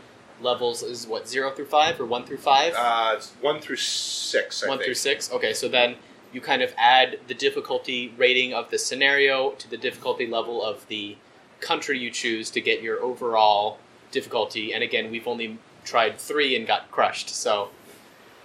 levels. 0.41 0.83
Is 0.83 1.07
what 1.07 1.29
zero 1.29 1.51
through 1.51 1.67
five 1.67 2.01
or 2.01 2.07
one 2.07 2.25
through 2.25 2.39
five? 2.39 2.75
Uh, 2.77 3.15
it's 3.17 3.31
one 3.41 3.61
through 3.61 3.77
six. 3.77 4.63
I 4.65 4.69
one 4.69 4.79
think. 4.79 4.87
through 4.87 4.95
six. 4.95 5.31
Okay, 5.33 5.53
so 5.53 5.69
then 5.69 5.97
you 6.33 6.41
kind 6.41 6.63
of 6.63 6.73
add 6.79 7.19
the 7.27 7.35
difficulty 7.35 8.15
rating 8.17 8.55
of 8.55 8.71
the 8.71 8.79
scenario 8.79 9.51
to 9.53 9.69
the 9.69 9.77
difficulty 9.77 10.27
level 10.27 10.65
of 10.65 10.87
the 10.89 11.17
country 11.61 11.99
you 11.99 12.11
choose 12.11 12.51
to 12.51 12.61
get 12.61 12.83
your 12.83 13.03
overall 13.03 13.79
difficulty. 14.13 14.73
And 14.73 14.83
again, 14.83 15.11
we've 15.11 15.27
only 15.29 15.59
tried 15.85 16.19
three 16.19 16.57
and 16.57 16.67
got 16.67 16.91
crushed. 16.91 17.29
So 17.31 17.71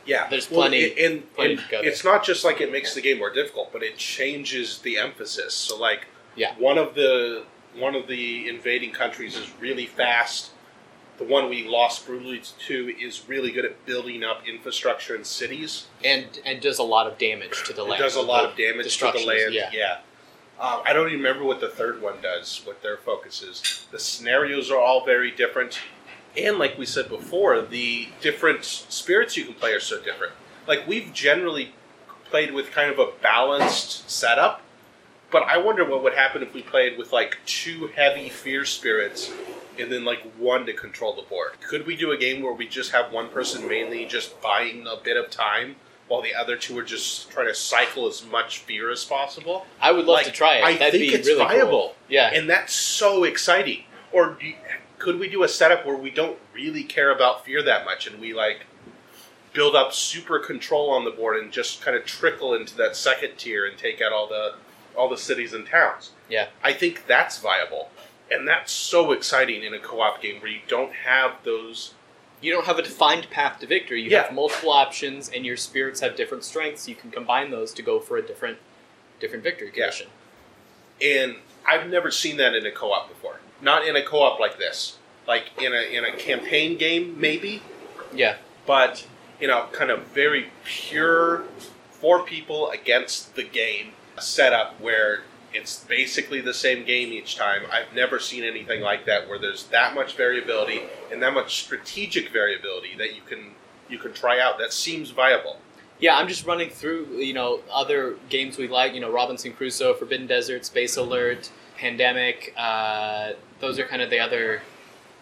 Yeah, 0.06 0.28
There's 0.30 0.46
plenty- 0.46 0.82
it- 0.84 1.04
and, 1.04 1.24
and 1.40 1.60
there. 1.72 1.84
it's 1.84 2.04
not 2.04 2.24
just 2.24 2.44
like 2.46 2.62
it 2.62 2.72
makes 2.72 2.94
the 2.94 3.02
game 3.02 3.18
more 3.18 3.32
difficult, 3.34 3.72
but 3.74 3.82
it 3.82 3.98
changes 3.98 4.78
the 4.80 5.00
emphasis. 5.00 5.54
So, 5.56 5.76
like, 5.78 6.06
Yeah. 6.36 6.54
one 6.60 6.78
of 6.78 6.94
the 6.94 7.44
one 7.78 7.96
of 7.96 8.08
the 8.08 8.48
invading 8.50 8.92
countries 8.92 9.36
is 9.38 9.52
really 9.60 9.86
fast. 9.86 10.52
The 11.18 11.24
one 11.24 11.50
we 11.50 11.68
lost 11.68 12.06
brutally 12.06 12.42
to 12.68 12.94
is 13.00 13.24
really 13.28 13.52
good 13.52 13.64
at 13.64 13.86
building 13.86 14.24
up 14.24 14.48
infrastructure 14.48 15.16
and 15.16 15.26
cities. 15.26 15.88
and 16.04 16.26
and 16.46 16.62
does 16.62 16.78
a 16.80 16.84
lot 16.84 17.08
of 17.08 17.18
damage 17.18 17.64
to 17.66 17.74
the 17.74 17.84
land. 17.84 18.02
It 18.02 18.04
does 18.04 18.16
a 18.16 18.22
lot 18.22 18.44
of 18.46 18.58
damage 18.58 18.98
to 18.98 19.12
the 19.14 19.26
land. 19.26 19.54
yeah. 19.54 19.70
Yeah. 19.74 19.98
Um, 20.60 20.82
I 20.86 20.94
don't 20.94 21.08
even 21.08 21.20
remember 21.20 21.44
what 21.44 21.60
the 21.60 21.68
third 21.68 22.02
one 22.02 22.22
does, 22.22 22.62
what 22.64 22.82
their 22.82 22.96
focus 22.96 23.42
is. 23.42 23.86
The 23.92 24.00
scenarios 24.00 24.72
are 24.72 24.80
all 24.80 25.06
very 25.06 25.32
different. 25.32 25.80
And 26.38 26.58
like 26.58 26.78
we 26.78 26.86
said 26.86 27.10
before, 27.10 27.62
the 27.62 28.08
different 28.22 28.64
spirits 28.64 29.36
you 29.36 29.46
can 29.46 29.54
play 29.54 29.74
are 29.74 29.82
so 29.82 30.02
different. 30.02 30.34
Like 30.68 30.88
we've 30.88 31.12
generally 31.14 31.74
played 32.30 32.54
with 32.54 32.72
kind 32.72 32.90
of 32.92 33.00
a 33.00 33.12
balanced 33.22 34.10
setup, 34.10 34.62
but 35.36 35.44
I 35.50 35.58
wonder 35.58 35.84
what 35.84 36.02
would 36.02 36.14
happen 36.14 36.42
if 36.44 36.54
we 36.54 36.62
played 36.62 36.98
with 36.98 37.12
like 37.12 37.38
two 37.46 37.88
heavy 37.88 38.30
fear 38.30 38.64
spirits 38.64 39.34
and 39.78 39.92
then 39.92 40.06
like 40.06 40.22
one 40.38 40.66
to 40.66 40.72
control 40.72 41.14
the 41.14 41.24
board. 41.24 41.52
Could 41.60 41.86
we 41.86 41.98
do 41.98 42.14
a 42.14 42.18
game 42.18 42.42
where 42.42 42.54
we 42.54 42.66
just 42.70 42.94
have 42.94 43.12
one 43.12 43.28
person 43.28 43.68
mainly 43.68 44.06
just 44.06 44.40
buying 44.42 44.88
a 44.88 44.96
bit 44.96 45.18
of 45.18 45.30
time 45.30 45.76
while 46.08 46.22
the 46.22 46.34
other 46.34 46.56
two 46.56 46.80
are 46.80 46.84
just 46.86 47.30
trying 47.32 47.48
to 47.48 47.54
cycle 47.54 48.08
as 48.08 48.26
much 48.26 48.60
fear 48.60 48.90
as 48.90 49.04
possible? 49.04 49.66
I 49.82 49.92
would 49.92 50.06
love 50.06 50.20
Like, 50.20 50.28
to 50.28 50.32
try 50.32 50.56
it. 50.60 50.64
I 50.64 50.78
That'd 50.78 50.94
think 51.02 51.12
be 51.12 51.18
it's 51.18 51.28
really 51.28 51.44
viable. 51.44 51.70
cool. 51.70 51.96
Yeah. 52.08 52.32
And 52.34 52.50
that's 52.50 52.74
so 52.74 53.26
exciting. 53.26 53.84
Or 54.14 54.38
you- 54.40 54.56
could 55.00 55.20
we 55.20 55.28
do 55.28 55.44
a 55.44 55.50
setup 55.50 55.86
where 55.86 55.98
we 55.98 56.12
don't 56.12 56.38
really 56.54 56.86
care 56.86 57.12
about 57.12 57.44
fear 57.44 57.62
that 57.62 57.84
much 57.84 58.08
and 58.08 58.22
we 58.22 58.34
like 58.34 58.62
build 59.52 59.76
up 59.76 59.92
super 59.92 60.40
control 60.40 60.90
on 60.92 61.04
the 61.04 61.12
board 61.12 61.36
and 61.44 61.52
just 61.52 61.82
kind 61.82 61.98
of 61.98 62.06
trickle 62.06 62.54
into 62.54 62.74
that 62.78 62.96
second 62.96 63.36
tier 63.38 63.66
and 63.66 63.78
take 63.78 64.02
out 64.02 64.14
all 64.14 64.28
the 64.28 64.54
all 64.96 65.10
the 65.10 65.18
cities 65.18 65.54
and 65.54 65.66
towns? 65.68 66.12
Yeah. 66.30 66.48
I 66.64 66.74
think 66.74 67.06
that's 67.08 67.40
viable. 67.40 67.90
And 68.32 68.48
that's 68.48 68.72
so 68.72 69.12
exciting 69.12 69.64
in 69.64 69.74
a 69.74 69.80
co-op 69.80 70.22
game 70.22 70.42
where 70.42 70.50
you 70.52 70.60
don't 70.68 70.92
have 70.94 71.34
those 71.44 71.94
you 72.42 72.52
don't 72.52 72.66
have 72.66 72.78
a 72.78 72.82
defined 72.84 73.28
path 73.32 73.60
to 73.62 73.66
victory. 73.66 74.02
You 74.04 74.10
Yeah. 74.12 74.24
have 74.24 74.34
multiple 74.34 74.70
options, 74.72 75.30
and 75.30 75.46
your 75.46 75.58
spirits 75.58 76.02
have 76.02 76.16
different 76.16 76.44
strengths. 76.44 76.88
You 76.88 76.94
can 76.94 77.10
combine 77.10 77.50
those 77.50 77.74
to 77.74 77.82
go 77.82 78.00
for 78.00 78.18
a 78.18 78.22
different 78.22 78.58
different 79.20 79.44
victory 79.44 79.68
Yeah. 79.74 79.86
condition. 79.86 80.08
and 81.02 81.36
I've 81.68 81.88
never 81.90 82.10
seen 82.12 82.38
that 82.38 82.54
in 82.56 82.66
a 82.66 82.72
co-op 82.72 83.10
before. 83.10 83.40
Not 83.62 83.86
in 83.88 83.96
a 83.96 84.02
co-op 84.04 84.40
like 84.40 84.58
this. 84.58 84.98
Like 85.28 85.46
in 85.60 85.74
a 85.74 85.82
in 85.82 86.06
a 86.06 86.12
campaign 86.16 86.78
game 86.78 87.20
maybe, 87.20 87.62
Yeah. 88.14 88.38
but 88.66 89.06
you 89.40 89.48
know, 89.48 89.68
kind 89.72 89.90
of 89.92 90.04
very 90.08 90.52
pure 90.64 91.44
four 91.90 92.24
people 92.24 92.70
against 92.70 93.36
the 93.36 93.44
game 93.44 93.94
setup 94.20 94.80
where 94.80 95.22
it's 95.54 95.84
basically 95.86 96.42
the 96.42 96.54
same 96.54 96.86
game 96.86 97.14
each 97.14 97.36
time. 97.38 97.62
I've 97.72 97.94
never 97.96 98.20
seen 98.20 98.44
anything 98.44 98.82
like 98.82 99.06
that 99.06 99.28
where 99.30 99.40
there's 99.40 99.66
that 99.68 99.96
much 99.96 100.16
variability 100.16 100.82
and 101.12 101.22
that 101.24 101.34
much 101.34 101.64
strategic 101.64 102.30
variability 102.30 102.96
that 102.98 103.16
you 103.16 103.22
can 103.28 103.52
you 103.88 103.98
can 103.98 104.14
try 104.14 104.40
out. 104.40 104.58
That 104.58 104.74
seems 104.74 105.12
viable. 105.12 105.60
Yeah, 106.00 106.18
I'm 106.18 106.28
just 106.28 106.46
running 106.46 106.70
through, 106.70 107.06
you 107.20 107.34
know, 107.34 107.62
other 107.72 108.16
games 108.30 108.58
we 108.58 108.68
like, 108.68 108.94
you 108.94 109.00
know, 109.00 109.10
Robinson 109.12 109.54
Crusoe, 109.54 109.94
Forbidden 109.94 110.28
Desert, 110.28 110.66
Space 110.66 110.98
Alert, 110.98 111.50
Pandemic. 111.78 112.54
Uh, 112.58 113.34
those 113.62 113.80
are 113.80 113.86
kind 113.86 114.02
of 114.02 114.10
the 114.10 114.20
other 114.20 114.62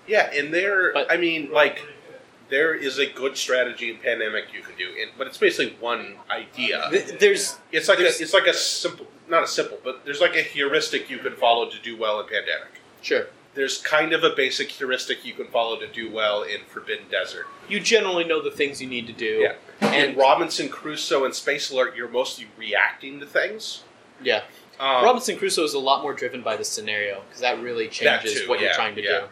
Yeah, 0.07 0.31
and 0.33 0.51
there, 0.53 0.91
But- 0.93 1.11
I 1.11 1.17
mean, 1.17 1.51
like, 1.51 1.79
there 2.53 2.75
is 2.75 2.99
a 2.99 3.07
good 3.07 3.35
strategy 3.35 3.89
in 3.89 3.97
Pandemic 3.97 4.53
you 4.53 4.61
can 4.61 4.77
do, 4.77 4.85
and, 5.01 5.09
but 5.17 5.25
it's 5.25 5.39
basically 5.39 5.75
one 5.79 6.17
idea. 6.29 6.87
There's 7.19 7.57
It's 7.71 7.89
like 7.89 7.97
a, 7.97 8.05
it's 8.05 8.33
like 8.33 8.45
a 8.45 8.53
simple, 8.53 9.07
not 9.27 9.43
a 9.43 9.47
simple, 9.47 9.79
but 9.83 10.05
there's 10.05 10.21
like 10.21 10.35
a 10.35 10.43
heuristic 10.43 11.09
you 11.09 11.17
can 11.17 11.33
follow 11.33 11.67
to 11.67 11.79
do 11.81 11.97
well 11.97 12.19
in 12.19 12.27
Pandemic. 12.27 12.79
sure 13.01 13.25
There's 13.55 13.81
kind 13.81 14.13
of 14.13 14.23
a 14.23 14.35
basic 14.35 14.69
heuristic 14.69 15.25
you 15.25 15.33
can 15.33 15.47
follow 15.47 15.79
to 15.79 15.87
do 15.87 16.11
well 16.11 16.43
in 16.43 16.59
Forbidden 16.67 17.05
Desert. 17.09 17.47
you 17.67 17.79
generally 17.79 18.23
know 18.23 18.39
the 18.39 18.51
things 18.51 18.79
you 18.79 18.87
need 18.87 19.07
to 19.07 19.13
do. 19.13 19.47
Yeah. 19.47 19.55
and 19.81 20.11
in 20.11 20.15
Robinson 20.15 20.69
Crusoe 20.69 21.25
and 21.25 21.33
Space 21.33 21.71
Alert, 21.71 21.95
you're 21.95 22.07
mostly 22.07 22.45
reacting 22.55 23.19
to 23.19 23.25
things. 23.25 23.83
yeah. 24.21 24.43
Um, 24.79 25.03
Robinson 25.03 25.37
Crusoe 25.37 25.63
is 25.63 25.73
a 25.73 25.79
lot 25.79 26.01
more 26.01 26.13
driven 26.13 26.41
by 26.41 26.55
the 26.55 26.63
scenario 26.63 27.21
because 27.21 27.41
that 27.41 27.61
really 27.61 27.87
changes 27.87 28.41
too, 28.41 28.49
what 28.49 28.59
you're 28.59 28.73
trying 28.73 28.95
to 28.95 29.03
yeah. 29.03 29.19
do. 29.21 29.25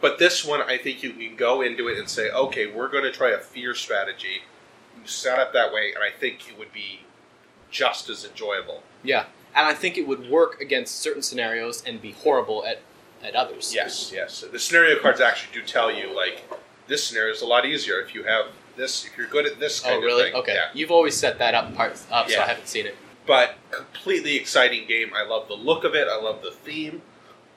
But 0.00 0.18
this 0.18 0.44
one, 0.44 0.62
I 0.62 0.78
think 0.78 1.02
you 1.02 1.12
can 1.12 1.34
go 1.36 1.60
into 1.60 1.88
it 1.88 1.98
and 1.98 2.08
say, 2.08 2.30
okay, 2.30 2.66
we're 2.66 2.88
going 2.88 3.04
to 3.04 3.10
try 3.12 3.30
a 3.30 3.38
fear 3.38 3.74
strategy. 3.74 4.42
You 5.00 5.06
set 5.06 5.38
up 5.38 5.52
that 5.52 5.72
way, 5.72 5.92
and 5.94 6.02
I 6.04 6.10
think 6.16 6.48
it 6.48 6.58
would 6.58 6.72
be 6.72 7.00
just 7.70 8.08
as 8.08 8.24
enjoyable. 8.24 8.82
Yeah, 9.02 9.24
and 9.54 9.66
I 9.66 9.74
think 9.74 9.98
it 9.98 10.06
would 10.06 10.30
work 10.30 10.60
against 10.60 11.00
certain 11.00 11.22
scenarios 11.22 11.82
and 11.84 12.00
be 12.00 12.12
horrible 12.12 12.64
at 12.64 12.80
at 13.22 13.34
others. 13.34 13.74
Yes, 13.74 14.12
yes. 14.14 14.44
The 14.50 14.58
scenario 14.60 15.00
cards 15.00 15.20
actually 15.20 15.52
do 15.60 15.66
tell 15.66 15.92
you, 15.92 16.14
like, 16.14 16.44
this 16.86 17.04
scenario 17.04 17.32
is 17.34 17.42
a 17.42 17.46
lot 17.46 17.66
easier 17.66 18.00
if 18.00 18.14
you 18.14 18.22
have 18.22 18.46
this, 18.76 19.04
if 19.04 19.18
you're 19.18 19.26
good 19.26 19.44
at 19.44 19.58
this 19.58 19.82
oh, 19.82 19.88
kind 19.88 19.94
Oh, 19.94 19.98
of 19.98 20.04
really? 20.04 20.22
thing. 20.24 20.34
Okay. 20.34 20.54
Yeah. 20.54 20.68
You've 20.72 20.92
always 20.92 21.16
set 21.16 21.38
that 21.38 21.52
up 21.54 21.74
part 21.74 22.00
up, 22.12 22.28
so 22.28 22.36
Yeah. 22.36 22.44
I 22.44 22.46
haven't 22.46 22.68
seen 22.68 22.86
it. 22.86 22.96
But 23.26 23.56
completely 23.72 24.36
exciting 24.36 24.86
game. 24.86 25.10
I 25.14 25.24
love 25.24 25.48
the 25.48 25.54
look 25.54 25.82
of 25.84 25.94
it. 25.94 26.06
I 26.08 26.20
love 26.20 26.42
the 26.42 26.52
theme. 26.52 27.02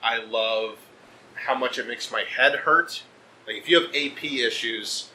I 0.03 0.17
love 0.17 0.77
how 1.45 1.55
much 1.55 1.77
it 1.77 1.87
makes 1.87 2.11
my 2.11 2.23
head 2.23 2.55
hurt. 2.55 3.03
Like 3.47 3.57
if 3.57 3.69
you 3.69 3.81
have 3.81 3.89
AP 3.95 4.23
issues, 4.23 5.09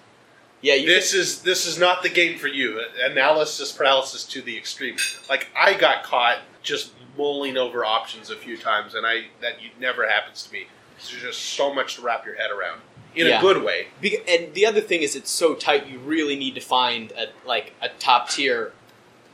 Yeah, 0.63 0.75
you 0.75 0.87
this 0.87 1.15
is 1.15 1.43
this 1.43 1.67
is 1.67 1.79
not 1.79 2.03
the 2.03 2.09
game 2.09 2.39
for 2.39 2.49
you. 2.49 2.81
Analysis 3.03 3.73
paralysis 3.73 4.25
to 4.25 4.43
the 4.43 4.57
extreme. 4.57 4.97
Like 5.29 5.49
I 5.57 5.75
got 5.75 6.03
caught 6.03 6.39
just 6.63 6.93
mulling 7.17 7.57
over 7.57 7.85
options 7.85 8.31
a 8.31 8.37
few 8.37 8.57
times, 8.57 8.95
and 8.95 9.07
I 9.07 9.27
that 9.41 9.55
never 9.81 10.09
happens 10.09 10.43
to 10.45 10.53
me. 10.53 10.67
There's 10.99 11.23
just 11.23 11.41
so 11.43 11.73
much 11.75 11.97
to 11.97 12.03
wrap 12.03 12.25
your 12.27 12.37
head 12.37 12.51
around 12.51 12.81
in 13.15 13.27
Yeah. 13.27 13.39
a 13.39 13.41
good 13.41 13.63
way. 13.63 13.89
Be- 14.01 14.19
and 14.29 14.53
the 14.55 14.67
other 14.67 14.81
thing 14.81 15.03
is, 15.03 15.15
it's 15.15 15.31
so 15.31 15.55
tight. 15.55 15.87
You 15.87 15.99
really 15.99 16.37
need 16.37 16.55
to 16.57 16.61
find 16.61 17.13
a 17.13 17.27
like 17.47 17.73
a 17.81 17.89
top 17.91 18.31
tier 18.31 18.73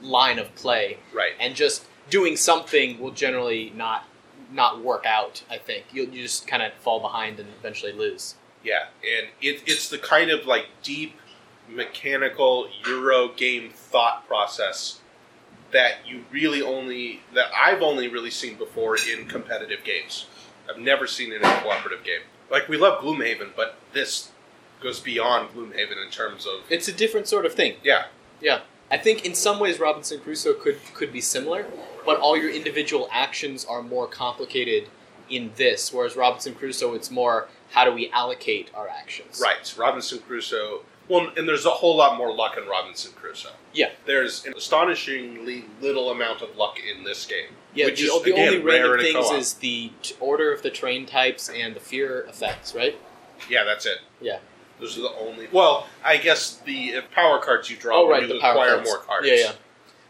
line 0.00 0.38
of 0.38 0.52
play, 0.56 0.98
Right. 1.12 1.32
and 1.40 1.54
just 1.54 1.84
doing 2.10 2.36
something 2.36 2.98
will 3.00 3.12
generally 3.12 3.72
not 3.74 4.04
not 4.52 4.82
work 4.82 5.04
out. 5.06 5.42
I 5.50 5.58
think 5.58 5.84
you'll 5.92 6.08
you 6.08 6.22
just 6.22 6.46
kind 6.46 6.62
of 6.62 6.72
fall 6.74 7.00
behind 7.00 7.40
and 7.40 7.48
eventually 7.58 7.92
lose. 7.92 8.34
Yeah, 8.64 8.86
and 9.02 9.28
it, 9.40 9.62
it's 9.66 9.88
the 9.88 9.98
kind 9.98 10.30
of 10.30 10.46
like 10.46 10.66
deep 10.82 11.16
mechanical 11.68 12.68
Euro 12.86 13.28
game 13.28 13.70
thought 13.70 14.26
process 14.26 15.00
that 15.72 16.06
you 16.06 16.24
really 16.30 16.60
only 16.62 17.20
that 17.34 17.46
I've 17.56 17.82
only 17.82 18.08
really 18.08 18.30
seen 18.30 18.56
before 18.56 18.96
in 19.10 19.26
competitive 19.26 19.84
games. 19.84 20.26
I've 20.70 20.78
never 20.78 21.06
seen 21.06 21.32
it 21.32 21.36
in 21.36 21.44
a 21.44 21.60
cooperative 21.60 22.04
game. 22.04 22.20
Like 22.50 22.68
we 22.68 22.76
love 22.76 23.02
Gloomhaven, 23.02 23.50
but 23.56 23.76
this 23.92 24.30
goes 24.80 25.00
beyond 25.00 25.48
Gloomhaven 25.50 26.04
in 26.04 26.10
terms 26.10 26.46
of 26.46 26.60
It's 26.70 26.88
a 26.88 26.92
different 26.92 27.26
sort 27.26 27.46
of 27.46 27.54
thing. 27.54 27.76
yeah, 27.82 28.06
Yeah, 28.40 28.60
I 28.90 28.98
think 28.98 29.24
in 29.24 29.34
some 29.34 29.58
ways 29.58 29.80
Robinson 29.80 30.20
Crusoe 30.20 30.54
could 30.54 30.78
could 30.94 31.12
be 31.12 31.20
similar, 31.20 31.66
but 32.04 32.18
all 32.20 32.36
your 32.36 32.50
individual 32.50 33.08
actions 33.12 33.64
are 33.64 33.82
more 33.82 34.06
complicated 34.06 34.88
in 35.30 35.52
this. 35.56 35.92
Whereas 35.92 36.16
Robinson 36.16 36.54
Crusoe, 36.54 36.94
it's 36.94 37.10
more 37.10 37.48
how 37.70 37.84
do 37.84 37.92
we 37.92 38.10
allocate 38.10 38.70
our 38.74 38.88
actions? 38.88 39.40
right. 39.42 39.74
Robinson 39.78 40.18
Crusoe. 40.20 40.82
Well, 41.08 41.30
and 41.36 41.48
there's 41.48 41.66
a 41.66 41.70
whole 41.70 41.96
lot 41.96 42.16
more 42.16 42.32
luck 42.34 42.56
in 42.56 42.66
Robinson 42.68 43.12
Crusoe. 43.12 43.50
Yeah. 43.72 43.90
There's 44.06 44.44
an 44.46 44.54
astonishingly 44.56 45.64
little 45.80 46.10
amount 46.10 46.42
of 46.42 46.56
luck 46.56 46.78
in 46.78 47.04
this 47.04 47.26
game. 47.26 47.48
Yeah. 47.74 47.86
which 47.86 48.00
the 48.00 48.06
is, 48.06 48.22
the 48.22 48.32
again, 48.32 48.48
only 48.54 48.60
random 48.62 49.00
things 49.00 49.30
is 49.30 49.54
the 49.54 49.90
order 50.20 50.52
of 50.52 50.62
the 50.62 50.70
terrain 50.70 51.06
types 51.06 51.48
and 51.48 51.74
the 51.74 51.80
fear 51.80 52.26
effects, 52.28 52.74
right? 52.74 52.96
Yeah, 53.50 53.64
that's 53.64 53.86
it. 53.86 53.98
Yeah. 54.20 54.38
Those 54.78 54.98
are 54.98 55.02
the 55.02 55.14
only. 55.18 55.48
Well, 55.52 55.86
I 56.04 56.16
guess 56.18 56.56
the 56.58 57.00
power 57.14 57.40
cards 57.40 57.70
you 57.70 57.76
draw 57.76 58.00
Oh, 58.02 58.08
right, 58.10 58.22
you 58.22 58.28
the 58.28 58.40
power 58.40 58.52
acquire 58.52 58.74
cards. 58.74 58.88
more 58.90 58.98
cards. 58.98 59.26
Yeah, 59.28 59.34
yeah. 59.34 59.52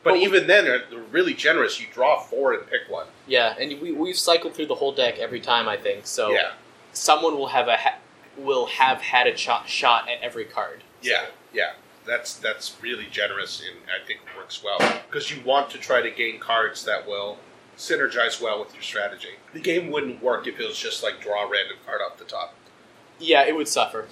But, 0.02 0.10
But 0.10 0.12
we- 0.14 0.24
even 0.24 0.46
then, 0.46 0.64
they're, 0.64 0.82
they're 0.90 0.98
really 1.00 1.34
generous. 1.34 1.80
You 1.80 1.86
draw 1.92 2.20
four 2.20 2.52
and 2.54 2.66
pick 2.68 2.82
one. 2.88 3.06
Yeah, 3.26 3.54
and 3.58 3.80
we 3.80 3.92
we've 3.92 4.18
cycled 4.18 4.54
through 4.54 4.66
the 4.66 4.74
whole 4.76 4.92
deck 4.92 5.18
every 5.18 5.40
time 5.40 5.68
I 5.68 5.76
think. 5.76 6.06
So 6.06 6.30
Yeah, 6.32 6.52
someone 6.92 7.36
will 7.36 7.48
have 7.48 7.68
a 7.68 7.76
ha- 7.76 7.98
will 8.36 8.66
have 8.66 9.00
had 9.00 9.26
a 9.26 9.36
shot 9.36 9.68
shot 9.68 10.08
at 10.08 10.20
every 10.22 10.44
card. 10.44 10.82
yeah, 11.02 11.26
yeah. 11.52 11.72
That's 12.04 12.34
that's 12.34 12.74
really 12.82 13.06
generous, 13.10 13.60
and 13.60 13.78
I 13.86 14.04
think 14.04 14.20
it 14.26 14.36
works 14.36 14.60
well 14.64 14.78
because 15.08 15.30
you 15.30 15.40
want 15.44 15.70
to 15.70 15.78
try 15.78 16.00
to 16.02 16.10
gain 16.10 16.40
cards 16.40 16.84
that 16.84 17.06
will 17.06 17.38
synergize 17.78 18.40
well 18.40 18.58
with 18.58 18.74
your 18.74 18.82
strategy. 18.82 19.36
The 19.52 19.60
game 19.60 19.90
wouldn't 19.92 20.20
work 20.20 20.48
if 20.48 20.58
it 20.58 20.66
was 20.66 20.76
just 20.78 21.04
like 21.04 21.20
draw 21.20 21.46
a 21.46 21.48
random 21.48 21.76
card 21.86 22.00
off 22.04 22.18
the 22.18 22.24
top. 22.24 22.54
Yeah, 23.20 23.44
it 23.44 23.54
would 23.54 23.68
suffer. 23.68 24.08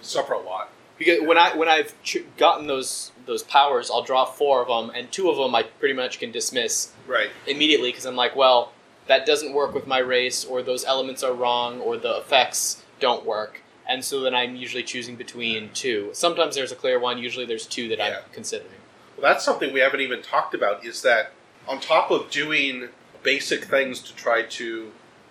Suffer 0.00 0.32
a 0.32 0.38
lot. 0.40 0.70
Because 0.96 1.20
when 1.20 1.36
I 1.36 1.54
when 1.54 1.68
I've 1.68 2.00
ch- 2.02 2.24
gotten 2.38 2.66
those 2.66 3.12
those 3.28 3.44
powers, 3.44 3.90
I'll 3.90 4.02
draw 4.02 4.24
four 4.24 4.60
of 4.62 4.66
them, 4.68 4.90
and 4.96 5.12
two 5.12 5.30
of 5.30 5.36
them 5.36 5.54
I 5.54 5.62
pretty 5.62 5.94
much 5.94 6.18
can 6.18 6.32
dismiss 6.32 6.92
Right. 7.06 7.30
immediately 7.46 7.90
because 7.90 8.06
I'm 8.06 8.16
like, 8.16 8.34
well, 8.34 8.72
that 9.06 9.24
doesn't 9.24 9.52
work 9.52 9.72
with 9.74 9.86
my 9.86 9.98
race, 9.98 10.44
or 10.44 10.62
those 10.62 10.84
elements 10.84 11.22
are 11.22 11.32
wrong, 11.32 11.80
or 11.80 11.96
the 11.96 12.16
effects 12.16 12.82
don't 12.98 13.24
work, 13.24 13.62
and 13.86 14.04
so 14.04 14.20
then 14.20 14.34
I'm 14.34 14.56
usually 14.56 14.82
choosing 14.82 15.14
between 15.14 15.70
two. 15.72 16.10
Sometimes 16.12 16.56
there's 16.56 16.72
a 16.72 16.76
clear 16.76 16.98
one. 16.98 17.18
Usually 17.18 17.46
there's 17.46 17.66
two 17.66 17.88
that 17.88 17.98
Yeah. 17.98 18.18
I'm 18.24 18.32
considering. 18.32 18.72
Well, 19.16 19.32
that's 19.32 19.44
something 19.44 19.72
we 19.72 19.80
haven't 19.80 20.00
even 20.00 20.22
talked 20.22 20.54
about. 20.54 20.84
Is 20.84 21.02
that 21.02 21.32
on 21.68 21.80
top 21.80 22.10
of 22.10 22.30
doing 22.30 22.88
basic 23.22 23.64
things 23.64 24.00
to 24.02 24.14
try 24.14 24.42
to, 24.42 24.64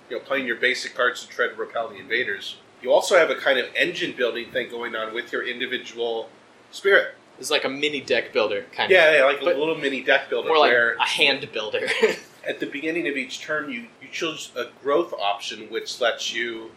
you 0.09 0.17
know, 0.17 0.19
playing 0.19 0.45
your 0.45 0.55
basic 0.55 0.93
cards 0.95 1.23
to 1.23 1.27
try 1.29 1.47
to 1.47 1.55
repel 1.55 1.87
the 1.89 1.95
invaders, 1.97 2.57
you 2.81 2.91
also 2.91 3.17
have 3.17 3.29
a 3.29 3.35
kind 3.35 3.57
of 3.59 3.65
engine 3.75 4.13
building 4.15 4.51
thing 4.51 4.69
going 4.69 4.95
on 4.95 5.13
with 5.13 5.31
your 5.31 5.41
individual 5.47 6.29
spirit. 6.71 7.15
It's 7.39 7.51
like 7.51 7.65
a 7.65 7.69
mini 7.69 8.01
deck 8.01 8.33
builder 8.33 8.65
kind 8.71 8.91
Yeah, 8.91 9.17
yeah 9.17 9.23
like 9.25 9.41
But- 9.41 9.55
a 9.55 9.59
little 9.59 9.75
mini 9.77 10.01
deck 10.01 10.29
builder 10.29 10.47
more 10.49 10.57
like 10.57 10.71
where 10.71 10.93
a 10.95 11.05
hand 11.05 11.49
builder. 11.53 11.87
at 12.47 12.59
the 12.59 12.65
beginning 12.65 13.07
of 13.07 13.17
each 13.17 13.41
turn 13.41 13.71
you, 13.71 13.87
you 14.01 14.07
choose 14.11 14.51
a 14.55 14.65
growth 14.81 15.13
option 15.13 15.69
which 15.69 15.99
lets 15.99 16.33
you 16.33 16.71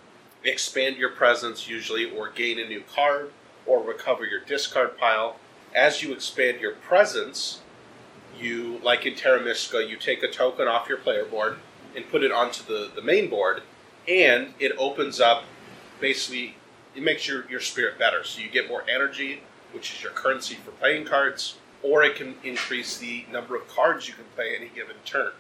expand 0.45 0.97
your 0.97 1.11
presence 1.11 1.69
usually 1.69 2.11
or 2.11 2.29
gain 2.31 2.59
a 2.59 2.67
new 2.67 2.83
card 2.95 3.31
or 3.67 3.83
recover 3.83 4.25
your 4.25 4.41
discard 4.41 4.97
pile 4.99 5.37
as 5.75 6.03
you 6.03 6.13
expand 6.13 6.61
your 6.61 6.73
presence 6.73 7.61
you 8.39 8.81
like 8.83 9.07
in 9.07 9.15
Terra 9.15 9.41
Mystica 9.41 9.87
you 9.87 9.97
take 9.97 10.23
a 10.23 10.29
token 10.29 10.67
off 10.67 10.89
your 10.89 10.99
player 10.99 11.25
board 11.25 11.57
and 11.95 12.09
put 12.11 12.23
it 12.23 12.33
onto 12.33 12.65
the, 12.65 12.91
the 12.95 13.03
main 13.03 13.29
board 13.29 13.63
and 14.09 14.55
it 14.59 14.73
opens 14.79 15.21
up 15.21 15.45
basically 16.01 16.57
it 16.97 17.03
makes 17.03 17.29
your, 17.29 17.49
your 17.51 17.61
spirit 17.61 17.99
better 17.99 18.25
so 18.25 18.41
you 18.41 18.49
get 18.49 18.69
more 18.69 18.83
energy 18.89 19.43
which 19.73 19.93
is 19.93 20.03
your 20.03 20.13
currency 20.13 20.55
for 20.55 20.71
playing 20.73 21.05
cards 21.05 21.57
or 21.83 22.03
it 22.03 22.15
can 22.15 22.35
increase 22.45 22.99
the 22.99 23.25
number 23.33 23.57
of 23.57 23.67
cards 23.69 24.07
you 24.07 24.15
can 24.15 24.25
play 24.35 24.55
any 24.57 24.69
given 24.69 24.97
turn 25.05 25.31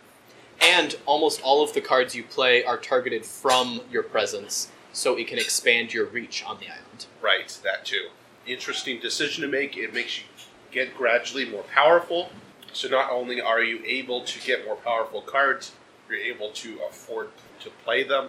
and 0.61 0.97
almost 1.07 1.41
all 1.43 1.62
of 1.62 1.72
the 1.72 1.81
cards 1.81 2.14
you 2.14 2.22
play 2.22 2.62
are 2.62 2.76
targeted 2.76 3.24
from 3.24 3.81
your 3.91 4.03
presence, 4.03 4.70
so 4.93 5.16
it 5.16 5.26
can 5.26 5.39
expand 5.39 5.95
your 5.95 6.07
reach 6.07 6.45
on 6.45 6.59
the 6.59 6.66
island. 6.66 7.07
Right, 7.22 7.59
that 7.64 7.85
too. 7.85 8.09
Interesting 8.47 9.01
decision 9.01 9.43
to 9.43 9.49
make. 9.49 9.76
It 9.76 9.95
makes 9.95 10.18
you 10.18 10.24
get 10.70 10.97
gradually 10.97 11.49
more 11.49 11.62
powerful. 11.62 12.31
So 12.72 12.89
not 12.89 13.11
only 13.11 13.41
are 13.41 13.62
you 13.62 13.83
able 13.85 14.22
to 14.24 14.47
get 14.47 14.66
more 14.66 14.76
powerful 14.76 15.22
cards, 15.22 15.72
you're 16.09 16.18
able 16.18 16.51
to 16.51 16.78
afford 16.89 17.31
to 17.61 17.70
play 17.85 18.03
them. 18.03 18.28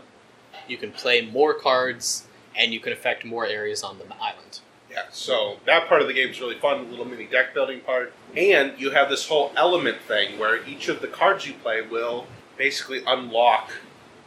You 0.68 0.78
can 0.78 0.92
play 0.92 1.22
more 1.22 1.54
cards, 1.54 2.28
and 2.56 2.74
you 2.74 2.80
can 2.80 2.94
affect 2.94 3.26
more 3.26 3.46
areas 3.46 3.84
on 3.84 3.98
the 3.98 4.06
island. 4.16 4.60
Yeah, 4.92 5.04
so 5.12 5.58
that 5.66 5.88
part 5.88 6.02
of 6.02 6.08
the 6.08 6.14
game 6.14 6.30
is 6.30 6.42
really 6.42 6.58
fun, 6.60 6.84
the 6.84 6.90
little 6.90 7.06
mini 7.06 7.26
deck 7.26 7.54
building 7.54 7.80
part. 7.80 8.14
And 8.36 8.74
you 8.78 8.92
have 8.92 9.10
this 9.10 9.28
whole 9.28 9.52
element 9.56 9.98
thing 10.02 10.38
where 10.38 10.66
each 10.68 10.90
of 10.90 11.02
the 11.02 11.08
cards 11.08 11.48
you 11.48 11.54
play 11.54 11.82
will 11.82 12.28
basically 12.58 13.02
unlock 13.08 13.72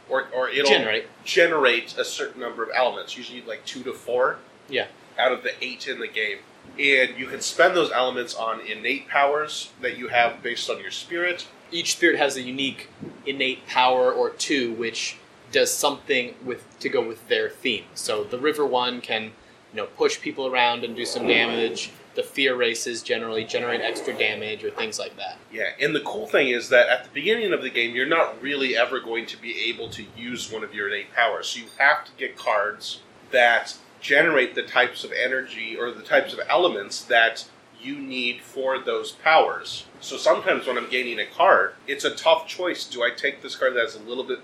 or, 0.09 0.27
or 0.35 0.49
it'll 0.49 0.69
Generate. 0.69 1.05
generate 1.23 1.97
a 1.97 2.05
certain 2.05 2.41
number 2.41 2.63
of 2.63 2.69
elements, 2.73 3.17
usually 3.17 3.41
like 3.41 3.65
two 3.65 3.83
to 3.83 3.93
four. 3.93 4.37
Yeah. 4.69 4.87
Out 5.17 5.31
of 5.31 5.43
the 5.43 5.51
eight 5.63 5.87
in 5.87 5.99
the 5.99 6.07
game. 6.07 6.39
And 6.79 7.17
you 7.17 7.27
can 7.27 7.41
spend 7.41 7.75
those 7.75 7.91
elements 7.91 8.35
on 8.35 8.59
innate 8.59 9.07
powers 9.07 9.71
that 9.81 9.97
you 9.97 10.07
have 10.09 10.41
based 10.41 10.69
on 10.69 10.79
your 10.79 10.91
spirit. 10.91 11.47
Each 11.71 11.93
spirit 11.93 12.17
has 12.17 12.35
a 12.37 12.41
unique 12.41 12.89
innate 13.25 13.67
power 13.67 14.11
or 14.11 14.31
two, 14.31 14.73
which 14.73 15.17
does 15.51 15.71
something 15.71 16.35
with 16.43 16.63
to 16.79 16.89
go 16.89 17.07
with 17.07 17.27
their 17.27 17.49
theme. 17.49 17.85
So 17.93 18.23
the 18.23 18.37
river 18.39 18.65
one 18.65 18.99
can, 18.99 19.31
you 19.75 19.81
know, 19.81 19.87
push 19.97 20.21
people 20.21 20.47
around 20.47 20.85
and 20.85 20.95
do 20.95 21.05
some 21.05 21.27
damage. 21.27 21.91
the 22.15 22.23
fear 22.23 22.55
races 22.55 23.03
generally 23.03 23.43
generate 23.43 23.81
extra 23.81 24.13
damage 24.17 24.63
or 24.63 24.71
things 24.71 24.97
like 24.97 25.17
that. 25.17 25.37
Yeah, 25.51 25.71
and 25.81 25.93
the 25.93 25.99
cool 25.99 26.27
thing 26.27 26.47
is 26.47 26.69
that 26.69 26.87
at 26.87 27.03
the 27.03 27.09
beginning 27.09 27.51
of 27.51 27.61
the 27.61 27.69
game, 27.69 27.93
you're 27.93 28.05
not 28.05 28.41
really 28.41 28.77
ever 28.77 29.01
going 29.01 29.25
to 29.25 29.41
be 29.41 29.69
able 29.69 29.89
to 29.89 30.05
use 30.15 30.49
one 30.49 30.63
of 30.63 30.73
your 30.73 30.87
innate 30.87 31.13
powers. 31.13 31.47
So 31.47 31.59
you 31.59 31.65
have 31.77 32.05
to 32.05 32.11
get 32.17 32.37
cards 32.37 33.01
that 33.31 33.75
generate 33.99 34.55
the 34.55 34.63
types 34.63 35.03
of 35.03 35.11
energy 35.11 35.75
or 35.75 35.91
the 35.91 36.03
types 36.03 36.31
of 36.31 36.39
elements 36.49 37.03
that 37.03 37.45
you 37.81 37.97
need 37.97 38.41
for 38.41 38.79
those 38.79 39.11
powers. 39.11 39.85
So 39.99 40.15
sometimes 40.15 40.67
when 40.67 40.77
I'm 40.77 40.89
gaining 40.89 41.19
a 41.19 41.25
card, 41.25 41.73
it's 41.85 42.05
a 42.05 42.15
tough 42.15 42.47
choice. 42.47 42.85
Do 42.85 43.03
I 43.03 43.09
take 43.09 43.41
this 43.41 43.57
card 43.57 43.75
that 43.75 43.81
has 43.81 43.95
a 43.95 43.99
little 43.99 44.23
bit 44.23 44.39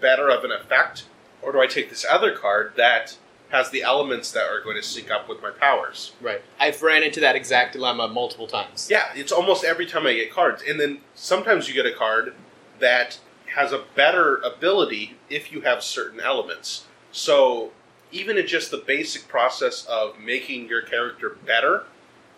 better 0.00 0.30
of 0.30 0.44
an 0.44 0.50
effect, 0.50 1.04
or 1.42 1.52
do 1.52 1.60
I 1.60 1.66
take 1.66 1.90
this 1.90 2.06
other 2.08 2.34
card 2.34 2.72
that 2.76 3.18
has 3.52 3.70
the 3.70 3.82
elements 3.82 4.32
that 4.32 4.44
are 4.44 4.62
going 4.62 4.76
to 4.76 4.82
sync 4.82 5.10
up 5.10 5.28
with 5.28 5.40
my 5.42 5.50
powers? 5.50 6.12
Right. 6.20 6.42
I've 6.58 6.82
ran 6.82 7.02
into 7.02 7.20
that 7.20 7.36
exact 7.36 7.74
dilemma 7.74 8.08
multiple 8.08 8.46
times. 8.46 8.88
Yeah, 8.90 9.04
it's 9.14 9.30
almost 9.30 9.62
every 9.62 9.86
time 9.86 10.06
I 10.06 10.14
get 10.14 10.32
cards. 10.32 10.62
And 10.66 10.80
then 10.80 11.00
sometimes 11.14 11.68
you 11.68 11.74
get 11.74 11.86
a 11.86 11.94
card 11.94 12.34
that 12.80 13.20
has 13.54 13.70
a 13.70 13.84
better 13.94 14.36
ability 14.36 15.16
if 15.28 15.52
you 15.52 15.60
have 15.60 15.82
certain 15.82 16.18
elements. 16.18 16.86
So 17.12 17.70
even 18.10 18.38
in 18.38 18.46
just 18.46 18.70
the 18.70 18.78
basic 18.78 19.28
process 19.28 19.84
of 19.84 20.18
making 20.18 20.68
your 20.68 20.82
character 20.82 21.36
better, 21.46 21.84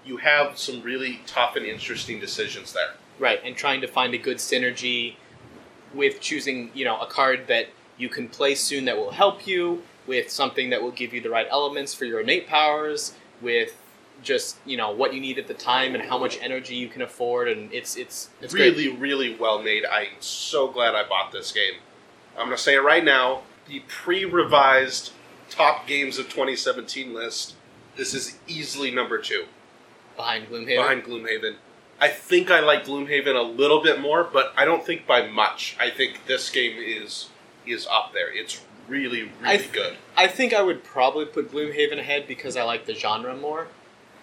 you 0.05 0.17
have 0.19 0.59
some 0.59 0.83
really 0.83 1.21
tough 1.27 1.55
and 1.55 1.65
interesting 1.65 2.19
decisions 2.19 2.73
there. 2.73 2.95
Right, 3.21 3.41
and 3.45 3.57
trying 3.57 3.81
to 3.83 3.87
find 3.87 4.13
a 4.15 4.19
good 4.19 4.39
synergy 4.39 5.15
with 5.95 6.21
choosing, 6.21 6.73
you 6.75 6.85
know, 6.85 7.01
a 7.01 7.07
card 7.07 7.47
that 7.47 7.69
you 7.97 8.09
can 8.09 8.29
play 8.29 8.57
soon 8.57 8.85
that 8.87 8.97
will 8.97 9.13
help 9.13 9.47
you, 9.47 9.83
with 10.07 10.31
something 10.31 10.71
that 10.71 10.83
will 10.83 10.91
give 10.91 11.13
you 11.13 11.21
the 11.21 11.31
right 11.31 11.47
elements 11.51 11.95
for 11.95 12.05
your 12.05 12.21
innate 12.21 12.47
powers, 12.47 13.15
with 13.41 13.77
just 14.23 14.57
you 14.65 14.77
know 14.77 14.91
what 14.91 15.13
you 15.15 15.21
need 15.21 15.39
at 15.39 15.47
the 15.47 15.55
time 15.55 15.95
and 15.95 16.05
how 16.05 16.19
much 16.19 16.39
energy 16.41 16.75
you 16.75 16.89
can 16.89 17.03
afford, 17.03 17.49
and 17.49 17.73
it's 17.73 17.97
it's 17.97 18.31
it's 18.41 18.55
great. 18.55 18.77
really, 18.77 18.97
really 18.97 19.37
well 19.37 19.63
made. 19.63 19.85
I'm 19.85 20.09
so 20.21 20.69
glad 20.69 20.95
I 20.95 21.07
bought 21.09 21.33
this 21.33 21.53
game. 21.53 21.75
I'm 22.37 22.47
going 22.47 22.57
to 22.57 22.63
say 22.63 22.75
it 22.75 22.83
right 22.83 23.05
now. 23.05 23.43
The 23.69 23.81
pre-revised 23.89 25.13
top 25.51 25.87
games 25.87 26.19
of 26.19 26.27
2017 26.29 27.15
list. 27.15 27.55
This 27.97 28.13
is 28.13 28.39
easily 28.49 28.91
number 28.91 29.19
two 29.19 29.45
behind 30.17 30.49
Gloomhaven. 30.49 30.77
behind 30.77 31.05
Gloomhaven. 31.05 31.57
I 32.01 32.09
think 32.09 32.51
I 32.51 32.61
like 32.61 32.85
Gloomhaven 32.85 33.37
a 33.37 33.43
little 33.43 33.83
bit 33.83 34.01
more, 34.01 34.25
but 34.25 34.53
I 34.57 34.65
don't 34.65 34.85
think 34.85 35.07
by 35.07 35.27
much. 35.27 35.77
I 35.79 35.91
think 35.91 36.27
this 36.27 36.51
game 36.51 36.77
is 36.79 37.29
is 37.67 37.87
up 37.91 38.13
there. 38.13 38.33
It's 38.33 38.61
really, 38.89 39.23
really 39.23 39.31
I 39.43 39.57
th- 39.57 39.73
good. 39.73 39.97
I 40.17 40.27
think 40.27 40.53
I 40.55 40.63
would 40.63 40.85
probably 40.85 41.25
put 41.27 41.51
Gloomhaven 41.51 41.99
ahead 41.99 42.27
because 42.27 42.57
I 42.57 42.63
like 42.63 42.87
the 42.87 42.95
genre 42.95 43.37
more. 43.37 43.67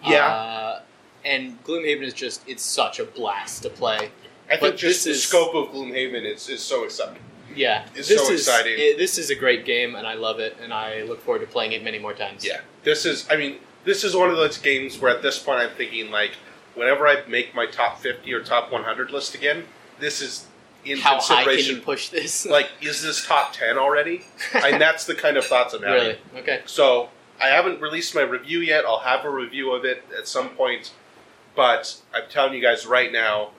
Yeah. 0.06 0.26
Uh, 0.26 0.82
and 1.24 1.64
Gloomhaven 1.64 2.02
is 2.04 2.14
just, 2.14 2.48
it's 2.48 2.64
such 2.64 3.00
a 3.00 3.06
blast 3.06 3.64
to 3.64 3.70
play. 3.70 4.10
I 4.50 4.58
think 4.58 4.76
just 4.76 5.04
this 5.04 5.04
the 5.06 5.10
is- 5.12 5.24
scope 5.24 5.54
of 5.56 5.74
Gloomhaven 5.74 6.24
is, 6.26 6.50
is 6.50 6.62
so 6.62 6.84
exciting. 6.84 7.22
Yeah. 7.56 7.86
It's 7.96 8.08
this 8.08 8.26
so 8.26 8.34
is, 8.34 8.48
exciting. 8.48 8.74
it- 8.78 8.98
this 8.98 9.18
is 9.18 9.30
a 9.30 9.36
great 9.36 9.66
game 9.66 9.96
and 9.96 10.08
I 10.08 10.14
love 10.16 10.40
it 10.40 10.58
and 10.62 10.74
I 10.74 11.04
look 11.04 11.22
forward 11.22 11.40
to 11.40 11.48
playing 11.48 11.74
it 11.74 11.84
many 11.84 12.00
more 12.00 12.14
times. 12.14 12.46
Yeah, 12.46 12.62
this 12.84 13.06
is. 13.06 13.28
I 13.30 13.36
mean, 13.36 13.58
this 13.84 14.04
is 14.04 14.16
one 14.16 14.30
of 14.30 14.38
those 14.38 14.58
games 14.58 15.00
where 15.00 15.14
at 15.16 15.22
this 15.22 15.38
point 15.40 15.60
I'm 15.60 15.76
thinking 15.76 16.12
like, 16.12 16.32
whenever 16.76 17.08
I 17.08 17.24
make 17.28 17.54
my 17.54 17.66
top 17.66 18.00
50 18.00 18.32
or 18.34 18.42
top 18.42 18.72
100 18.72 19.12
list 19.12 19.36
again, 19.36 19.66
this 20.00 20.22
is 20.22 20.48
in 20.86 20.98
How 20.98 21.20
high 21.20 21.44
can 21.44 21.66
you 21.66 21.82
push 21.82 22.10
this? 22.10 22.46
like, 22.50 22.70
is 22.82 23.02
this 23.02 23.26
top 23.26 23.54
10 23.54 23.78
already? 23.78 24.24
and 24.54 24.82
that's 24.82 25.06
the 25.06 25.16
kind 25.16 25.38
of 25.38 25.46
thoughts 25.46 25.74
I'm 25.74 25.84
having. 25.84 26.02
really? 26.02 26.18
Okay. 26.38 26.62
So 26.66 27.10
I 27.42 27.48
haven't 27.48 27.82
released 27.82 28.16
my 28.16 28.22
review 28.22 28.60
yet. 28.60 28.86
I'll 28.86 29.00
have 29.00 29.26
a 29.26 29.30
review 29.30 29.72
of 29.74 29.86
it 29.86 30.04
at 30.18 30.28
some 30.28 30.50
point. 30.50 30.92
But 31.56 32.02
I'm 32.14 32.30
telling 32.30 32.54
you 32.54 32.62
guys 32.62 32.86
right 32.86 33.12
now, 33.12 33.52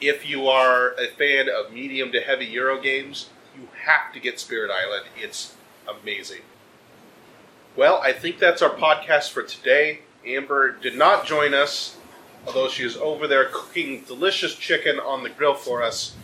if 0.00 0.28
you 0.28 0.48
are 0.48 0.92
a 0.92 1.08
fan 1.08 1.48
of 1.48 1.72
medium 1.72 2.12
to 2.12 2.20
heavy 2.20 2.46
Euro 2.46 2.80
games, 2.80 3.30
you 3.56 3.68
have 3.84 4.12
to 4.12 4.20
get 4.20 4.38
Spirit 4.38 4.70
Island. 4.70 5.06
It's 5.16 5.54
amazing. 5.88 6.42
Well, 7.76 8.00
I 8.02 8.12
think 8.12 8.38
that's 8.38 8.62
our 8.62 8.70
podcast 8.70 9.30
for 9.30 9.42
today. 9.42 10.00
Amber 10.24 10.72
did 10.72 10.96
not 10.96 11.26
join 11.26 11.54
us, 11.54 11.96
although 12.46 12.68
she 12.68 12.84
is 12.84 12.96
over 12.96 13.26
there 13.26 13.46
cooking 13.52 14.02
delicious 14.02 14.54
chicken 14.54 14.98
on 14.98 15.22
the 15.22 15.30
grill 15.30 15.54
for 15.54 15.82
us. 15.82 16.16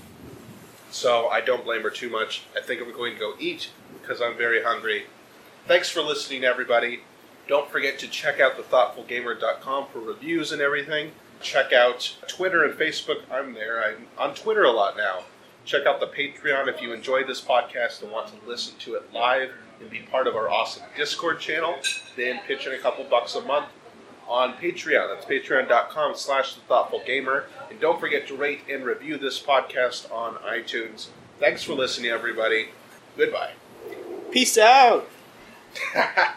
So 0.93 1.29
I 1.29 1.41
don't 1.41 1.65
blame 1.65 1.83
her 1.83 1.91
too 1.91 2.11
much. 2.11 2.43
I 2.57 2.61
think 2.61 2.83
I'm 2.83 2.93
going 2.93 3.15
to 3.15 3.19
go 3.19 3.33
eat 3.39 3.71
because 4.01 4.21
I'm 4.21 4.37
very 4.37 4.63
hungry. 4.63 5.05
Thanks 5.67 5.89
for 5.89 6.03
listening, 6.03 6.45
everybody. 6.45 7.01
Don't 7.49 7.71
forget 7.71 7.99
to 8.01 8.09
check 8.09 8.41
out 8.41 8.57
thethoughtfulgamer.com 8.57 9.87
for 9.93 10.01
reviews 10.01 10.53
and 10.53 10.61
everything. 10.61 11.13
Check 11.41 11.73
out 11.73 12.17
Twitter 12.29 12.63
and 12.63 12.79
Facebook. 12.79 13.23
I'm 13.31 13.55
there. 13.55 13.83
I'm 13.83 14.07
on 14.19 14.35
Twitter 14.35 14.65
a 14.65 14.71
lot 14.71 14.97
now. 14.97 15.21
Check 15.65 15.87
out 15.87 15.99
the 15.99 16.07
Patreon 16.07 16.69
if 16.69 16.83
you 16.83 16.93
enjoy 16.93 17.25
this 17.25 17.41
podcast 17.41 18.03
and 18.03 18.13
want 18.13 18.29
to 18.29 18.49
listen 18.49 18.75
to 18.81 18.95
it 18.95 19.13
live 19.13 19.51
and 19.81 19.91
be 19.91 20.01
part 20.01 20.27
of 20.27 20.37
our 20.37 20.51
awesome 20.51 20.83
Discord 20.97 21.41
channel. 21.41 21.77
Then 22.17 22.41
pitch 22.47 22.67
in 22.67 22.75
a 22.75 22.79
couple 22.79 23.05
bucks 23.05 23.35
a 23.35 23.41
month 23.41 23.67
on 24.29 24.55
Patreon. 24.55 25.15
That's 25.15 25.25
patreon.com 25.27 26.17
slash 26.17 26.57
thethoughtfulgamer. 26.57 27.45
And 27.73 27.81
don't 27.81 27.99
forget 27.99 28.29
to 28.29 28.37
rate 28.37 28.61
and 28.69 28.85
review 28.85 29.17
this 29.17 29.41
podcast 29.43 30.13
on 30.13 30.35
iTunes. 30.43 31.07
Thanks 31.41 31.63
for 31.63 31.73
listening, 31.73 32.11
everybody. 32.11 32.69
Goodbye. 33.17 33.53
Peace 34.31 34.59
out! 34.59 35.09